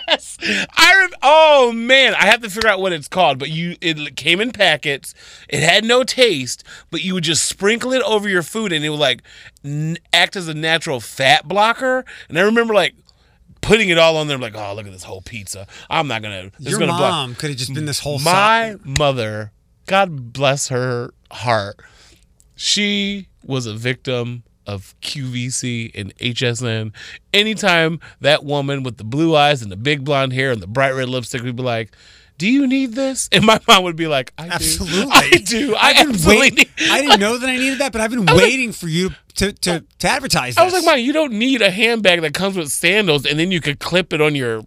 [0.09, 0.37] yes,
[0.77, 0.97] I.
[1.01, 3.39] Rem- oh man, I have to figure out what it's called.
[3.39, 5.15] But you, it came in packets.
[5.49, 8.89] It had no taste, but you would just sprinkle it over your food, and it
[8.91, 9.23] would like
[9.65, 12.05] n- act as a natural fat blocker.
[12.29, 12.95] And I remember like
[13.69, 14.39] putting it all on there.
[14.39, 15.67] like, oh, look at this whole pizza.
[15.89, 16.51] I'm not gonna.
[16.59, 19.53] Your gonna mom could have just been this whole My so- mother,
[19.87, 21.77] God bless her heart,
[22.57, 26.93] she was a victim of QVC and HSN.
[27.33, 30.93] Anytime that woman with the blue eyes and the big blonde hair and the bright
[30.95, 31.95] red lipstick would be like,
[32.37, 33.29] do you need this?
[33.33, 34.99] And my mom would be like, I Absolutely.
[35.05, 35.11] do.
[35.11, 35.75] I do.
[35.75, 38.27] I I've been absolutely wait- I didn't know that I needed that, but I've been
[38.37, 40.63] waiting for you to, to, to to advertise this.
[40.63, 43.51] I was like, Mom, you don't need a handbag that comes with sandals and then
[43.51, 44.65] you could clip it on your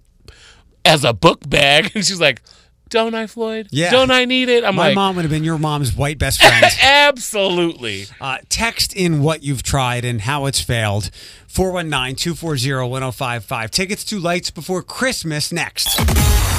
[0.84, 1.92] as a book bag.
[1.96, 2.42] And she's like,
[2.90, 3.68] don't I, Floyd?
[3.72, 3.92] Yeah.
[3.92, 4.64] Don't I need it?
[4.66, 6.66] I'm My like, mom would have been your mom's white best friend.
[6.82, 8.06] absolutely.
[8.20, 11.10] Uh, text in what you've tried and how it's failed.
[11.48, 13.72] 419 240 1055.
[13.72, 16.51] Tickets to Lights Before Christmas next.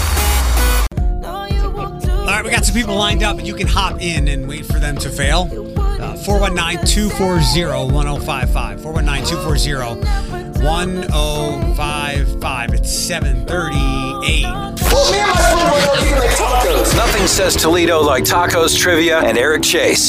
[2.22, 4.64] All right, we got some people lined up, and you can hop in and wait
[4.64, 5.48] for them to fail.
[5.76, 8.80] Uh, 419 240 1055.
[8.80, 12.74] 419 240 1055.
[12.74, 14.42] It's 738.
[16.94, 20.08] Nothing says Toledo like tacos, trivia, and Eric Chase.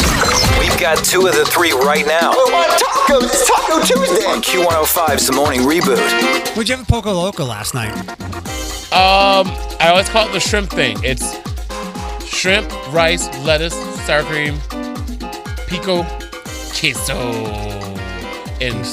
[0.60, 2.34] We've got two of the three right now.
[2.34, 4.24] Tacos, it's Taco Tuesday.
[4.28, 5.98] On Q105's The Morning Reboot.
[6.50, 7.92] What'd you have at Poco Loco last night?
[8.94, 9.48] Um,
[9.80, 10.98] I always call it the shrimp thing.
[11.04, 11.24] It's
[12.34, 13.74] shrimp, rice, lettuce,
[14.06, 14.56] sour cream,
[15.68, 16.04] pico,
[16.74, 17.20] queso,
[18.62, 18.86] and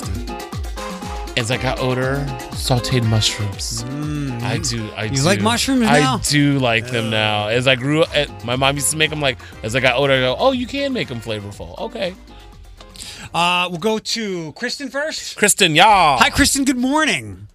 [1.38, 3.84] as I got older, sautéed mushrooms.
[4.42, 4.90] I do.
[4.96, 5.22] I You do.
[5.22, 6.18] like mushrooms I now?
[6.18, 7.48] do like them now.
[7.48, 9.38] As I grew up, my mom used to make them like.
[9.62, 12.14] As I got older, I go, "Oh, you can make them flavorful." Okay,
[13.32, 15.36] Uh, we'll go to Kristen first.
[15.36, 16.18] Kristen, y'all.
[16.18, 16.64] Hi, Kristen.
[16.64, 17.46] Good morning.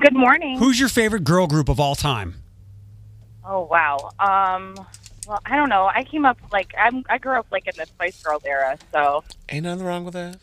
[0.00, 0.58] Good morning.
[0.58, 2.34] Who's your favorite girl group of all time?
[3.44, 4.10] Oh wow.
[4.18, 4.74] Um.
[5.26, 5.86] Well, I don't know.
[5.86, 7.04] I came up like I'm.
[7.08, 10.36] I grew up like in the Spice Girls era, so Ain't nothing wrong with that.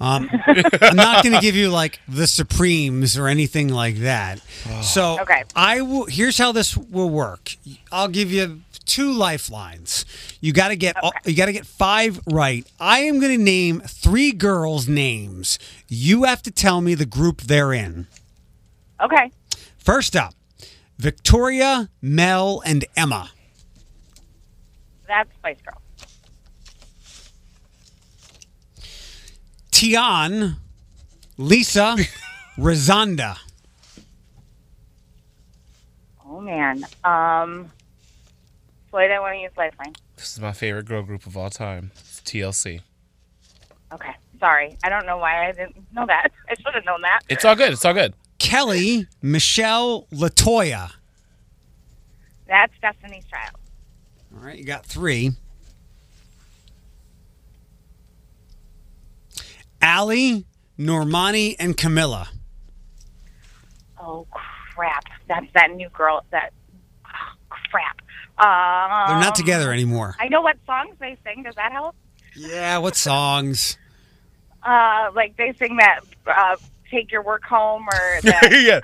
[0.00, 4.40] Um, I'm not going to give you like the Supremes or anything like that.
[4.82, 5.44] So Okay.
[5.54, 6.06] I will.
[6.06, 7.56] Here's how this will work.
[7.92, 10.04] I'll give you two lifelines.
[10.40, 10.96] You got to get.
[11.02, 12.66] all You got to get five right.
[12.80, 15.58] I am going to name three girls' names.
[15.88, 18.06] You have to tell me the group they're in.
[19.00, 19.30] okay.
[19.78, 20.34] First up,
[20.98, 23.30] Victoria, Mel, and Emma.
[25.12, 25.78] That's Spice Girl.
[29.70, 30.56] Tionne,
[31.36, 31.96] Lisa,
[32.58, 33.36] Rozonda.
[36.26, 36.86] Oh man.
[37.04, 37.70] Um.
[38.88, 39.92] Floyd, I want to use Lifeline.
[40.16, 41.90] This is my favorite girl group of all time.
[41.94, 42.80] It's TLC.
[43.92, 44.12] Okay.
[44.40, 44.78] Sorry.
[44.82, 46.28] I don't know why I didn't know that.
[46.48, 47.20] I should have known that.
[47.28, 47.72] It's all good.
[47.72, 48.14] It's all good.
[48.38, 50.92] Kelly, Michelle, Latoya.
[52.46, 53.56] That's Destiny's Child.
[54.42, 55.30] All right, you got three.
[59.80, 60.42] Ally,
[60.76, 62.26] Normani, and Camila.
[64.00, 64.26] Oh
[64.74, 65.04] crap!
[65.28, 66.24] That's that new girl.
[66.32, 66.52] That
[67.06, 68.02] oh, crap.
[68.36, 70.16] Um, They're not together anymore.
[70.18, 71.44] I know what songs they sing.
[71.44, 71.94] Does that help?
[72.34, 73.78] Yeah, what songs?
[74.64, 76.54] Uh, like they sing that uh,
[76.88, 78.48] "Take Your Work Home" or that.
[78.64, 78.78] yeah.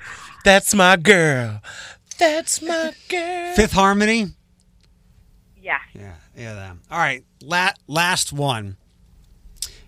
[0.44, 1.62] That's my girl.
[2.18, 3.54] That's my girl.
[3.54, 4.32] Fifth Harmony.
[5.68, 5.78] Yeah.
[5.94, 6.54] Yeah, yeah.
[6.54, 6.80] Them.
[6.90, 8.76] All right, la- last one.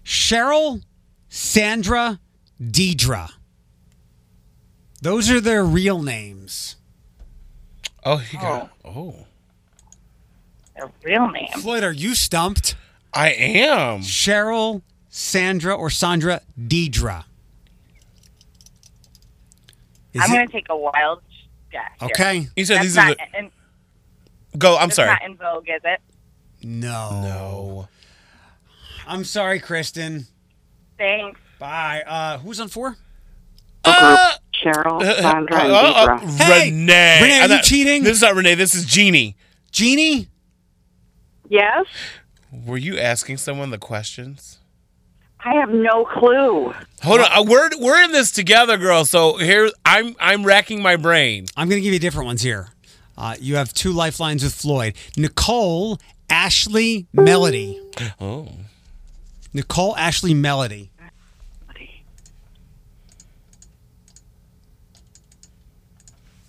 [0.05, 0.83] Cheryl,
[1.29, 2.21] Sandra,
[2.61, 3.31] Deidre.
[5.03, 6.77] Those are their real names.
[8.05, 8.71] Oh, you got.
[8.85, 9.27] Oh.
[10.75, 10.93] Their oh.
[11.03, 11.49] real name.
[11.59, 12.77] Floyd, are you stumped?
[13.13, 14.01] I am.
[14.01, 17.25] Cheryl, Sandra, or Sandra Deidre?
[20.13, 21.23] Is I'm it- going to take a wild
[21.73, 21.83] guess.
[21.99, 22.09] here.
[22.11, 22.49] okay.
[22.57, 23.39] You said That's these are not, the.
[23.39, 23.51] in,
[24.59, 24.77] Go.
[24.77, 25.09] I'm that's sorry.
[25.09, 26.01] not En Vogue, is it?
[26.63, 27.23] No.
[27.23, 27.89] No.
[29.07, 30.27] I'm sorry, Kristen.
[30.99, 31.41] Thanks.
[31.59, 32.03] Bye.
[32.07, 32.97] Uh, who's on four?
[33.85, 34.33] Uh,
[34.63, 36.39] Cheryl, uh, Sandra, and uh, uh, Deidre.
[36.43, 37.19] Hey, Renee.
[37.23, 38.03] Renee, are I you thought- cheating?
[38.05, 38.55] This is not Renee.
[38.55, 39.37] This is Jeannie.
[39.73, 40.29] Jeannie?
[41.49, 41.87] Yes?
[42.53, 44.59] Were you asking someone the questions?
[45.43, 46.75] I have no clue.
[47.03, 47.27] Hold on.
[47.33, 49.05] Uh, we're we're in this together, girl.
[49.07, 51.47] So here I'm I'm racking my brain.
[51.57, 52.69] I'm going to give you different ones here.
[53.21, 54.95] Uh, you have two lifelines with Floyd.
[55.15, 55.99] Nicole,
[56.31, 57.79] Ashley, Melody.
[58.19, 58.49] Oh.
[59.53, 60.91] Nicole, Ashley, Melody.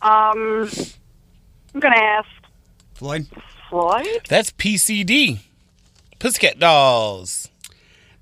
[0.02, 0.70] Um,
[1.74, 2.28] I'm going to ask
[2.94, 3.28] Floyd?
[3.70, 4.22] Floyd.
[4.28, 5.40] That's PCD.
[6.20, 7.50] Pussycat Dolls.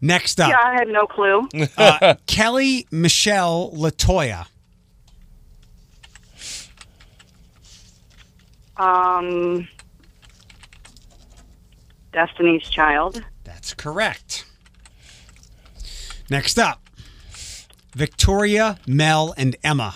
[0.02, 1.48] Next up, Yeah, I had no clue.
[1.78, 4.48] uh, Kelly, Michelle, Latoya.
[8.80, 9.68] Um,
[12.14, 13.24] Destiny's Child.
[13.44, 14.46] That's correct.
[16.30, 16.82] Next up,
[17.94, 19.96] Victoria, Mel, and Emma.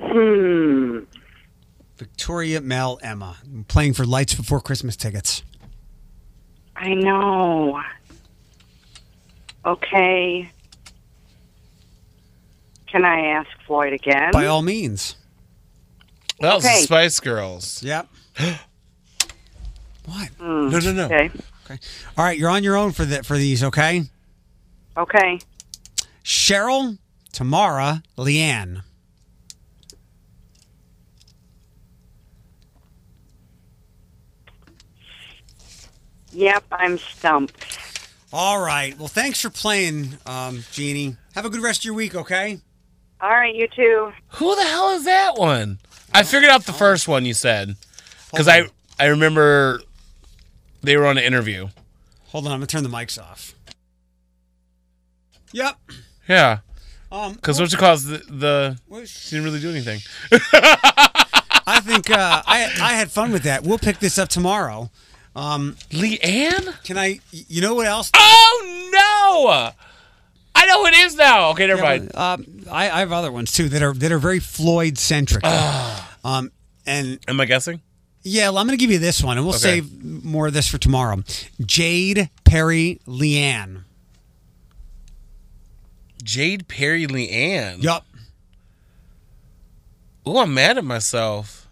[0.00, 1.00] Hmm.
[1.96, 3.36] Victoria, Mel, Emma.
[3.44, 5.42] I'm playing for Lights Before Christmas tickets.
[6.74, 7.80] I know.
[9.64, 10.50] Okay.
[12.90, 14.32] Can I ask Floyd again?
[14.32, 15.16] By all means.
[16.40, 17.82] That was the Spice Girls.
[17.82, 18.08] Yep.
[20.06, 20.28] what?
[20.38, 20.68] Hmm.
[20.70, 21.04] No, no, no.
[21.04, 21.30] Okay.
[21.64, 21.78] Okay.
[22.16, 24.04] All right, you're on your own for the for these, okay?
[24.96, 25.38] Okay.
[26.24, 26.98] Cheryl,
[27.32, 28.82] Tamara, Leanne.
[36.32, 37.78] Yep, I'm stumped.
[38.32, 38.96] All right.
[38.98, 41.16] Well, thanks for playing, um, Jeannie.
[41.34, 42.60] Have a good rest of your week, okay?
[43.20, 44.12] All right, you too.
[44.34, 45.78] Who the hell is that one?
[46.14, 47.76] I figured out the first one you said
[48.30, 49.80] because I I remember
[50.82, 51.68] they were on an interview.
[52.28, 53.54] Hold on, I'm gonna turn the mics off.
[55.52, 55.76] Yep.
[56.28, 56.58] Yeah,
[57.10, 60.00] Um, because what you call the the she didn't really do anything.
[60.52, 63.62] I think uh, I I had fun with that.
[63.64, 64.90] We'll pick this up tomorrow.
[65.34, 66.82] Um, Leanne?
[66.84, 67.20] can I?
[67.30, 68.10] You know what else?
[68.14, 69.87] Oh no!
[70.60, 71.50] I know who it is now.
[71.50, 72.14] Okay, never mind.
[72.16, 75.44] Um, I, I have other ones too that are that are very Floyd centric.
[76.24, 76.50] um,
[76.86, 77.80] and Am I guessing?
[78.24, 79.80] yeah, well, I'm going to give you this one, and we'll Okay.
[79.80, 81.22] save more of this for tomorrow.
[81.64, 83.82] Jade Perrie Leanne.
[86.22, 87.82] Jade Perrie Leanne.
[87.82, 88.04] Yup.
[90.26, 91.66] Oh, I'm mad at myself.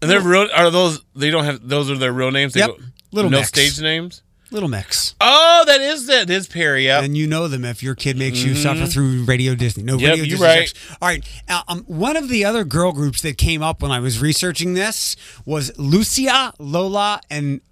[0.00, 0.48] And they're real.
[0.54, 1.00] Are those?
[1.16, 1.66] They don't have.
[1.66, 2.52] Those are their real names.
[2.52, 2.68] They Yep.
[2.68, 3.48] go- Little no mix.
[3.48, 4.22] stage names.
[4.50, 5.14] Little mix.
[5.20, 6.84] Oh, that is that is Perrie.
[6.84, 7.04] Yep.
[7.04, 9.82] And you know them if your kid makes you suffer through Radio Disney.
[9.82, 10.02] No, Mm-hmm.
[10.02, 10.46] Yep, Radio you're Disney.
[10.46, 10.66] right.
[10.68, 10.96] checks.
[11.02, 11.42] All right.
[11.48, 14.74] Uh, um, one of the other girl groups that came up when I was researching
[14.74, 17.62] this was Lucia, Lola, and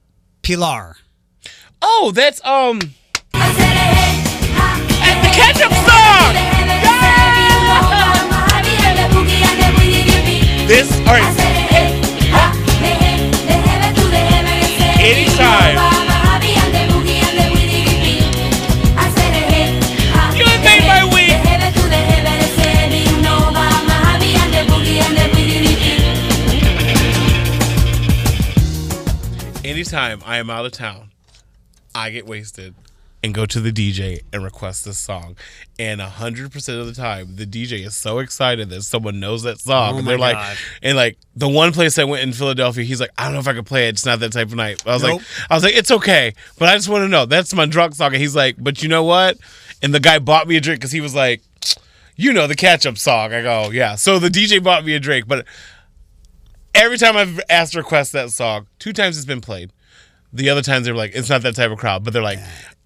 [0.42, 0.96] Pilar.
[1.80, 2.80] Oh, that's um.
[3.34, 6.32] And the ketchup song.
[10.66, 11.38] This all right.
[15.00, 16.01] Anytime.
[29.82, 31.10] Anytime I am out of town,
[31.92, 32.74] I get wasted
[33.24, 35.36] and go to the DJ and request this song.
[35.76, 39.58] And hundred percent of the time, the DJ is so excited that someone knows that
[39.58, 39.94] song.
[39.94, 40.56] Oh and they're like, God.
[40.82, 43.48] and like the one place I went in Philadelphia, he's like, I don't know if
[43.48, 43.90] I can play it.
[43.90, 44.80] It's not that type of night.
[44.86, 45.18] I was Nope.
[45.18, 47.26] like, I was like, it's okay, but I just want to know.
[47.26, 48.12] That's my drunk song.
[48.12, 49.36] And he's like, but you know what?
[49.82, 51.42] And the guy bought me a drink because he was like,
[52.14, 53.32] you know, the catch up song.
[53.32, 53.96] I go, yeah.
[53.96, 55.44] So the DJ bought me a drink, but
[56.74, 59.72] every time I've asked to request that song, two times it's been played.
[60.32, 62.38] The other times they're like, it's not that type of crowd, but they're like,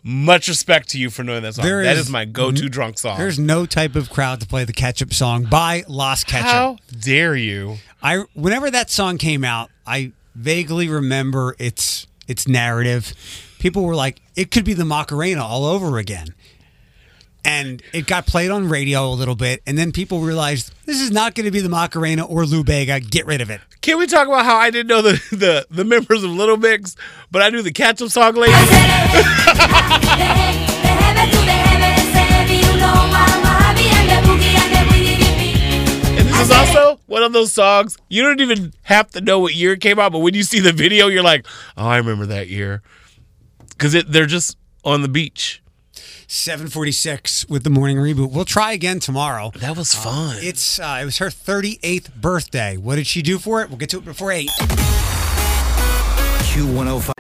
[0.03, 1.65] much respect to you for knowing that song.
[1.65, 3.19] There that is- is my go-to drunk song.
[3.19, 6.47] There's no type of crowd to play the ketchup song by Las Ketchup.
[6.47, 7.79] How dare you?
[8.03, 13.13] I whenever that song came out, I vaguely remember its its narrative.
[13.59, 16.35] People were like, it could be the Macarena all over again.
[17.47, 21.13] And it got played on radio a little bit, and then people realized this is
[21.13, 22.99] not going to be the Macarena or Lou Bega.
[22.99, 23.61] Get rid of it.
[23.83, 26.97] Can we talk about how I didn't know the the, the members of Little Mix,
[27.31, 28.53] but I knew the catch-up song lady?
[36.19, 39.55] And this is also one of those songs you don't even have to know what
[39.55, 42.27] year it came out, but when you see the video, you're like, "Oh, I remember
[42.27, 42.83] that year,"
[43.69, 45.63] because they're just on the beach.
[46.29, 48.33] 746 with the morning reboot.
[48.33, 49.53] We'll try again tomorrow.
[49.57, 50.37] That was fun.
[50.41, 52.77] It's uh, it was her 38th birthday.
[52.77, 53.69] What did she do for it?
[53.69, 54.49] We'll get to it before 8.
[56.51, 57.13] Q105.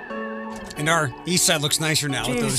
[0.79, 2.59] And our east side looks nicer now with those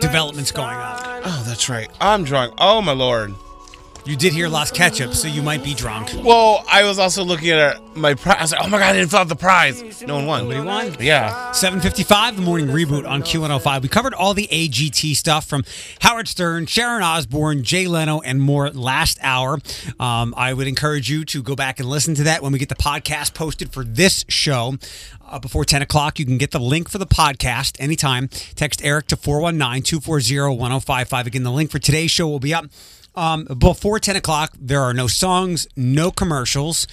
[0.00, 1.22] developments going on.
[1.24, 1.88] oh, that's right.
[2.00, 2.54] I'm drunk.
[2.58, 3.34] Oh my lord.
[4.04, 6.10] You did hear Las Ketchup, so you might be drunk.
[6.24, 8.36] Well, I was also looking at my prize.
[8.36, 10.48] I was like, "Oh my god, I didn't fill out the prize." No one won.
[10.48, 10.96] Nobody won?
[10.98, 11.52] Yeah.
[11.52, 13.82] 755, the morning reboot on Q105.
[13.82, 15.64] We covered all the AGT stuff from
[16.00, 19.60] Howard Stern, Sharon Osbourne, Jay Leno, and more last hour.
[20.00, 22.70] Um, I would encourage you to go back and listen to that when we get
[22.70, 24.78] the podcast posted for this show.
[25.24, 28.28] Uh, before 10 o'clock, you can get the link for the podcast anytime.
[28.56, 31.26] Text Eric to 419 240 1055.
[31.28, 32.66] Again, the link for today's show will be up.
[33.14, 36.86] Um, before 10 o'clock, there are no songs, no commercials,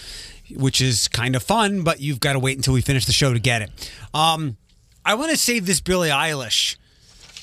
[0.53, 3.33] which is kind of fun, but you've got to wait until we finish the show
[3.33, 3.91] to get it.
[4.13, 4.57] Um,
[5.05, 6.75] I want to save this Billie Eilish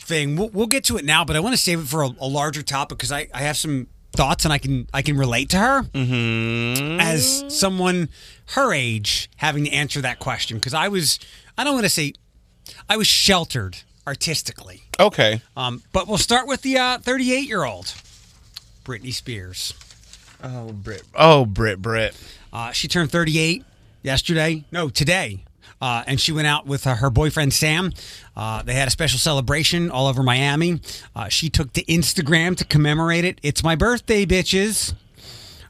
[0.07, 0.37] thing.
[0.37, 2.29] We'll, we'll get to it now, but I want to save it for a, a
[2.29, 5.59] larger topic because I, I have some thoughts and I can I can relate to
[5.59, 5.85] her
[7.01, 8.09] as someone
[8.53, 11.18] her age having to answer that question because I was
[11.59, 12.14] I don't want to say
[12.89, 14.85] I was sheltered artistically.
[14.99, 15.43] Okay.
[15.57, 17.93] Um, but we'll start with the 38 year old
[18.87, 19.74] Britney Spears.
[20.43, 21.03] Oh, Brit.
[21.14, 21.82] Oh, Brit.
[21.82, 22.16] Brit.
[22.53, 23.64] Uh, she turned 38
[24.03, 24.64] yesterday.
[24.70, 25.45] No, today.
[25.80, 27.93] Uh, and she went out with uh, her boyfriend Sam.
[28.37, 30.80] Uh, they had a special celebration all over Miami.
[31.16, 33.41] Uh, she took to Instagram to commemorate it.
[33.43, 34.95] It's my birthday, bitches.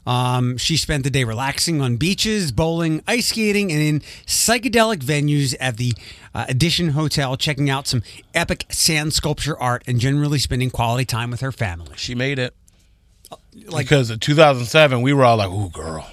[0.05, 5.53] Um, she spent the day relaxing on beaches, bowling, ice skating, and in psychedelic venues
[5.59, 5.93] at the
[6.33, 8.03] uh, Edition Hotel, checking out some
[8.33, 11.97] epic sand sculpture art and generally spending quality time with her family.
[11.97, 12.53] She made it.
[13.67, 16.09] Like- because in 2007, we were all like, "Ooh, girl."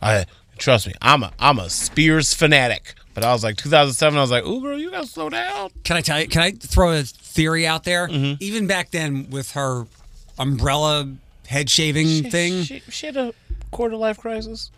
[0.00, 0.24] I
[0.58, 0.94] trust me.
[1.02, 4.18] I'm a I'm a Spears fanatic, but I was like 2007.
[4.18, 6.28] I was like, "Ooh, girl, you gotta slow down." Can I tell you?
[6.28, 8.08] Can I throw a theory out there?
[8.08, 8.36] Mm-hmm.
[8.40, 9.86] Even back then, with her
[10.38, 11.12] umbrella
[11.46, 13.34] head shaving thing, She, she had a
[13.70, 14.70] quarter life crisis.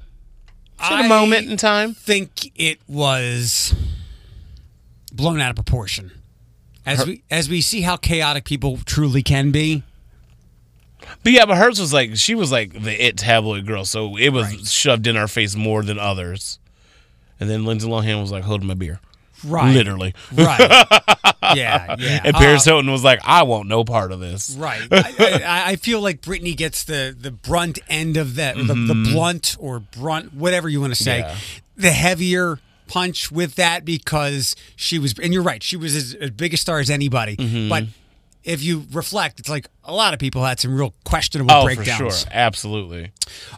[0.88, 1.94] She I a moment in time.
[1.94, 3.74] think it was
[5.12, 6.10] blown out of proportion.
[6.84, 9.84] As we as we see how chaotic people truly can be.
[11.22, 14.30] But yeah, but hers was like she was like the it tabloid girl, so it
[14.30, 14.66] was Right.
[14.66, 16.58] shoved in our face more than others.
[17.40, 19.00] And then Lindsay Lohan was like holding my beer,
[19.44, 19.74] Right.
[19.74, 20.14] literally.
[20.32, 20.60] Right.
[21.54, 21.96] yeah.
[21.98, 22.20] Yeah.
[22.24, 24.82] And Paris Uh, Hilton was like, "I want no part of this." Right.
[24.90, 29.10] I, I, I feel like Brittany gets the the brunt end of that, the, the
[29.12, 31.36] blunt or brunt, whatever you want to say, Yeah.
[31.76, 36.30] the heavier punch with that because she was, and you're right, she was as, as
[36.30, 37.36] big a star as anybody.
[37.68, 37.84] But
[38.44, 41.74] if you reflect, it's like a lot of people had some real questionable Oh, for
[41.74, 42.20] breakdowns.
[42.22, 43.12] sure, absolutely.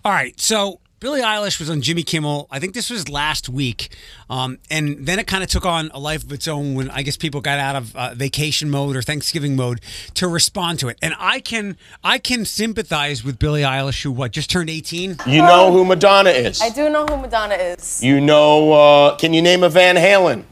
[0.04, 2.46] All right, so Billie Eilish was on Jimmy Kimmel.
[2.50, 3.94] I think this was last week,
[4.30, 7.02] um, and then it kind of took on a life of its own when I
[7.02, 9.82] guess people got out of uh, vacation mode or Thanksgiving mode
[10.14, 10.98] to respond to it.
[11.02, 15.16] And I can I can sympathize with Billie Eilish, who what just turned eighteen.
[15.26, 16.62] You know who Madonna is.
[16.62, 18.02] I do know who Madonna is.
[18.02, 20.44] You know, uh, can you name a Van Halen?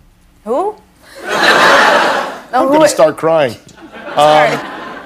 [0.45, 0.77] Who?
[1.23, 2.69] no, I'm who?
[2.75, 3.55] going to start crying.
[4.15, 4.57] Sorry.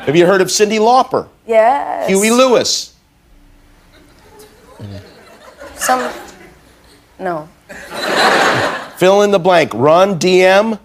[0.07, 1.29] Have you heard of Cyndi Lauper?
[1.47, 2.09] yes.
[2.09, 2.95] Huey Lewis?
[5.77, 6.13] Some.
[7.19, 7.49] No.
[8.97, 9.73] Fill in the blank.
[9.75, 10.79] Run DM?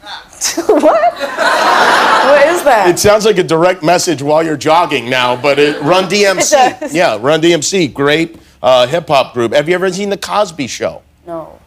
[0.66, 1.12] what?
[1.12, 2.86] What is that?
[2.88, 6.82] It sounds like a direct message while you're jogging now, but it, Run DMC.
[6.82, 6.92] It.
[6.92, 7.92] Yeah, Run DMC.
[7.92, 9.52] Great uh, hip hop group.
[9.52, 11.02] Have you ever seen The Cosby Show?
[11.26, 11.58] no.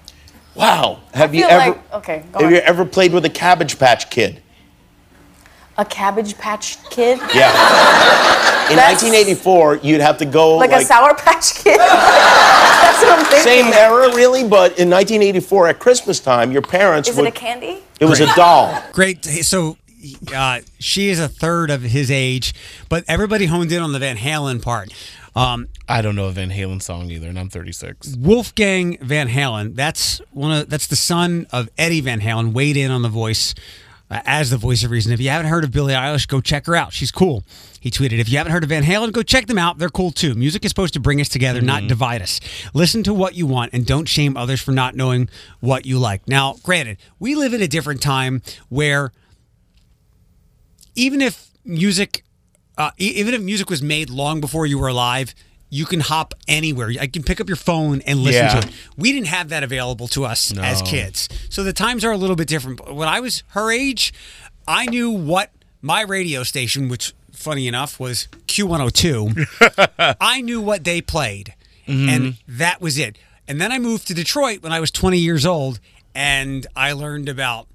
[0.56, 1.00] Wow.
[1.16, 2.24] Have I you ever like okay.
[2.34, 2.52] Have on.
[2.52, 4.40] you ever played with a Cabbage Patch Kid?
[5.78, 7.20] A Cabbage Patch Kid?
[7.34, 7.50] Yeah.
[8.70, 11.78] In That's- 1984, you'd have to go Like, a Sour Patch Kid?
[11.80, 13.44] That's what I'm thinking.
[13.44, 17.84] Same era, really, but in 1984 at Christmas time, your parents Is it a candy?
[18.00, 18.82] it was a doll.
[18.94, 19.26] Great.
[19.26, 19.78] So
[20.34, 22.54] uh, she is a third of his age,
[22.88, 24.94] but everybody honed in on the Van Halen part.
[25.36, 28.16] Um, I don't know a Van Halen song either, and I'm 36.
[28.18, 29.76] Wolfgang Van Halen.
[29.76, 32.54] That's one of that's the son of Eddie Van Halen.
[32.54, 33.56] Weighed in on the voice
[34.26, 35.12] as the voice of reason.
[35.12, 36.94] If you haven't heard of Billie Eilish, go check her out.
[36.94, 37.44] She's cool.
[37.80, 39.78] He tweeted, "If you haven't heard of Van Halen, go check them out.
[39.78, 40.36] They're cool too.
[40.36, 42.40] Music is supposed to bring us together, not divide us.
[42.74, 46.28] Listen to what you want, and don't shame others for not knowing what you like."
[46.28, 49.12] Now, granted, we live in a different time where
[50.96, 52.24] even if music,
[52.78, 55.34] uh, even if music was made long before you were alive,
[55.74, 56.92] you can hop anywhere.
[57.02, 58.60] I can pick up your phone and listen Yeah.
[58.62, 58.74] to it.
[58.96, 62.36] We didn't have that available to us as kids, so the times are a little
[62.36, 62.78] bit different.
[62.78, 64.14] But When I was her age,
[64.68, 65.50] I knew what
[65.82, 71.56] my radio station, which funny enough was Q102, I knew what they played,
[71.88, 72.08] mm-hmm.
[72.08, 73.18] and that was it.
[73.48, 75.80] And then I moved to Detroit when I was 20 years old,
[76.14, 77.68] and I learned about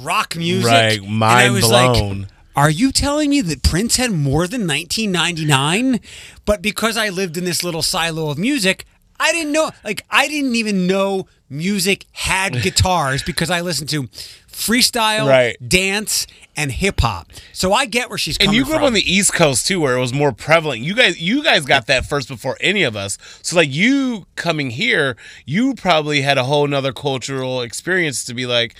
[0.00, 0.70] rock music.
[0.70, 2.20] Right, mind was blown.
[2.20, 6.00] Like, are you telling me that Prince had more than 1999?
[6.44, 8.84] But because I lived in this little silo of music,
[9.18, 9.70] I didn't know.
[9.84, 14.04] Like, I didn't even know music had guitars because I listened to
[14.48, 15.56] freestyle, Right.
[15.66, 16.26] dance,
[16.56, 17.28] and hip hop.
[17.52, 18.82] So I get where she's coming And you grew from.
[18.82, 20.82] up on the East Coast too, where it was more prevalent.
[20.82, 23.16] You guys, you guys got that first before any of us.
[23.42, 28.46] So like you coming here, you probably had a whole nother cultural experience to be
[28.46, 28.74] like.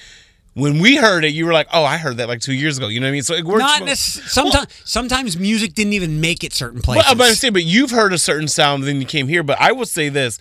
[0.61, 2.89] When we heard it, you were like, "Oh, I heard that like two years ago."
[2.89, 3.23] You know what I mean?
[3.23, 3.61] So it works.
[3.61, 4.51] Not mo- necessarily.
[4.53, 7.05] Sometimes, sometimes music didn't even make it certain places.
[7.05, 9.43] Well, I'm about say, but you've heard a certain sound, then you came here.
[9.43, 10.39] But I will say this: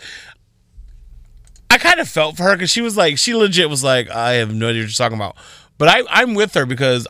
[1.70, 4.34] I kind of felt for her because she was like, she legit was like, I
[4.34, 5.36] have no idea what you're talking about.
[5.78, 7.08] But I, I'm with her because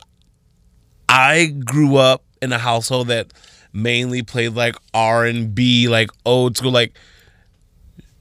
[1.08, 3.32] I grew up in a household that
[3.72, 6.94] mainly played like R and B, like old school, like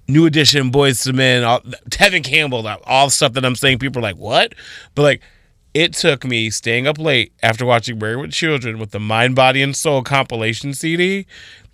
[0.09, 3.79] New Edition, Boyz II Men, all, Tevin Campbell, all all the stuff that I'm saying.
[3.79, 4.53] People are like, what?
[4.95, 5.21] But like,
[5.73, 9.61] it took me staying up late after watching Married with Children with the Mind, Body,
[9.61, 11.25] and Soul compilation CD.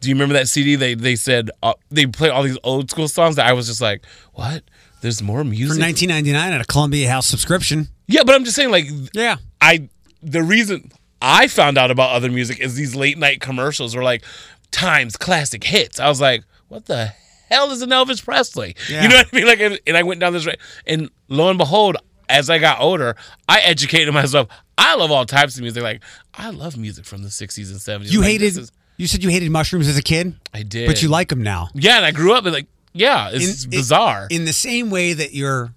[0.02, 0.76] Do you remember that CD?
[0.76, 3.82] They they said uh, they play all these old school songs that I was just
[3.82, 4.64] like, what?
[5.02, 6.10] There's more music For music.
[6.10, 7.88] 1999 at a Columbia House subscription.
[8.08, 9.38] yeah, but I'm just saying, like, Yeah.
[9.62, 9.88] I
[10.22, 10.92] the reason
[11.22, 14.24] I found out about other music is these late night commercials were like
[14.72, 16.00] times classic hits.
[16.00, 17.14] I was like, what the
[17.50, 18.76] hell is an Elvis Presley?
[18.90, 19.04] Yeah.
[19.04, 19.46] You know what I mean?
[19.48, 20.48] Like, and, and I went down this
[20.88, 21.98] and lo and behold,
[22.30, 23.16] as I got older,
[23.48, 24.48] I educated myself.
[24.78, 25.84] I love all types of music.
[25.84, 26.02] Like,
[26.34, 28.12] I love music from the '60s and '70s.
[28.12, 28.58] You Like, hated.
[28.58, 30.36] is- you said you hated mushrooms as a kid.
[30.54, 31.68] I did, but you like them now.
[31.74, 34.28] Yeah, and I grew up and like, yeah, it's In- bizarre.
[34.32, 35.74] In the same way that your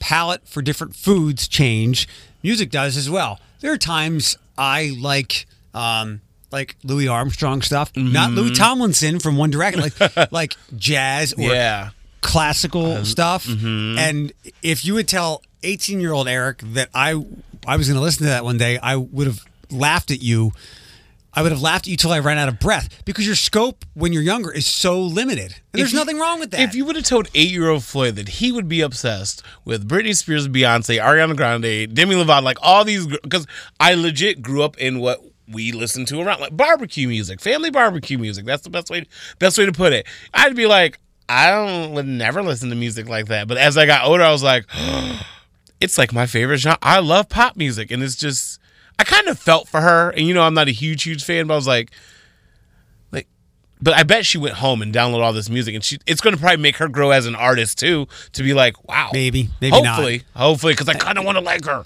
[0.00, 2.08] palate for different foods change,
[2.42, 3.38] music does as well.
[3.60, 6.20] There are times I like um
[6.52, 8.36] like Louis Armstrong stuff, not Mm-hmm.
[8.36, 13.46] Louis Tomlinson from One Direction, like like jazz or yeah, classical stuff.
[13.48, 17.10] And if you would tell 18 year old Eric that I
[17.66, 20.52] I was going to listen to that one day, I would have laughed at you.
[21.34, 23.86] I would have laughed at you till I ran out of breath because your scope
[23.94, 25.54] when you're younger is so limited.
[25.72, 26.60] And there's you- nothing wrong with that.
[26.60, 29.88] If you would have told eight year old Floyd that he would be obsessed with
[29.88, 33.46] Britney Spears, Beyonce, Ariana Grande, Demi Lovato, like all these, because
[33.80, 35.22] I legit grew up in what
[35.52, 38.44] we listen to around like barbecue music, family barbecue music.
[38.44, 39.06] That's the best way,
[39.38, 40.06] best way to put it.
[40.34, 40.98] I'd be like,
[41.28, 43.48] I don't would never listen to music like that.
[43.48, 44.66] But as I got older, I was like,
[45.80, 46.78] it's like my favorite genre.
[46.82, 48.60] I love pop music, and it's just
[48.98, 50.10] I kind of felt for her.
[50.10, 51.90] And you know, I'm not a huge, huge fan, but I was like,
[53.10, 53.28] like,
[53.80, 56.34] but I bet she went home and downloaded all this music, and she it's going
[56.34, 58.08] to probably make her grow as an artist too.
[58.32, 59.96] To be like, wow, maybe, maybe not.
[59.96, 61.84] hopefully, hopefully, because I kind of want to like her.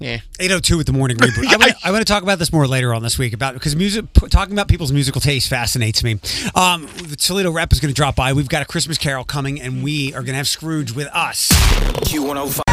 [0.00, 0.18] Yeah.
[0.38, 1.46] 802 with the morning reboot.
[1.46, 3.54] I, want to, I want to talk about this more later on this week about
[3.54, 6.20] because music p- talking about people's musical taste fascinates me.
[6.54, 8.32] Um, the Toledo rep is going to drop by.
[8.32, 11.48] We've got a Christmas Carol coming, and we are going to have Scrooge with us.
[11.50, 12.67] Q105.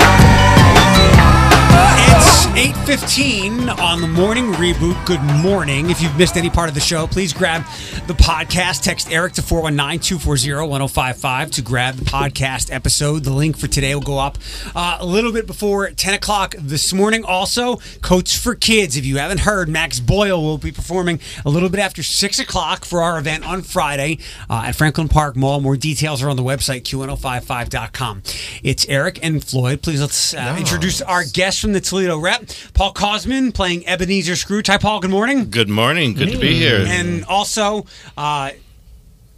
[1.77, 2.45] It's
[2.87, 5.05] 8.15 on the morning reboot.
[5.05, 5.89] Good morning.
[5.89, 7.63] If you've missed any part of the show, please grab
[8.07, 8.81] the podcast.
[8.81, 13.25] Text Eric to 419-240-1055 to grab the podcast episode.
[13.25, 14.37] The link for today will go up
[14.73, 17.25] uh, a little bit before 10 o'clock this morning.
[17.25, 18.95] Also, Coats for Kids.
[18.95, 22.85] If you haven't heard, Max Boyle will be performing a little bit after 6 o'clock
[22.85, 24.19] for our event on Friday
[24.49, 25.59] uh, at Franklin Park Mall.
[25.59, 28.23] More details are on the website, q1055.com.
[28.63, 29.81] It's Eric and Floyd.
[29.81, 34.67] Please let's uh, introduce our guest from the Toledo rep, Paul Cosman, playing Ebenezer Scrooge.
[34.67, 34.99] Hi, Paul.
[34.99, 35.49] Good morning.
[35.49, 36.13] Good morning.
[36.13, 36.85] Good to be here.
[36.87, 38.51] And also, uh,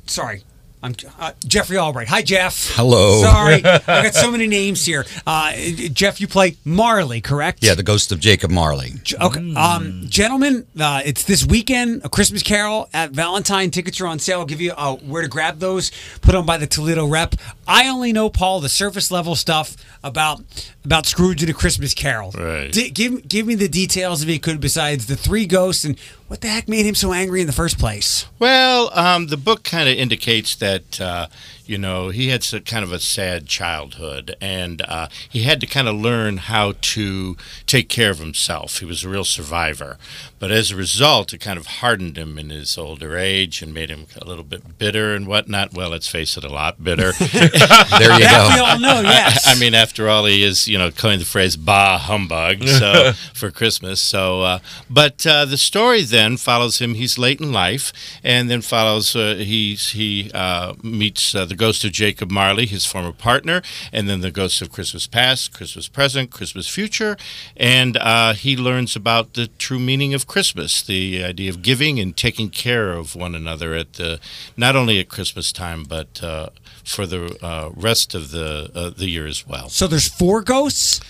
[0.07, 0.43] sorry.
[0.87, 2.07] I'm uh, Jeffrey Albright.
[2.07, 2.71] Hi, Jeff.
[2.75, 3.21] Hello.
[3.21, 5.05] Sorry, I got so many names here.
[5.25, 5.51] Uh,
[5.91, 7.61] Jeff, you play Marley, correct?
[7.61, 8.93] Yeah, the ghost of Jacob Marley.
[9.19, 12.05] Okay, um, gentlemen, uh, it's this weekend.
[12.05, 13.69] A Christmas Carol at Valentine.
[13.69, 14.39] Tickets are on sale.
[14.39, 15.91] I'll give you uh, where to grab those.
[16.21, 17.35] Put on by the Toledo Rep.
[17.67, 20.41] I only know Paul the surface level stuff about
[20.85, 22.31] about Scrooge and a Christmas Carol.
[22.31, 22.71] Right.
[22.71, 24.61] D- give give me the details if you could.
[24.61, 27.79] Besides the three ghosts and what the heck made him so angry in the first
[27.79, 28.25] place.
[28.39, 31.27] Well, um, the book kind of indicates that uh,
[31.67, 35.67] you know he had some kind of a sad childhood, and uh, he had to
[35.67, 37.35] kind of learn how to
[37.65, 38.79] take care of himself.
[38.79, 39.97] He was a real survivor,
[40.39, 43.89] but as a result, it kind of hardened him in his older age and made
[43.89, 45.73] him a little bit bitter and whatnot.
[45.73, 47.13] Well, let's face it, a lot bitter.
[47.27, 48.63] There you That go.
[48.63, 49.01] we all know.
[49.01, 49.47] Yes.
[49.47, 53.13] I, I mean, after all, he is, you know, coined the phrase "bah humbug" so
[53.33, 53.99] for Christmas.
[54.01, 56.93] So, uh, but uh, the story then follows him.
[56.95, 57.91] He's late in life,
[58.23, 59.15] and then follows.
[59.15, 63.61] Uh, he's he uh, meets uh, the ghost of Jacob Marley, his former partner,
[63.91, 67.17] and then the ghost of Christmas past, Christmas present, Christmas future,
[67.55, 72.15] and uh, he learns about the true meaning of Christmas, the idea of giving and
[72.15, 74.19] taking care of one another at the
[74.55, 76.49] not only at Christmas time, but uh,
[76.83, 79.69] for the uh, rest of the uh, the year as well.
[79.69, 81.01] so there's four ghosts.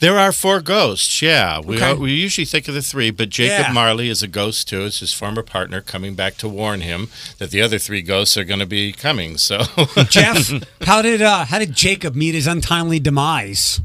[0.00, 1.20] There are four ghosts.
[1.20, 1.90] Yeah, we Okay.
[1.90, 3.72] are, we usually think of the three, but Jacob Yeah.
[3.72, 4.84] Marley is a ghost too.
[4.86, 7.08] It's his former partner coming back to warn him
[7.38, 9.36] that the other three ghosts are going to be coming.
[9.36, 9.60] So,
[10.08, 10.50] Jeff,
[10.82, 13.80] how did uh, how did Jacob meet his untimely demise?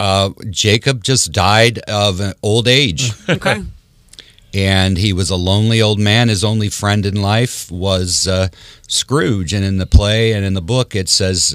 [0.00, 3.62] Uh, Jacob just died of an old age, Okay.
[4.54, 6.28] and he was a lonely old man.
[6.28, 8.48] His only friend in life was uh,
[8.88, 9.52] Scrooge.
[9.52, 11.54] And in the play and in the book, it says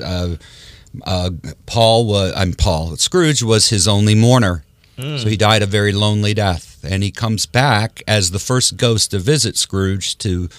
[1.05, 1.31] uh,
[1.65, 2.33] Paul was.
[2.35, 2.95] I'm Paul.
[2.97, 4.63] Scrooge was his only mourner,
[4.97, 6.83] so he died a very lonely death.
[6.87, 10.49] And he comes back as the first ghost to visit Scrooge to,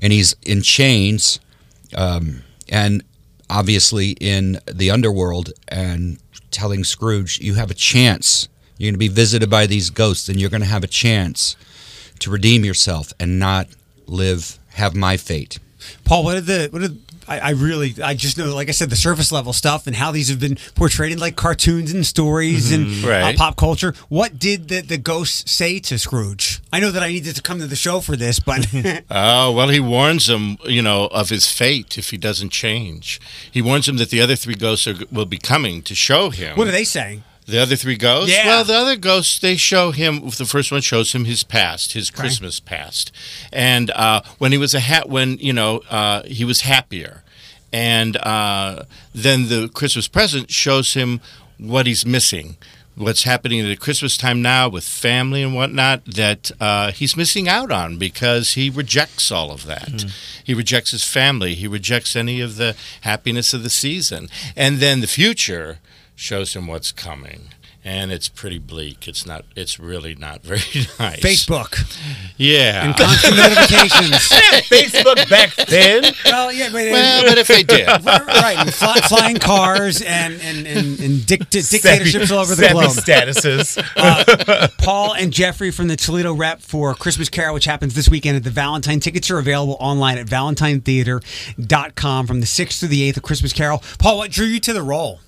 [0.00, 1.38] and he's in chains,
[1.94, 3.02] um, and
[3.48, 6.18] obviously in the underworld and
[6.50, 8.48] telling Scrooge, you have a chance.
[8.78, 11.56] You're going to be visited by these ghosts and you're going to have a chance
[12.20, 13.68] to redeem yourself and not
[14.06, 15.58] live, have my fate.
[16.04, 18.90] Paul, what did the what did I, I really I just know like I said
[18.90, 22.72] the surface level stuff and how these have been portrayed in like cartoons and stories
[22.72, 23.94] and uh, pop culture.
[24.08, 26.60] What did the the ghosts say to Scrooge?
[26.72, 28.66] I know that I needed to come to the show for this, but
[29.10, 33.20] oh well, he warns him, you know, of his fate if he doesn't change.
[33.50, 36.56] He warns him that the other three ghosts are, will be coming to show him.
[36.56, 37.22] what are they saying?
[37.46, 38.34] The other three ghosts?
[38.34, 38.46] Yeah.
[38.46, 42.10] Well, the other ghosts, they show him, the first one shows him his past, his
[42.10, 43.12] Christmas past.
[43.52, 47.22] And uh, when he was a hat, when, you know, uh, he was happier.
[47.72, 51.20] And uh, then the Christmas present shows him
[51.58, 52.56] what he's missing.
[52.96, 57.70] What's happening at Christmas time now with family and whatnot that uh, he's missing out
[57.70, 60.06] on because he rejects all of that.
[60.42, 61.54] He rejects his family.
[61.54, 64.30] He rejects any of the happiness of the season.
[64.56, 65.78] And then the future
[66.16, 67.50] shows him what's coming.
[67.84, 69.06] and it's pretty bleak.
[69.06, 69.44] It's not.
[69.54, 70.58] It's really not very
[70.98, 71.20] nice.
[71.20, 71.86] Facebook
[72.36, 72.84] Yeah.
[72.84, 74.12] and constant notifications.
[74.68, 76.02] Facebook back then.
[76.24, 80.98] Well, yeah, but, well, but if they did, right, fly, flying cars and and and,
[80.98, 82.90] and dict- dictatorships all over the globe.
[82.90, 83.78] statuses.
[83.96, 88.36] Uh, Paul and Jeffrey from the Toledo Rep for Christmas Carol, which happens this weekend
[88.36, 88.98] at the Valentine.
[88.98, 93.80] Tickets are available online at valentinetheater.com from the 6th to the 8th of Christmas Carol.
[94.00, 95.20] Paul, what drew you to the role?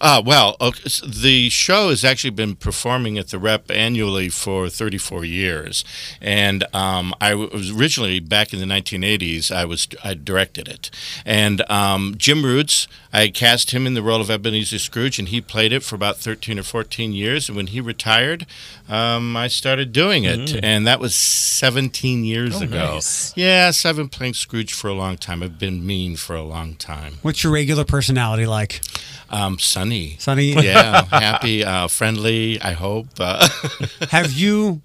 [0.00, 4.68] Uh, well, okay, s- the show has actually been performing at the Rep annually for
[4.68, 5.84] 34 years,
[6.20, 9.50] and um, I was originally back in the 1980s.
[9.54, 10.90] I was I directed it,
[11.26, 12.88] and um, Jim Roots.
[13.12, 16.18] I cast him in the role of Ebenezer Scrooge, and he played it for about
[16.18, 17.48] 13 or 14 years.
[17.48, 18.46] And when he retired,
[18.88, 20.60] um, I started doing it, Mm.
[20.62, 22.94] and that was 17 years Oh, ago.
[22.94, 23.32] nice.
[23.36, 25.42] Yes, I've been playing Scrooge for a long time.
[25.42, 27.18] I've been mean for a long time.
[27.22, 28.80] What's your regular personality like?
[29.28, 29.58] Um,
[29.90, 30.16] sunny.
[30.18, 30.52] Sunny?
[30.64, 32.60] Yeah, happy, uh, friendly.
[32.60, 33.08] I hope.
[33.18, 33.48] Uh,
[34.10, 34.80] Have you?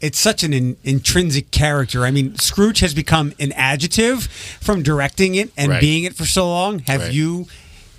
[0.00, 2.04] It's such an in, intrinsic character.
[2.04, 4.24] I mean, Scrooge has become an adjective
[4.60, 5.80] from directing it and Right.
[5.80, 6.80] being it for so long.
[6.80, 7.12] Have Right.
[7.12, 7.46] you?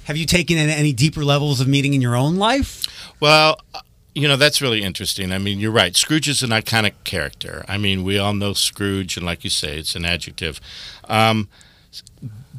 [0.04, 2.84] Have you taken in any deeper levels of meaning in your own life?
[3.20, 3.80] well, uh,
[4.14, 5.32] you know that's really interesting.
[5.32, 5.96] I mean, you're right.
[5.96, 7.64] Scrooge is an iconic character.
[7.68, 10.60] I mean, we all know Scrooge, and like you say, it's an adjective.
[11.08, 11.50] Um,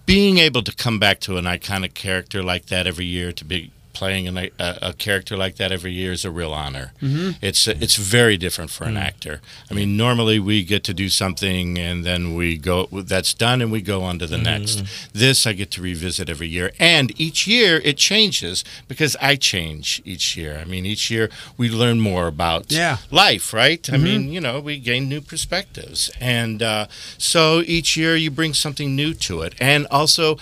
[0.09, 3.71] being able to come back to an iconic character like that every year, to be
[3.99, 4.51] playing an, a,
[4.91, 6.93] a character like that every year is a real honor.
[7.03, 7.35] Mhm.
[7.43, 9.41] It's it's very different for an actor.
[9.71, 13.73] I mean, normally we get to do something and then we go that's done and
[13.73, 14.77] we go on to the next.
[15.13, 20.01] This I get to revisit every year, and each year it changes because I change
[20.05, 20.53] each year.
[20.63, 21.29] I mean, each year
[21.61, 22.97] we learn more about Yeah.
[23.11, 23.83] life, right?
[23.91, 24.03] I Mhm.
[24.09, 26.87] mean, you know, we gain new perspectives, and uh,
[27.35, 30.39] so each year you bring something new to it, and also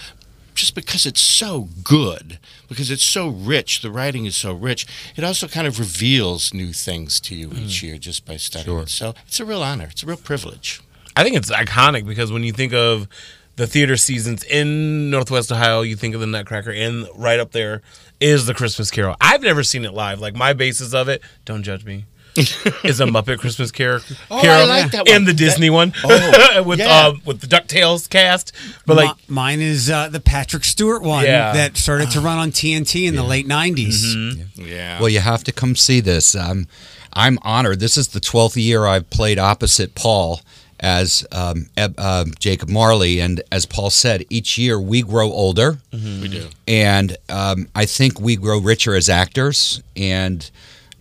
[0.55, 4.86] just because it's so good, because it's so rich, the writing is so rich,
[5.16, 7.82] it also kind of reveals new things to you each mm.
[7.82, 8.88] year just by studying it.
[8.88, 9.88] So it's a real honor.
[9.90, 10.80] It's a real privilege.
[11.16, 13.09] I think it's iconic because when you think of
[13.56, 17.80] the theater seasons in Northwest Ohio, you think of the Nutcracker, and right up there
[18.20, 19.16] is the Christmas Carol.
[19.20, 20.20] I've never seen it live.
[20.20, 22.05] Like my basis of it, don't judge me.
[22.84, 24.00] is a Muppet Christmas Carol,
[24.30, 27.08] Oh, I like that and the Disney That- one Oh, with yeah.
[27.08, 28.52] uh, with the Ducktales cast.
[28.86, 31.52] But like, Mi- mine is uh, the Patrick Stewart one Yeah.
[31.52, 34.46] that started to run on TNT in the late '90s.
[34.56, 34.98] Yeah.
[35.00, 36.34] Well, you have to come see this.
[36.34, 36.66] Um,
[37.12, 37.80] I'm honored.
[37.80, 40.40] This is the 12th year I've played opposite Paul
[40.78, 43.18] as um, Eb- uh, Jacob Marley.
[43.20, 45.78] And as Paul said, each year we grow older.
[45.94, 46.48] We do.
[46.68, 49.82] And um, I think we grow richer as actors.
[49.96, 50.50] And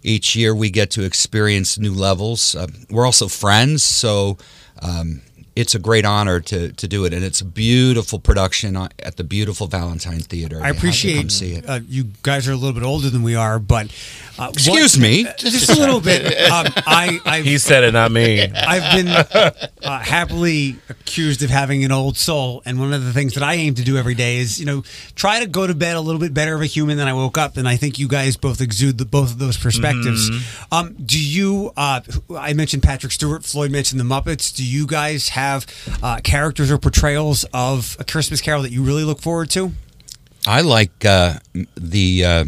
[0.06, 2.56] each year we get to experience new levels.
[2.56, 3.84] Uh, we're also friends.
[3.84, 4.38] So
[4.82, 5.22] um,
[5.56, 7.14] it's a great honor to, to do it.
[7.14, 10.60] And it's a beautiful production at the beautiful Valentine Theater.
[10.61, 11.68] I You appreciate come see it.
[11.69, 13.86] Uh, you guys are a little bit older than we are, but
[14.38, 15.23] uh, what- Excuse me?
[15.38, 16.26] just a little bit.
[16.52, 18.41] Um, I I've, he said it, not me.
[18.41, 23.34] I've been uh, happily accused of having an old soul, and one of the things
[23.36, 24.84] that I aim to do every day is, you know,
[25.15, 27.38] try to go to bed a little bit better of a human than I woke
[27.38, 27.56] up.
[27.56, 30.30] And I think you guys both exude the, both of those perspectives.
[30.72, 31.72] Um, do you?
[31.77, 32.02] Uh,
[32.38, 33.45] I mentioned Patrick Stewart.
[33.45, 34.53] Floyd mentioned the Muppets.
[34.53, 35.44] Do you guys have
[36.03, 39.72] uh, characters or portrayals of a Christmas Carol that you really look forward to?
[40.47, 41.39] I like uh,
[41.76, 42.45] the uh,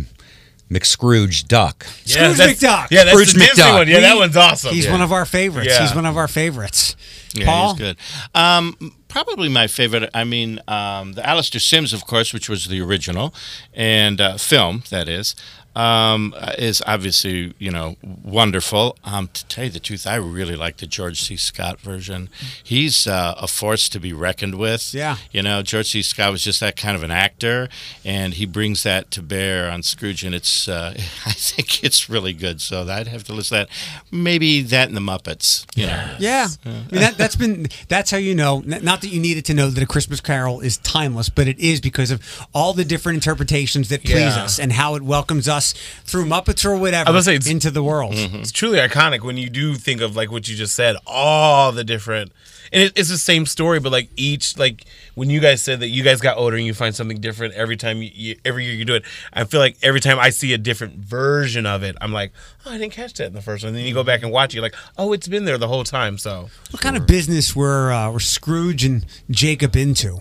[0.70, 1.86] McScrooge duck.
[2.06, 2.88] Yeah, Scrooge McDuck.
[2.92, 3.74] Yeah, that's Scrooge the Disney McDuck.
[3.74, 3.88] one.
[3.88, 4.74] Yeah, that one's awesome.
[4.74, 4.92] He's Yeah.
[4.92, 5.70] one of our favorites.
[5.72, 5.82] Yeah.
[5.82, 6.96] He's one of our favorites.
[7.34, 7.74] Yeah, Paul?
[7.76, 7.98] he's good.
[8.36, 10.10] Um, probably my favorite.
[10.14, 13.34] I mean, um, the Alastair Sims, of course, which was the original
[13.74, 15.36] and uh, film that is.
[15.78, 18.98] Um, is obviously you know wonderful.
[19.04, 21.38] Um, to tell you the truth, I really like the George C.
[21.38, 22.30] Scott version.
[22.64, 24.94] He's uh, a force to be reckoned with.
[24.94, 25.18] Yeah.
[25.32, 26.02] you know George C.
[26.02, 27.70] Scott was just that kind of an actor,
[28.04, 30.94] and he brings that to bear on Scrooge, and it's uh,
[31.26, 32.60] I think it's really good.
[32.60, 33.70] So I'd have to list that.
[34.12, 35.66] Maybe that and the Muppets.
[35.76, 36.16] You know.
[36.20, 38.64] Yeah, I mean, that, that's been that's how you know.
[38.66, 41.80] Not that you needed to know that a Christmas Carol is timeless, but it is
[41.82, 42.22] because of
[42.54, 44.44] all the different interpretations that please Yeah.
[44.44, 45.67] us and how it welcomes us
[46.06, 48.14] through Muppets or whatever I was say, it's- into the world.
[48.16, 51.84] It's truly iconic when you do think of like what you just said, all the
[51.84, 52.32] different,
[52.74, 54.86] and it, it's the same story, but like each like
[55.16, 57.78] when you guys said that you guys got older and you find something different every
[57.78, 59.04] time you, you every year you do it.
[59.34, 62.34] I feel like every time I see a different version of it, I'm like,
[62.66, 63.70] oh, I didn't catch that in the first one.
[63.70, 65.68] And then you go back and watch, it, you're like, oh, it's been there the
[65.70, 66.18] whole time.
[66.18, 70.20] So What kind of business were uh, were Scrooge and Jacob into?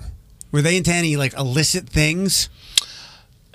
[0.53, 2.49] Were they into any like illicit things?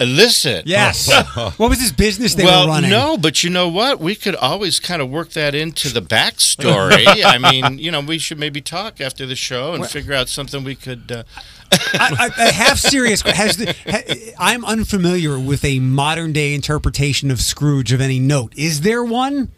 [0.02, 0.66] Illicit.
[0.66, 1.12] Yes.
[1.58, 2.90] what was his business they well, were running?
[2.90, 4.00] no, but you know what?
[4.00, 7.06] We could always kind of work that into the backstory.
[7.24, 10.64] I mean, you know, we should maybe talk after the show and figure out something
[10.64, 11.12] we could.
[11.12, 11.24] Uh,
[11.72, 13.22] I, I, a half serious.
[13.22, 18.54] Has the, ha, I'm unfamiliar with a modern day interpretation of Scrooge of any note.
[18.58, 19.52] Is there one?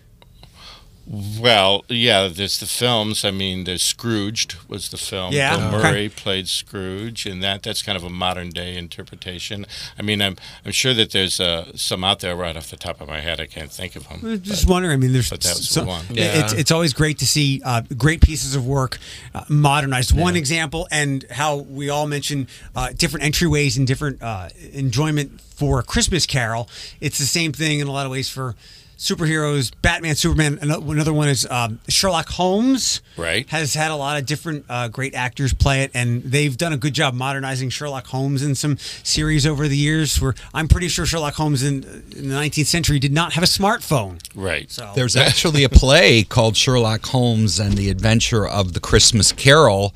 [1.05, 3.25] Well, yeah, there's the films.
[3.25, 5.33] I mean, there's Scrooged was the film.
[5.33, 5.77] Yeah, Bill okay.
[5.91, 9.65] Murray played Scrooge, and that that's kind of a modern day interpretation.
[9.99, 13.01] I mean, I'm I'm sure that there's uh, some out there right off the top
[13.01, 13.41] of my head.
[13.41, 14.41] I can't think of them.
[14.41, 14.93] Just wondering.
[14.93, 16.05] I mean, there's but that was some- the one.
[16.11, 18.97] It's it's always great to see uh, great pieces of work
[19.35, 20.17] uh, modernized.
[20.17, 25.79] One example, and how we all mention uh, different entryways and different uh, enjoyment for
[25.79, 26.69] a Christmas Carol.
[27.01, 28.55] It's the same thing in a lot of ways for
[29.03, 29.71] superheroes.
[29.81, 30.59] Batman, Superman.
[30.61, 33.01] Another one is um, Sherlock Holmes.
[33.17, 33.47] Right.
[33.49, 36.77] Has had a lot of different uh, great actors play it, and they've done a
[36.77, 40.19] good job modernizing Sherlock Holmes in some series over the years.
[40.21, 41.83] Where I'm pretty sure Sherlock Holmes in,
[42.15, 44.19] in the 19th century did not have a smartphone.
[44.33, 44.71] Right.
[44.71, 49.93] So There's actually a play called Sherlock Holmes and the Adventure of the Christmas Carol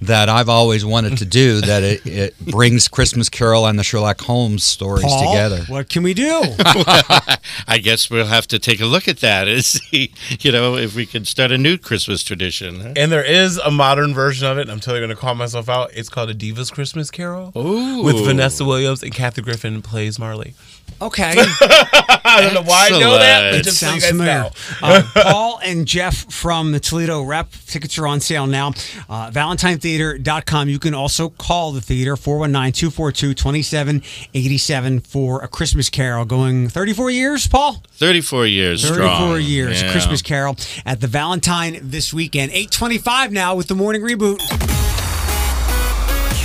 [0.00, 1.60] that I've always wanted to do.
[1.60, 5.64] That it, it brings Christmas Carol and the Sherlock Holmes stories Paul, together.
[5.68, 6.40] What can we do?
[7.66, 10.94] I guess we'll have to take a look at that and see, you know, if
[10.94, 12.80] we can start a new Christmas tradition.
[12.80, 12.92] huh?
[12.96, 14.62] And there is a modern version of it.
[14.62, 15.90] and I'm totally going to call myself out.
[15.94, 17.52] It's called A Diva's Christmas Carol.
[17.56, 18.02] Ooh.
[18.02, 20.54] With Vanessa Williams and Kathy Griffin plays Marley.
[21.00, 21.32] Okay.
[21.36, 24.40] I don't know why I know that, but It just so you sounds guys familiar.
[24.40, 24.50] know.
[24.82, 27.50] Uh, Paul and Jeff from the Toledo Rep.
[27.66, 28.68] Tickets are on sale now.
[29.08, 30.68] Uh, ValentineTheater.com.
[30.68, 37.10] You can also call the theater 419 242 2787 for a Christmas Carol going 34
[37.10, 37.82] years, Paul?
[37.92, 39.40] 34 years 34 strong.
[39.40, 39.82] years.
[39.82, 39.92] Yeah.
[39.92, 42.50] Christmas Carol at the Valentine this weekend.
[42.52, 44.87] 825 now with the morning reboot.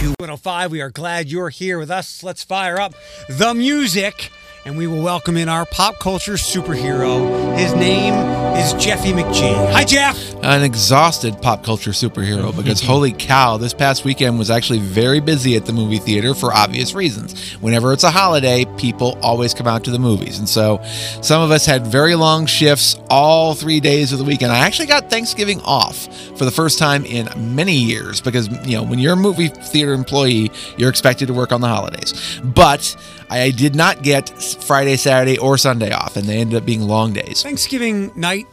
[0.03, 2.23] Q105, we are glad you're here with us.
[2.23, 2.93] Let's fire up
[3.29, 4.33] the music
[4.65, 7.57] and we will welcome in our pop culture superhero.
[7.57, 8.13] His name
[8.55, 9.71] is Jeffy McGee.
[9.73, 10.33] Hi, Jeff.
[10.41, 15.57] An exhausted pop culture superhero because holy cow, this past weekend was actually very busy
[15.57, 17.53] at the movie theater for obvious reasons.
[17.55, 20.39] Whenever it's a holiday, people always come out to the movies.
[20.39, 20.81] And so
[21.21, 24.51] some of us had very long shifts all three days of the weekend.
[24.51, 26.07] I actually got Thanksgiving off
[26.37, 29.93] for the first time in many years because, you know, when you're a movie theater
[29.93, 32.39] employee, you're expected to work on the holidays.
[32.43, 32.95] But
[33.29, 34.29] I did not get
[34.63, 37.43] Friday, Saturday, or Sunday off, and they ended up being long days.
[37.43, 38.47] Thanksgiving night,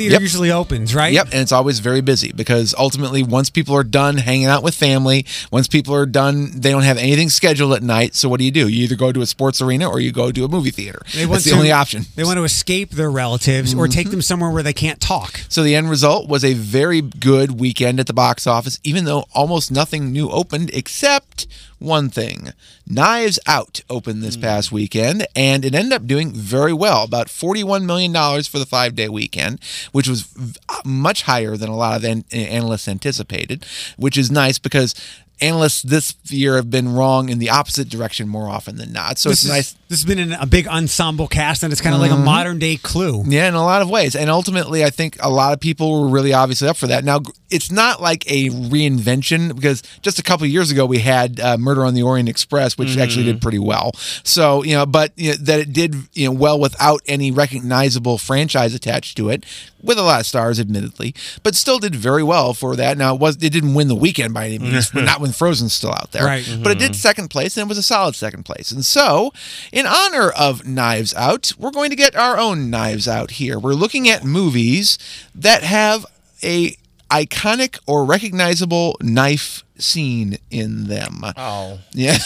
[0.00, 0.22] theater Yep.
[0.22, 1.12] usually opens, right?
[1.12, 4.74] Yep, and it's always very busy because ultimately, once people are done hanging out with
[4.74, 8.14] family, once people are done, they don't have anything scheduled at night.
[8.14, 8.68] So what do you do?
[8.68, 11.02] You either go to a sports arena or you go to a movie theater.
[11.14, 12.06] They That's the to- only option.
[12.16, 14.12] They want to escape their relatives or take mm-hmm.
[14.12, 15.40] them somewhere where they can't talk.
[15.48, 19.24] So the end result was a very good weekend at the box office, even though
[19.34, 21.46] almost nothing new opened except
[21.80, 22.52] one thing.
[22.86, 24.42] Knives Out opened this hmm.
[24.42, 28.12] past weekend, and it ended up doing very well, about $41 million
[28.44, 29.60] for the five day weekend,
[29.92, 30.28] which was
[30.68, 33.64] uh, much higher than a lot of an- analysts anticipated,
[33.96, 34.94] which is nice because
[35.40, 39.18] analysts this year have been wrong in the opposite direction more often than not.
[39.18, 39.74] So this it's is- nice.
[39.90, 42.22] This has been an, a big ensemble cast, and it's kind of like a Mhm.
[42.22, 43.24] modern day clue.
[43.26, 44.14] Yeah, in a lot of ways.
[44.14, 47.02] And ultimately, I think a lot of people were really obviously up for that.
[47.02, 51.40] Now, it's not like a reinvention because just a couple of years ago we had
[51.40, 53.92] uh, Murder on the Orient Express, which actually did pretty well.
[54.22, 58.18] So, you know, but you know, that it did, you know, well without any recognizable
[58.18, 59.44] franchise attached to it,
[59.82, 62.98] with a lot of stars, admittedly, but still did very well for that.
[62.98, 65.72] Now, it was it didn't win the weekend by any means, but not when Frozen's
[65.72, 66.24] still out there.
[66.24, 66.58] Right.
[66.62, 66.94] But it did mm-hmm.
[66.94, 68.70] second place, and it was a solid second place.
[68.70, 69.32] And so,
[69.72, 73.58] in honor of Knives Out, we're going to get our own Knives Out here.
[73.58, 74.98] We're looking at movies
[75.34, 76.06] that have
[76.42, 76.76] a
[77.10, 81.22] iconic or recognizable knife scene in them.
[81.36, 81.78] Oh.
[81.92, 82.18] Yeah.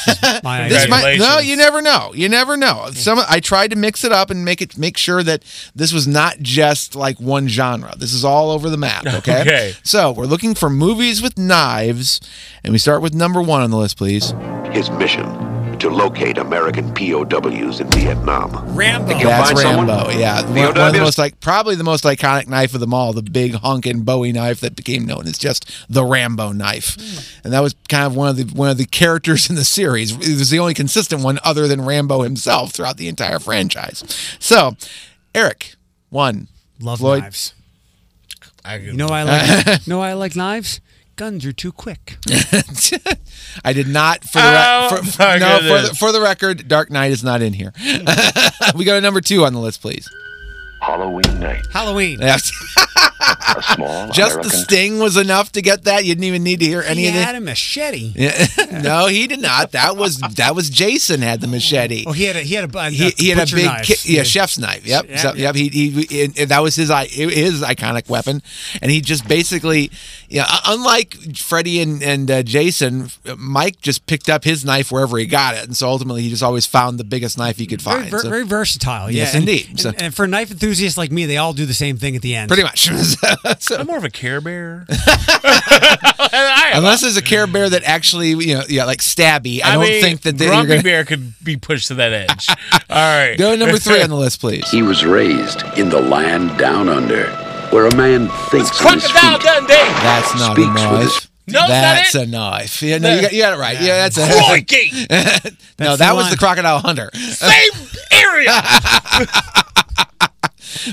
[0.43, 2.13] My this might no, you never know.
[2.15, 2.91] You never know.
[2.93, 5.43] Some I tried to mix it up and make it make sure that
[5.75, 7.95] this was not just like one genre.
[7.97, 9.41] This is all over the map, okay?
[9.43, 9.75] Okay.
[9.83, 12.21] So, we're looking for movies with knives
[12.63, 14.33] and we start with number 1 on the list, please.
[14.73, 18.51] His mission to locate American POWs in Vietnam.
[18.75, 19.15] Rambo.
[19.19, 19.87] That's find someone?
[19.87, 20.11] Rambo.
[20.11, 23.13] Yeah, one, one of the most like probably the most iconic knife of them all,
[23.13, 27.61] the big honkin' Bowie knife that became known as just the Rambo knife, and that
[27.61, 30.13] was kind of one of the one of the characters in the series.
[30.13, 34.05] It was the only consistent one other than Rambo himself throughout the entire franchise.
[34.39, 34.77] So,
[35.35, 35.75] Eric,
[36.11, 36.49] one,
[36.81, 37.23] Love Floyd.
[37.23, 37.55] knives.
[38.65, 40.81] I You know why I like you know I like knives?
[41.17, 42.17] Guns are too quick.
[43.65, 46.67] I did not for the Oh, re- for, my no for the, for the record.
[46.67, 47.73] Dark Knight is not in here.
[48.75, 50.09] we go to number two on the list, please.
[50.81, 51.65] Halloween night.
[51.73, 52.19] Halloween.
[53.25, 53.57] Yes.
[53.57, 56.05] A small Just the sting was enough to get that.
[56.05, 57.15] You didn't even need to hear He anything.
[57.15, 58.13] had a machete.
[58.15, 58.47] Yeah.
[58.83, 59.73] no, he did not.
[59.73, 62.05] That was that was Jason had the machete.
[62.07, 63.87] Oh, he had a he had a, a he, he had a big knife.
[63.87, 64.87] ki- yeah, chef's knife.
[64.87, 65.43] Yep, Yeah, so, yeah.
[65.45, 65.55] yep.
[65.55, 68.43] He, he, and- and that was his i- his iconic weapon,
[68.83, 69.91] and he just basically,
[70.29, 70.47] yeah.
[70.67, 75.55] Unlike Freddy and and uh, Jason, Mike just picked up his knife wherever he got
[75.55, 78.11] it, and so ultimately he just always found the biggest knife he could Very, find.
[78.11, 79.11] ver- So- very versatile.
[79.11, 79.69] Yes, and- indeed.
[79.71, 82.23] And, So- and for knife enthusiasts like me, they all do the same thing at
[82.23, 82.49] the end.
[82.49, 82.89] Pretty much.
[83.79, 84.87] I'm more of a Care Bear.
[86.75, 89.63] Unless there's a Care Bear that actually, you know, yeah, like stabby.
[89.65, 92.13] I, don't mean, think that they- you're Grumpy gonna Bear could be pushed to that
[92.13, 92.49] edge.
[92.91, 93.37] All right.
[93.39, 94.69] go number three on the list, please.
[94.71, 97.29] He was raised in the land down under,
[97.71, 99.41] where a man thinks on his feet.
[99.41, 99.75] Dundee.
[99.75, 101.03] That's not Speaks a with knife.
[101.03, 102.23] his- No, that's it?
[102.29, 102.83] a knife.
[102.83, 103.81] Yeah, no, you got, you got it right.
[103.81, 104.91] Yeah, that's a Crikey.
[104.93, 106.31] no, That's that the was line.
[106.31, 107.11] the crocodile hunter.
[107.15, 107.71] Same
[108.11, 108.61] area.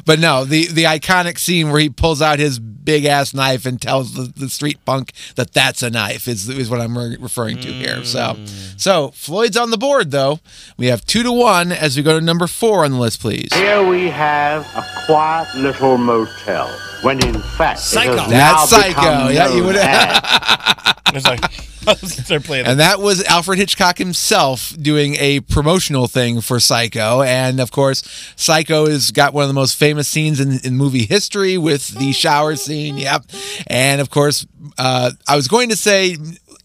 [0.05, 3.81] But no, the the iconic scene where he pulls out his big ass knife and
[3.81, 7.59] tells the, the street punk that that's a knife is is what I'm re- referring
[7.61, 8.03] to here.
[8.03, 8.79] So, mm.
[8.79, 10.39] so Floyd's on the board though.
[10.77, 13.49] We have two to one as we go to number four on the list, please.
[13.53, 16.67] Here we have a quiet little motel,
[17.03, 18.17] when in fact it Psycho.
[18.17, 19.27] has That's now Psycho.
[19.29, 21.41] Yeah, you known would- as It's like
[22.27, 22.67] they're playing.
[22.67, 27.21] And that was Alfred Hitchcock himself doing a promotional thing for Psycho.
[27.21, 28.03] And of course,
[28.35, 32.11] Psycho has got one of the most famous scenes in, in movie history with the
[32.11, 32.97] shower scene.
[32.97, 33.25] Yep.
[33.67, 34.45] And of course,
[34.77, 36.17] uh, I was going to say,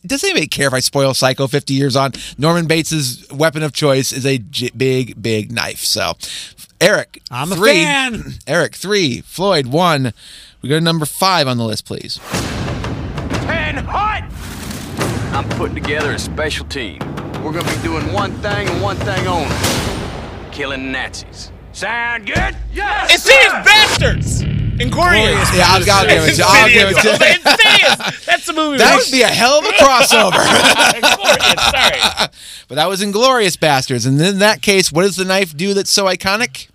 [0.04, 2.12] does anybody care if I spoil Psycho 50 years on?
[2.38, 5.80] Norman Bates's weapon of choice is a j- big, big knife.
[5.80, 6.14] So,
[6.80, 8.34] Eric, I'm a fan.
[8.46, 9.20] Eric, three.
[9.22, 10.12] Floyd, one.
[10.62, 12.20] We go to number five on the list, please.
[13.46, 14.28] Ten hot!
[15.32, 16.98] I'm putting together a special team.
[17.42, 19.54] We're gonna be doing one thing and one thing only.
[20.50, 21.52] Killing Nazis.
[21.76, 22.56] Sound good?
[22.72, 23.14] Yes!
[23.14, 24.40] It's these bastards.
[24.80, 25.50] Inglorious.
[25.52, 26.44] Oh, yeah, I'll, I'll give it to you.
[26.46, 27.86] I'll give it to you.
[27.90, 28.78] Oh, that's the movie.
[28.78, 30.32] That would be a hell of a crossover.
[31.70, 32.30] Sorry.
[32.68, 34.06] but that was Inglourious Basterds.
[34.06, 36.68] And in that case, what does the knife do that's so iconic?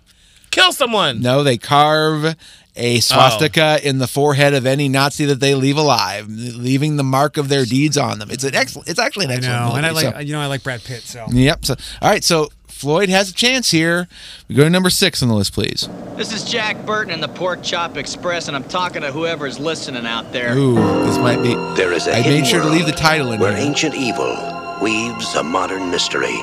[0.52, 1.20] Kill someone.
[1.20, 2.36] No, they carve
[2.76, 3.88] a swastika oh.
[3.88, 7.64] in the forehead of any Nazi that they leave alive, leaving the mark of their
[7.64, 8.30] deeds on them.
[8.30, 8.88] It's an excellent.
[8.88, 9.78] It's actually an I know, movie.
[9.78, 11.02] and I like so- you know I like Brad Pitt.
[11.02, 11.64] So Yep.
[11.64, 12.22] So, all right.
[12.22, 12.50] So
[12.82, 14.08] Floyd has a chance here.
[14.48, 15.88] We go to number six on the list, please.
[16.16, 20.04] This is Jack Burton in the Pork Chop Express, and I'm talking to whoever's listening
[20.04, 20.56] out there.
[20.56, 21.54] Ooh, this might be.
[21.76, 23.64] There is a I made sure to leave the title in where here.
[23.64, 24.34] ancient evil
[24.82, 26.36] weaves a modern mystery.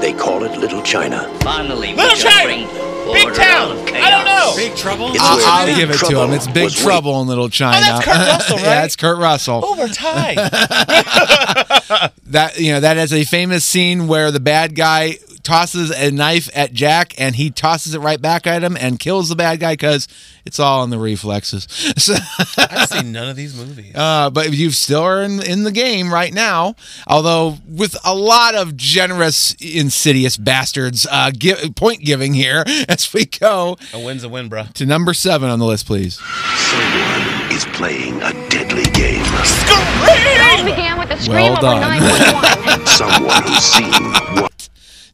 [0.00, 1.28] They call it Little China.
[1.40, 2.64] Finally, Little China.
[3.12, 3.76] Big town.
[3.88, 4.54] I don't know.
[4.54, 5.08] Big Trouble.
[5.08, 6.30] It's I'll, I'll give it to him.
[6.30, 7.80] It's Big was Trouble in Little oh, China.
[7.80, 8.84] that's Kurt Russell, yeah, right?
[8.84, 9.62] it's Kurt Russell.
[9.64, 10.36] Oh, we're tied.
[12.26, 16.48] that you know that is a famous scene where the bad guy tosses a knife
[16.54, 19.72] at Jack and he tosses it right back at him and kills the bad guy
[19.74, 20.08] because
[20.44, 21.66] it's all in the reflexes.
[22.02, 22.14] So,
[22.58, 23.94] I've seen none of these movies.
[23.94, 26.74] uh, but you still are in, in the game right now,
[27.06, 33.26] although with a lot of generous, insidious bastards uh, gi- point giving here as we
[33.26, 34.64] go A win's a win, bro.
[34.74, 36.18] to number seven on the list, please.
[36.18, 39.22] Someone is playing a deadly game.
[39.24, 41.80] It began with a scream Well over done.
[41.80, 42.86] 911.
[42.86, 44.51] Someone who's seen what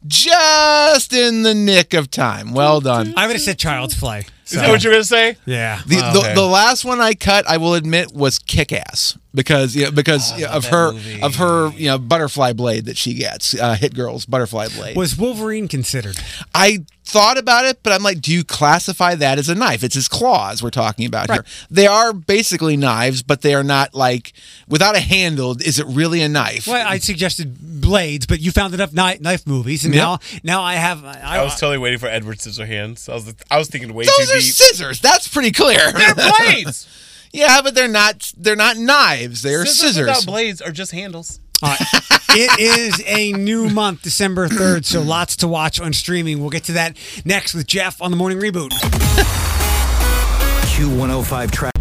[0.07, 2.53] Just in the nick of time.
[2.53, 3.13] Well done.
[3.17, 4.25] I would have said Child's Play.
[4.45, 5.37] Is that what you're gonna say?
[5.45, 5.81] Yeah.
[5.85, 6.33] The, Oh, the, okay.
[6.33, 10.51] the last one I cut, I will admit, was kick ass because yeah, because yeah,
[10.55, 11.21] of her movie.
[11.21, 14.95] of her you know butterfly blade that she gets, uh, Hit Girl's butterfly blade.
[14.97, 16.17] Was Wolverine considered?
[16.55, 19.83] I thought about it, but I'm like, do you classify that as a knife?
[19.83, 21.43] It's his claws we're talking about here.
[21.69, 24.33] They are basically knives, but they are not like
[24.67, 25.51] without a handle.
[25.61, 26.67] Is it really a knife?
[26.67, 30.01] Well, I suggested blades, but you found enough knife, knife movies, and Yep.
[30.03, 31.03] now now I have.
[31.03, 33.09] I, I was totally waiting for Edward Scissorhands.
[33.09, 34.43] I was I was thinking way too Those are deep.
[34.53, 35.01] scissors.
[35.01, 35.91] That's pretty clear.
[35.91, 36.87] They're blades.
[37.33, 38.31] yeah, but they're not.
[38.37, 39.41] They're not knives.
[39.41, 40.07] They're Scissors scissors.
[40.07, 41.39] without blades are just handles.
[41.61, 41.79] All right.
[42.29, 46.39] it is a new month, December 3rd, so lots to watch on streaming.
[46.39, 48.69] We'll get to that next with Jeff on the morning reboot.
[50.79, 51.73] Q105 track.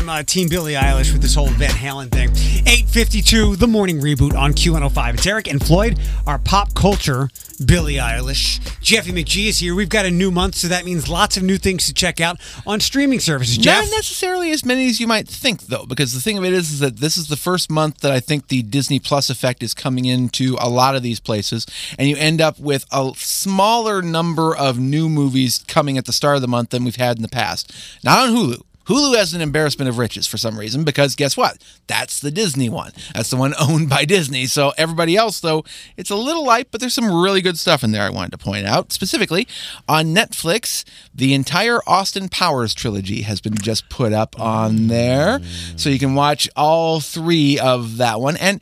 [0.00, 2.30] I'm uh, Team Billie Eilish with this whole Van Halen thing.
[2.60, 5.12] 852, the morning reboot on Q105.
[5.12, 7.28] It's Eric and Floyd, our pop culture
[7.66, 8.60] Billie Eilish.
[8.80, 9.74] Jeffy McGee is here.
[9.74, 12.40] We've got a new month, so that means lots of new things to check out
[12.66, 13.58] on streaming services.
[13.58, 13.84] Jeff?
[13.84, 16.70] Not necessarily as many as you might think, though, because the thing of it is,
[16.70, 19.74] is that this is the first month that I think the Disney Plus effect is
[19.74, 21.66] coming into a lot of these places,
[21.98, 26.36] and you end up with a smaller number of new movies coming at the start
[26.36, 27.70] of the month than we've had in the past.
[28.02, 28.62] Not on Hulu.
[28.90, 31.58] Hulu has an embarrassment of riches for some reason because guess what?
[31.86, 32.90] That's the Disney one.
[33.14, 34.46] That's the one owned by Disney.
[34.46, 35.64] So everybody else, though,
[35.96, 38.38] it's a little light, but there's some really good stuff in there I wanted to
[38.38, 38.92] point out.
[38.92, 39.46] Specifically,
[39.88, 40.84] on Netflix,
[41.14, 45.40] the entire Austin Powers trilogy has been just put up on there.
[45.76, 48.36] So you can watch all three of that one.
[48.38, 48.60] And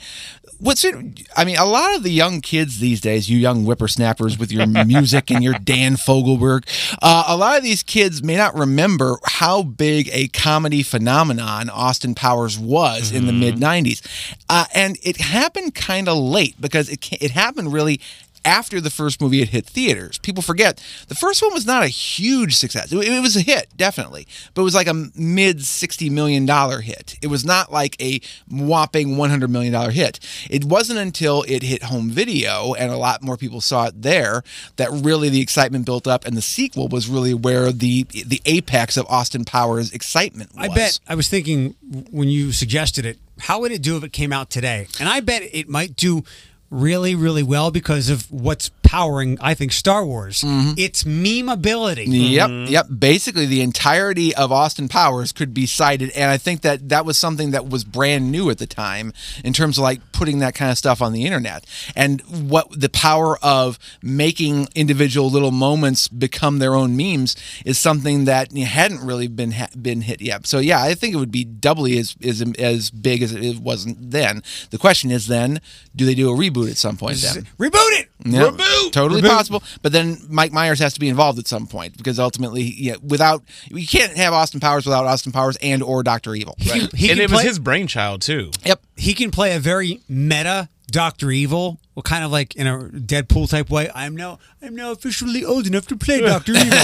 [0.61, 0.95] what's it
[1.37, 4.67] i mean a lot of the young kids these days you young whippersnappers with your
[4.87, 6.65] music and your dan fogelberg
[7.01, 12.15] uh, a lot of these kids may not remember how big a comedy phenomenon austin
[12.15, 14.05] powers was in the mid 90s
[14.49, 18.01] uh, and it happened kind of late because it, it happened really
[18.49, 20.17] after the first movie had hit theaters.
[20.19, 22.91] People forget the first one was not a huge success.
[22.91, 26.49] It, it was a hit, definitely, but it was like a mid $60 million
[26.81, 27.19] hit.
[27.21, 28.21] It was not like a
[28.51, 30.19] whopping $100 million hit.
[30.49, 34.43] It wasn't until it hit home video and a lot more people saw it there
[34.77, 38.97] that really the excitement built up, and the sequel was really where the the apex
[38.97, 40.71] of Austin Powers' excitement was.
[40.71, 41.77] I bet I was thinking
[42.11, 44.87] when you suggested it, how would it do if it came out today?
[44.99, 46.25] And I bet it might do
[46.71, 50.41] really, really well because of what's powering, I think, Star Wars.
[50.41, 50.73] Mm-hmm.
[50.79, 52.05] It's meme ability.
[52.05, 52.73] Yep, mm-hmm.
[52.73, 52.87] yep.
[52.99, 57.19] Basically, the entirety of Austin Powers could be cited, and I think that that was
[57.19, 59.13] something that was brand new at the time
[59.45, 62.89] in terms of like putting that kind of stuff on the internet, and what the
[62.89, 67.37] power of making individual little moments become their own memes
[67.67, 70.47] is something that hadn't really been ha- been hit yet.
[70.47, 74.13] So yeah, I think it would be doubly as as as big as it wasn't
[74.13, 74.43] then.
[74.71, 75.61] The question is then,
[75.95, 77.19] do they do a reboot at some point?
[77.19, 78.09] Then Reboot it.
[78.25, 78.78] yeah, Reboot.
[78.91, 79.29] Totally Reboot.
[79.29, 79.63] possible.
[79.83, 83.43] But then Mike Myers has to be involved at some point because ultimately, yeah, without
[83.67, 86.55] you can't have Austin Powers without Austin Powers and or Doctor Evil.
[86.59, 88.51] He and can it was his brainchild too.
[88.65, 88.83] Yep.
[88.97, 93.51] He can play a very meta Doctor Evil, well, kind of like in a Deadpool
[93.51, 93.91] type way.
[93.95, 96.79] I'm now I'm now officially old enough to play Doctor Evil.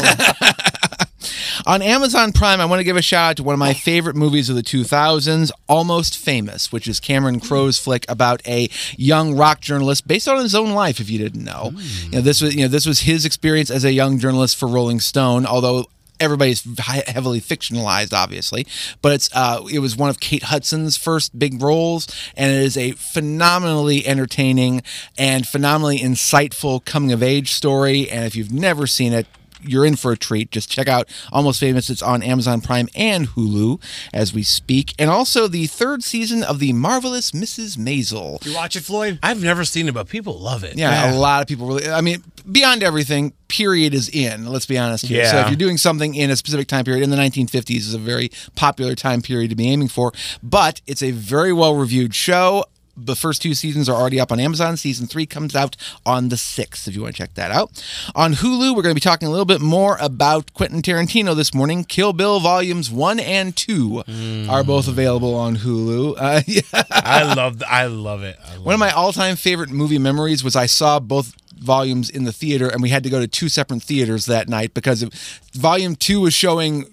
[1.67, 4.17] On Amazon Prime, I want to give a shout out to one of my favorite
[4.17, 9.61] movies of the 2000s, Almost Famous, which is Cameron Crowe's flick about a young rock
[9.61, 11.01] journalist based on his own life.
[11.01, 11.73] If you didn't know,
[12.05, 14.69] you know this was you know this was his experience as a young journalist for
[14.69, 15.87] Rolling Stone, although.
[16.21, 18.69] Everybody's heavily fictionalized, obviously,
[19.03, 22.07] but it's uh, it was one of Kate Hudson's first big roles,
[22.37, 24.83] and it is a phenomenally entertaining
[25.19, 28.09] and phenomenally insightful coming of age story.
[28.09, 29.27] And if you've never seen it,
[29.69, 30.51] you're in for a treat.
[30.51, 31.91] Just check out Almost Famous.
[31.91, 33.83] It's on Amazon Prime and Hulu
[34.13, 34.95] as we speak.
[34.99, 37.77] And also the third season of The Marvelous Mrs.
[37.77, 38.45] Maisel.
[38.45, 39.19] you watch it, Floyd?
[39.23, 40.77] I've never seen it, but people love it.
[40.77, 44.77] Yeah, a lot of people really, I mean, beyond everything, period is in, let's be
[44.77, 45.25] honest here.
[45.27, 47.99] So if you're doing something in a specific time period, in the 1950s is a
[47.99, 50.13] very popular time period to be aiming for,
[50.43, 52.65] but it's a very well reviewed show.
[52.97, 54.77] The first two seasons are already up on Amazon.
[54.77, 55.77] Season three comes out
[56.07, 57.85] on the 6th, if you want to check that out.
[58.15, 61.53] On Hulu, we're going to be talking a little bit more about Quentin Tarantino this
[61.53, 61.85] morning.
[61.85, 64.05] Kill Bill Volumes 1 and 2
[64.49, 66.15] are both available on Hulu.
[66.19, 66.61] Uh, yeah.
[66.91, 68.37] I love I love it.
[68.45, 72.25] I love One of my all-time favorite movie memories was I saw both volumes in
[72.25, 75.13] the theater, and we had to go to two separate theaters that night because of,
[75.53, 76.85] volume two was showing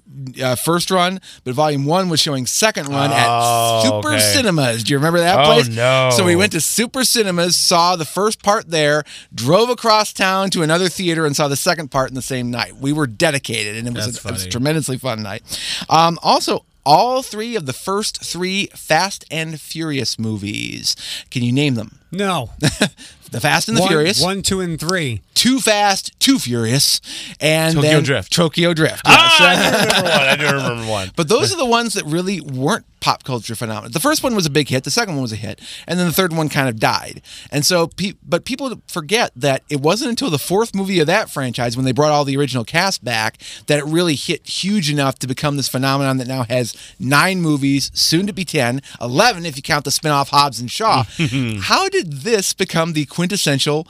[0.44, 4.20] uh, first run, but volume one was showing second run Oh, at Super okay.
[4.20, 4.84] Cinemas.
[4.84, 5.68] Do you remember that Oh, place?
[5.70, 6.10] no.
[6.12, 10.62] So we went to Super Cinemas, saw the first part there, drove across town to
[10.64, 12.76] another theater, and saw the second part in the same night.
[12.78, 15.44] We were dedicated, and it was, a, it was a tremendously fun night.
[15.90, 16.66] Um, also.
[16.84, 20.96] All three of the first three Fast and Furious movies.
[21.30, 22.00] Can you name them?
[22.12, 22.50] No.
[23.32, 24.22] The Fast and the One- Furious.
[24.22, 25.22] One, two, and three.
[25.34, 27.02] Too Fast, Too Furious,
[27.40, 28.32] and Tokyo then Drift.
[28.34, 29.02] Tokyo Drift.
[29.06, 29.38] Ah.
[29.40, 30.22] I do remember one.
[30.28, 31.12] I do remember one.
[31.16, 33.92] But those are the ones that really weren't pop culture phenomenon.
[33.92, 34.84] The first one was a big hit.
[34.86, 37.22] The second one was a hit, and then the third one kind of died.
[37.52, 41.30] And so, pe- but people forget that it wasn't until the fourth movie of that
[41.30, 45.20] franchise, when they brought all the original cast back, that it really hit huge enough
[45.20, 49.58] to become this phenomenon that now has nine movies, soon to be 10, 11 if
[49.58, 51.04] you count the spin-off Hobbs and Shaw.
[51.62, 53.88] How did this become the quintessential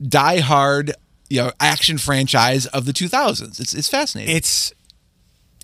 [0.00, 0.92] die-hard?
[1.30, 3.58] You know, action franchise of the 2000s.
[3.58, 4.36] It's it's fascinating.
[4.36, 4.72] It's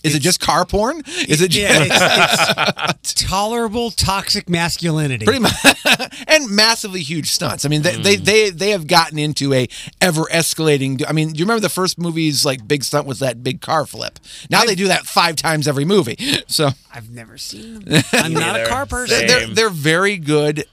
[0.03, 1.03] is it just car porn?
[1.29, 5.25] Is it yeah, just, it's, it's tolerable toxic masculinity.
[5.25, 5.53] pretty much
[6.29, 7.65] and massively huge stunts.
[7.65, 8.25] I mean, they, they mm.
[8.25, 9.69] they they have gotten into a
[10.01, 11.05] ever escalating.
[11.09, 13.87] I mean, do you remember the first movie's like big stunt was that big car
[13.87, 14.19] flip?
[14.51, 16.17] Now they do that five times every movie.
[16.47, 18.03] So I've never seen them.
[18.13, 19.27] I'm not a car person.
[19.27, 20.65] they're they're very good.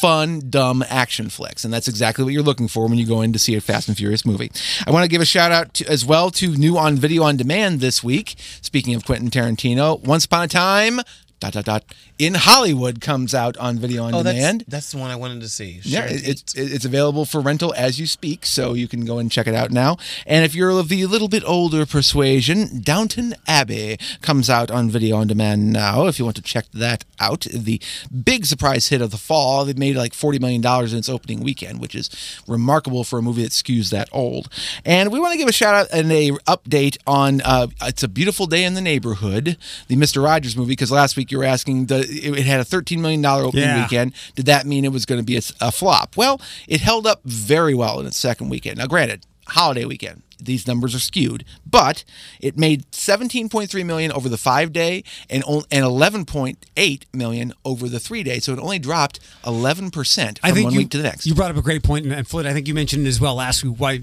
[0.00, 3.32] Fun, dumb action flicks, and that's exactly what you're looking for when you go in
[3.32, 4.50] to see a Fast and Furious movie.
[4.86, 7.36] I want to give a shout out to, as well to new on video on
[7.36, 8.36] demand this week.
[8.62, 11.00] Speaking of Quentin Tarantino, Once Upon a Time,
[11.40, 11.84] dot dot dot
[12.18, 14.64] in Hollywood comes out on video on Oh, demand.
[14.68, 15.80] that's the one I wanted to see.
[15.82, 19.30] Yeah, it- it's it's available for rental as you speak, so you can go and
[19.32, 19.96] check it out now.
[20.26, 25.16] And if you're of the little bit older persuasion, Downton Abbey comes out on video
[25.16, 26.06] on demand now.
[26.06, 27.80] If you want to check that out, the
[28.24, 29.64] big surprise hit of the fall.
[29.64, 32.10] They made like forty million dollars in its opening weekend, which is
[32.46, 34.48] remarkable for a movie that skews that old.
[34.84, 38.08] And we want to give a shout out and a update on uh, "It's a
[38.08, 39.56] Beautiful Day in the Neighborhood,"
[39.88, 40.70] the Mister Rogers movie.
[40.72, 43.82] Because last week you were asking, it it had a thirteen million dollar opening Yeah.
[43.82, 44.12] weekend.
[44.34, 46.16] Did that mean it was going to be a, a flop?
[46.16, 48.78] Well, it held up very well in its second weekend.
[48.78, 50.22] Now, granted, holiday weekend.
[50.42, 52.02] These numbers are skewed, but
[52.40, 58.22] it made 17.3 million over the five day and and 11.8 million over the three
[58.22, 58.38] day.
[58.40, 61.26] So it only dropped 11 percent I from think one you, week to the next.
[61.26, 63.34] You brought up a great point, and, Floyd, I think you mentioned it as well
[63.34, 63.74] last week.
[63.76, 64.00] Why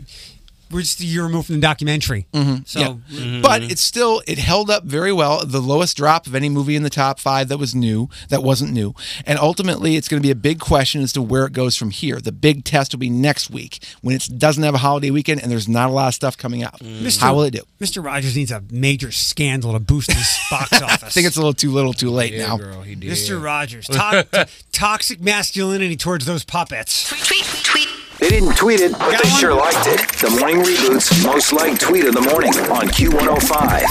[0.71, 2.25] we're just a year removed from the documentary.
[2.33, 2.87] Mhm, So, yeah.
[3.11, 3.41] Mm-hmm.
[3.41, 5.45] but it's still it held up very well.
[5.45, 8.71] The lowest drop of any movie in the top five that was new, that wasn't
[8.73, 8.93] new,
[9.25, 11.91] and ultimately it's going to be a big question as to where it goes from
[11.91, 12.19] here.
[12.19, 15.51] The big test will be next week when it doesn't have a holiday weekend and
[15.51, 16.79] there's not a lot of stuff coming out.
[16.79, 17.19] Mr.
[17.19, 17.61] How will it do?
[17.79, 18.03] Mr.
[18.03, 21.03] Rogers needs a major scandal to boost his box office.
[21.03, 22.57] I think it's a little too little, too late now.
[22.57, 23.41] Mr.
[23.41, 27.09] Rogers, to- to- toxic masculinity towards those puppets.
[27.27, 27.86] Tweet, tweet.
[28.19, 29.99] They didn't tweet it, but they sure liked it.
[30.19, 33.83] The morning reboots most liked tweet of the morning on Q105.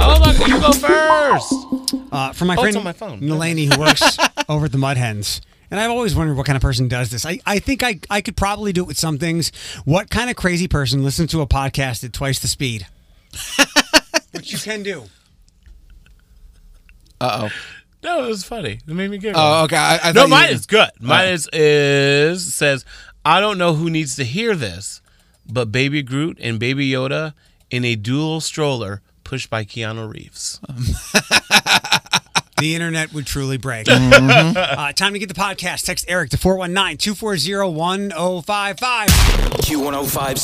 [0.00, 1.54] Oh, look, you go first.
[2.10, 3.20] Uh, from my Oh, friend it's on my phone.
[3.20, 4.16] Mulaney, who works
[4.48, 5.42] over at the Mud Hens.
[5.70, 7.26] And I've always wondered what kind of person does this.
[7.26, 9.52] I, I think I, I could probably do it with some things.
[9.84, 12.86] What kind of crazy person listens to a podcast at twice the speed?
[14.32, 15.04] Which you can do.
[17.20, 17.54] Uh oh.
[18.02, 18.78] No, it was funny.
[18.86, 19.40] It made me giggle.
[19.40, 19.76] Oh, okay.
[19.76, 20.90] I- I no, thought you- mine is good.
[21.00, 21.32] Mine Oh.
[21.32, 22.84] is is says
[23.24, 25.00] I don't know who needs to hear this,
[25.50, 27.34] but Baby Groot and Baby Yoda
[27.70, 30.60] in a dual stroller pushed by Keanu Reeves.
[32.60, 33.86] The internet would truly break.
[33.88, 34.56] Mhm.
[34.56, 35.84] uh, time to get the podcast.
[35.86, 39.08] Text Eric to 419 240 1055.
[39.62, 40.34] Q105's